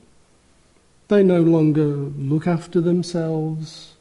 They 1.12 1.24
no 1.24 1.42
longer 1.42 1.88
look 1.88 2.48
after 2.48 2.80
themselves, 2.80 3.96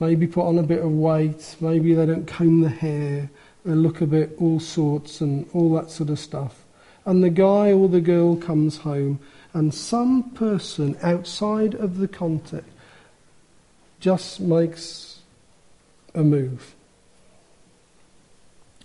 maybe 0.00 0.26
put 0.26 0.46
on 0.46 0.56
a 0.56 0.62
bit 0.62 0.80
of 0.80 0.90
weight, 0.90 1.56
maybe 1.60 1.92
they 1.92 2.06
don't 2.06 2.26
comb 2.26 2.62
the 2.62 2.70
hair, 2.70 3.28
they 3.62 3.74
look 3.74 4.00
a 4.00 4.06
bit 4.06 4.34
all 4.40 4.58
sorts 4.58 5.20
and 5.20 5.46
all 5.52 5.70
that 5.74 5.90
sort 5.90 6.08
of 6.08 6.18
stuff. 6.18 6.64
And 7.04 7.22
the 7.22 7.28
guy 7.28 7.74
or 7.74 7.90
the 7.90 8.00
girl 8.00 8.36
comes 8.36 8.78
home, 8.78 9.20
and 9.52 9.74
some 9.74 10.30
person 10.30 10.96
outside 11.02 11.74
of 11.74 11.98
the 11.98 12.08
context 12.08 12.70
just 14.00 14.40
makes 14.40 15.20
a 16.14 16.22
move. 16.22 16.74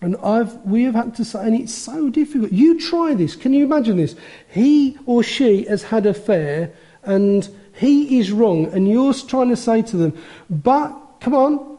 And 0.01 0.17
I've, 0.17 0.57
we 0.65 0.83
have 0.83 0.95
had 0.95 1.15
to 1.15 1.23
say, 1.23 1.39
and 1.47 1.55
it's 1.55 1.73
so 1.73 2.09
difficult. 2.09 2.51
You 2.51 2.77
try 2.81 3.13
this. 3.13 3.37
Can 3.37 3.53
you 3.53 3.63
imagine 3.63 3.95
this? 3.95 4.13
He 4.49 4.97
or 5.05 5.23
she 5.23 5.63
has 5.67 5.83
had 5.83 6.05
affair 6.05 6.73
and 7.05 7.47
he 7.73 8.19
is 8.19 8.31
wrong, 8.31 8.65
and 8.67 8.87
you're 8.87 9.13
trying 9.13 9.49
to 9.49 9.55
say 9.55 9.81
to 9.81 9.97
them, 9.97 10.17
but 10.49 10.93
come 11.19 11.33
on, 11.33 11.77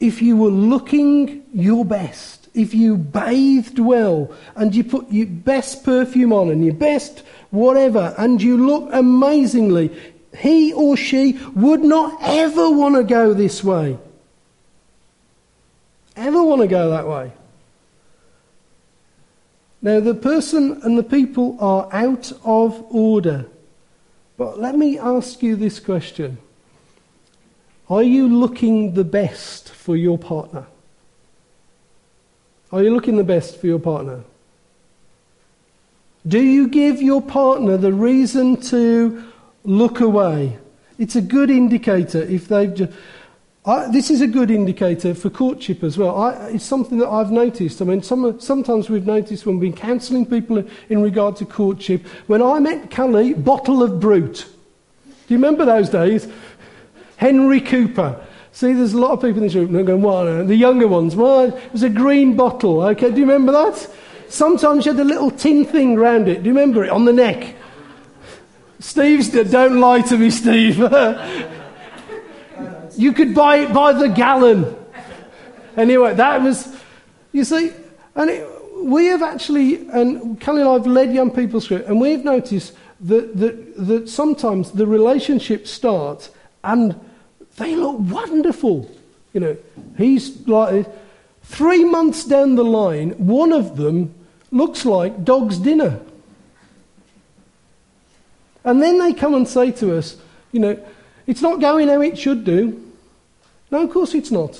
if 0.00 0.22
you 0.22 0.36
were 0.36 0.50
looking 0.50 1.44
your 1.52 1.84
best, 1.84 2.48
if 2.54 2.72
you 2.72 2.96
bathed 2.96 3.78
well, 3.78 4.32
and 4.54 4.74
you 4.74 4.84
put 4.84 5.10
your 5.10 5.26
best 5.26 5.84
perfume 5.84 6.32
on 6.32 6.50
and 6.50 6.64
your 6.64 6.74
best 6.74 7.24
whatever, 7.50 8.14
and 8.16 8.40
you 8.42 8.56
look 8.56 8.88
amazingly, 8.92 9.90
he 10.36 10.72
or 10.72 10.96
she 10.96 11.38
would 11.54 11.80
not 11.80 12.18
ever 12.22 12.70
want 12.70 12.94
to 12.94 13.04
go 13.04 13.34
this 13.34 13.64
way. 13.64 13.98
Ever 16.16 16.42
want 16.42 16.62
to 16.62 16.68
go 16.68 16.90
that 16.90 17.06
way. 17.06 17.32
Now, 19.80 20.00
the 20.00 20.14
person 20.14 20.80
and 20.82 20.98
the 20.98 21.04
people 21.04 21.56
are 21.60 21.88
out 21.92 22.32
of 22.44 22.84
order. 22.90 23.46
But 24.38 24.60
let 24.60 24.78
me 24.78 24.98
ask 24.98 25.42
you 25.42 25.56
this 25.56 25.80
question 25.80 26.38
Are 27.90 28.02
you 28.02 28.28
looking 28.28 28.94
the 28.94 29.04
best 29.04 29.68
for 29.68 29.96
your 29.96 30.16
partner? 30.16 30.66
Are 32.72 32.82
you 32.82 32.94
looking 32.94 33.16
the 33.16 33.24
best 33.24 33.60
for 33.60 33.66
your 33.66 33.80
partner? 33.80 34.22
Do 36.26 36.40
you 36.40 36.68
give 36.68 37.02
your 37.02 37.22
partner 37.22 37.76
the 37.76 37.92
reason 37.92 38.60
to 38.62 39.24
look 39.64 40.00
away? 40.00 40.58
It's 40.98 41.16
a 41.16 41.22
good 41.22 41.50
indicator 41.50 42.22
if 42.22 42.48
they've 42.48 42.74
just. 42.74 42.92
I, 43.68 43.90
this 43.90 44.10
is 44.10 44.22
a 44.22 44.26
good 44.26 44.50
indicator 44.50 45.14
for 45.14 45.28
courtship 45.28 45.84
as 45.84 45.98
well. 45.98 46.16
I, 46.16 46.48
it's 46.52 46.64
something 46.64 46.96
that 47.00 47.08
I've 47.08 47.30
noticed. 47.30 47.82
I 47.82 47.84
mean, 47.84 48.02
some, 48.02 48.40
sometimes 48.40 48.88
we've 48.88 49.06
noticed 49.06 49.44
when 49.44 49.58
we've 49.58 49.74
been 49.74 49.78
counselling 49.78 50.24
people 50.24 50.64
in 50.88 51.02
regard 51.02 51.36
to 51.36 51.44
courtship. 51.44 52.06
When 52.28 52.40
I 52.40 52.60
met 52.60 52.90
Callie, 52.90 53.34
bottle 53.34 53.82
of 53.82 54.00
Brut. 54.00 54.46
Do 55.04 55.34
you 55.34 55.36
remember 55.36 55.66
those 55.66 55.90
days? 55.90 56.28
Henry 57.18 57.60
Cooper. 57.60 58.24
See, 58.52 58.72
there's 58.72 58.94
a 58.94 58.98
lot 58.98 59.10
of 59.10 59.20
people 59.20 59.36
in 59.36 59.42
this 59.42 59.54
room 59.54 59.84
going, 59.84 60.00
well, 60.00 60.26
uh, 60.26 60.44
the 60.44 60.56
younger 60.56 60.88
ones, 60.88 61.14
well, 61.14 61.54
it 61.54 61.72
was 61.72 61.82
a 61.82 61.90
green 61.90 62.36
bottle. 62.36 62.80
Okay, 62.80 63.10
do 63.10 63.20
you 63.20 63.26
remember 63.26 63.52
that? 63.52 63.86
Sometimes 64.30 64.86
you 64.86 64.94
had 64.94 65.00
a 65.02 65.04
little 65.04 65.30
tin 65.30 65.66
thing 65.66 65.96
round 65.96 66.26
it. 66.26 66.42
Do 66.42 66.48
you 66.48 66.54
remember 66.54 66.84
it 66.84 66.90
on 66.90 67.04
the 67.04 67.12
neck? 67.12 67.54
Steve's, 68.80 69.28
don't 69.28 69.78
lie 69.78 70.00
to 70.00 70.16
me, 70.16 70.30
Steve. 70.30 70.80
You 72.98 73.12
could 73.12 73.34
buy 73.34 73.58
it 73.58 73.72
by 73.72 73.92
the 73.92 74.08
gallon. 74.08 74.76
Anyway, 75.76 76.14
that 76.14 76.42
was, 76.42 76.76
you 77.30 77.44
see, 77.44 77.70
and 78.16 78.28
it, 78.28 78.46
we 78.82 79.06
have 79.06 79.22
actually, 79.22 79.88
and 79.90 80.40
Kelly 80.40 80.60
and 80.60 80.68
I 80.68 80.72
have 80.72 80.86
led 80.86 81.14
young 81.14 81.30
people 81.30 81.60
through 81.60 81.78
it, 81.78 81.86
and 81.86 82.00
we've 82.00 82.24
noticed 82.24 82.74
that, 83.02 83.36
that, 83.36 83.86
that 83.86 84.08
sometimes 84.08 84.72
the 84.72 84.86
relationships 84.86 85.70
start 85.70 86.30
and 86.64 86.98
they 87.56 87.76
look 87.76 87.98
wonderful. 88.00 88.90
You 89.32 89.40
know, 89.40 89.56
he's 89.96 90.46
like, 90.48 90.88
three 91.44 91.84
months 91.84 92.24
down 92.24 92.56
the 92.56 92.64
line, 92.64 93.10
one 93.10 93.52
of 93.52 93.76
them 93.76 94.12
looks 94.50 94.84
like 94.84 95.24
dog's 95.24 95.58
dinner. 95.58 96.00
And 98.64 98.82
then 98.82 98.98
they 98.98 99.12
come 99.12 99.34
and 99.34 99.46
say 99.46 99.70
to 99.72 99.96
us, 99.96 100.16
you 100.50 100.58
know, 100.58 100.84
it's 101.28 101.42
not 101.42 101.60
going 101.60 101.88
how 101.88 102.00
it 102.00 102.18
should 102.18 102.44
do. 102.44 102.87
No, 103.70 103.82
of 103.82 103.90
course 103.90 104.14
it's 104.14 104.30
not. 104.30 104.58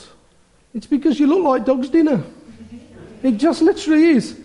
It's 0.74 0.86
because 0.86 1.18
you 1.18 1.26
look 1.26 1.42
like 1.42 1.64
dog's 1.64 1.88
dinner. 1.88 2.22
It 3.22 3.32
just 3.32 3.62
literally 3.62 4.04
is. 4.04 4.38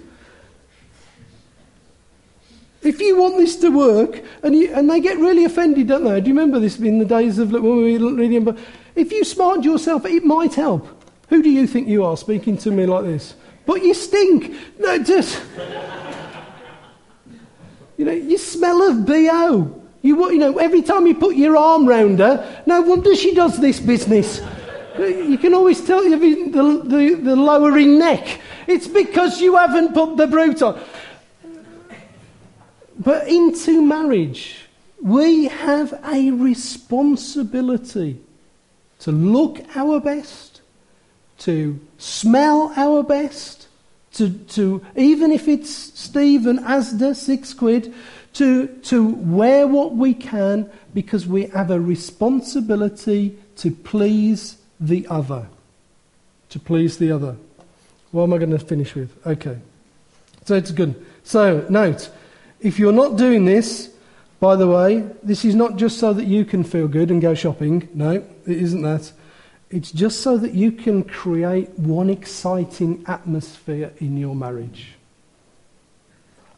If 2.81 2.99
you 2.99 3.18
want 3.18 3.38
this 3.38 3.56
to 3.57 3.69
work, 3.69 4.22
and, 4.41 4.56
you, 4.56 4.73
and 4.73 4.90
they 4.90 4.99
get 4.99 5.18
really 5.18 5.45
offended, 5.45 5.88
don't 5.88 6.03
they? 6.03 6.19
Do 6.19 6.27
you 6.27 6.34
remember 6.34 6.60
this 6.60 6.80
in 6.80 6.99
the 6.99 7.06
days 7.06 7.40
of 7.40 7.52
when 7.52 7.77
we 7.77 7.98
were 7.98 8.14
reading? 8.14 8.44
But 8.44 8.57
if 8.95 9.11
you 9.11 9.23
smart 9.23 9.64
yourself, 9.64 10.06
it 10.06 10.26
might 10.26 10.56
help. 10.56 10.88
Who 11.30 11.41
do 11.41 11.49
you 11.49 11.65
think 11.65 11.88
you 11.88 12.03
are 12.03 12.18
speaking 12.18 12.57
to 12.57 12.72
me 12.72 12.85
like 12.85 13.06
this? 13.06 13.35
But 13.65 13.84
you 13.84 13.94
stink. 13.94 14.53
No, 14.80 15.02
just. 15.02 15.41
you 17.98 18.06
know, 18.06 18.11
you 18.11 18.38
smell 18.38 18.81
of 18.81 19.06
BO. 19.06 19.83
You, 20.04 20.32
you 20.32 20.38
know, 20.38 20.58
every 20.58 20.82
time 20.82 21.08
you 21.08 21.16
put 21.16 21.38
your 21.38 21.56
arm 21.56 21.88
round 21.88 22.20
her, 22.20 22.64
no 22.66 22.82
wonder 22.82 23.16
she 23.16 23.34
does 23.34 23.60
this 23.60 23.80
business. 23.80 24.42
You 25.00 25.38
can 25.38 25.54
always 25.54 25.84
tell 25.84 26.04
the, 26.04 26.18
the, 26.18 27.20
the 27.24 27.36
lowering 27.36 27.98
neck. 27.98 28.42
It's 28.68 28.86
because 28.86 29.42
you 29.42 29.56
haven't 29.56 29.94
put 29.94 30.18
the 30.18 30.28
Brut 30.28 30.62
on. 30.62 30.80
But 33.00 33.30
into 33.30 33.82
marriage, 33.82 34.58
we 35.02 35.46
have 35.46 35.94
a 36.06 36.32
responsibility 36.32 38.20
to 39.00 39.12
look 39.12 39.62
our 39.74 40.02
best, 40.02 40.62
to 41.40 41.80
smell 41.98 42.74
our 42.76 43.04
best, 43.04 43.68
to, 44.14 44.30
to 44.30 44.86
even 44.98 45.32
if 45.32 45.48
it's 45.48 45.70
Steve 45.70 46.46
and 46.46 46.60
Asda, 46.60 47.16
six 47.16 47.54
quid, 47.54 47.94
to, 48.34 48.68
to 48.68 49.08
wear 49.08 49.68
what 49.68 49.96
we 49.96 50.14
can 50.14 50.70
because 50.94 51.28
we 51.28 51.46
have 51.48 51.72
a 51.72 51.80
responsibility 51.80 53.38
to 53.58 53.72
please 53.72 54.58
the 54.80 55.08
other. 55.08 55.48
To 56.50 56.60
please 56.60 56.98
the 56.98 57.12
other. 57.12 57.36
What 58.12 58.24
am 58.24 58.34
I 58.34 58.38
going 58.38 58.52
to 58.52 58.60
finish 58.60 58.96
with? 58.96 59.16
Okay. 59.26 59.58
So 60.46 60.56
it's 60.56 60.72
good. 60.72 61.04
So, 61.24 61.66
note 61.70 62.10
if 62.60 62.80
you're 62.80 62.94
not 62.94 63.18
doing 63.18 63.46
this, 63.46 63.94
by 64.40 64.56
the 64.56 64.68
way, 64.68 65.10
this 65.22 65.46
is 65.46 65.54
not 65.54 65.78
just 65.78 66.00
so 66.00 66.14
that 66.14 66.26
you 66.26 66.46
can 66.46 66.64
feel 66.64 66.88
good 66.88 67.12
and 67.12 67.22
go 67.22 67.34
shopping. 67.34 67.88
No, 67.94 68.12
it 68.12 68.26
isn't 68.46 68.82
that. 68.82 69.12
It's 69.70 69.92
just 69.92 70.22
so 70.22 70.38
that 70.38 70.54
you 70.54 70.72
can 70.72 71.04
create 71.04 71.70
one 71.80 72.10
exciting 72.10 73.04
atmosphere 73.08 73.92
in 74.00 74.18
your 74.18 74.36
marriage. 74.36 74.94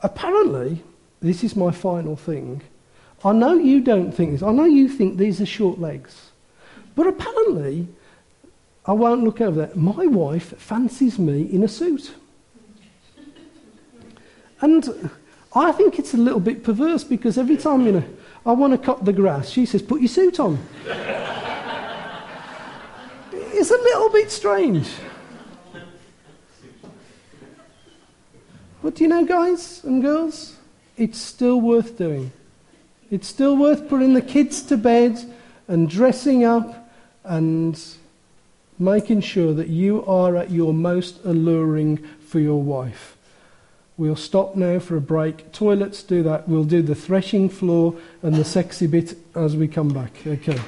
Apparently, 0.03 0.83
this 1.25 1.43
is 1.43 1.55
my 1.55 1.71
final 1.71 2.15
thing. 2.15 2.61
I 3.23 3.33
know 3.33 3.55
you 3.55 3.81
don't 3.81 4.11
think 4.11 4.31
this. 4.31 4.43
I 4.43 4.51
know 4.51 4.65
you 4.65 4.87
think 4.87 5.17
these 5.17 5.41
are 5.41 5.45
short 5.45 5.79
legs. 5.79 6.29
But 6.95 7.07
apparently, 7.07 7.87
I 8.85 8.91
won't 8.91 9.23
look 9.23 9.41
over 9.41 9.59
that. 9.61 9.75
My 9.75 10.05
wife 10.05 10.55
fancies 10.59 11.17
me 11.17 11.41
in 11.51 11.63
a 11.63 11.67
suit. 11.67 12.13
And 14.61 15.09
I 15.53 15.71
think 15.71 15.97
it's 15.97 16.13
a 16.13 16.17
little 16.17 16.39
bit 16.39 16.63
perverse 16.63 17.03
because 17.03 17.37
every 17.37 17.57
time, 17.57 17.85
you 17.85 17.93
know, 17.93 18.03
I 18.45 18.51
want 18.51 18.73
to 18.73 18.77
cut 18.77 19.03
the 19.03 19.13
grass, 19.13 19.49
she 19.49 19.65
says, 19.65 19.81
put 19.81 20.01
your 20.01 20.09
suit 20.09 20.39
on. 20.39 20.59
it's 23.33 23.71
a 23.71 23.73
little 23.73 24.09
bit 24.11 24.29
strange. 24.29 24.87
But 28.83 28.99
you 28.99 29.07
know, 29.07 29.25
guys 29.25 29.83
and 29.83 30.03
girls, 30.03 30.54
it's 30.97 31.19
still 31.19 31.59
worth 31.59 31.97
doing. 31.97 32.31
It's 33.11 33.27
still 33.27 33.55
worth 33.55 33.87
putting 33.87 34.13
the 34.13 34.21
kids 34.21 34.61
to 34.63 34.77
bed 34.77 35.19
and 35.67 35.89
dressing 35.89 36.43
up 36.43 36.89
and 37.23 37.79
making 38.77 39.21
sure 39.21 39.53
that 39.53 39.67
you 39.67 40.05
are 40.05 40.35
at 40.35 40.51
your 40.51 40.73
most 40.73 41.23
alluring 41.23 41.97
for 42.27 42.39
your 42.39 42.61
wife. 42.61 43.15
We'll 43.97 44.17
stop 44.17 44.55
now 44.55 44.79
for 44.79 44.97
a 44.97 45.01
break. 45.01 45.53
Toilets 45.53 46.03
do 46.03 46.21
that. 46.23 46.49
We'll 46.49 46.65
do 46.65 46.81
the 46.81 46.95
threshing 46.95 47.47
floor 47.47 47.95
and 48.21 48.35
the 48.35 48.43
sexy 48.43 48.87
bit 48.87 49.17
as 49.33 49.55
we 49.55 49.67
come 49.67 49.89
back. 49.89 50.11
Okay. 50.27 50.59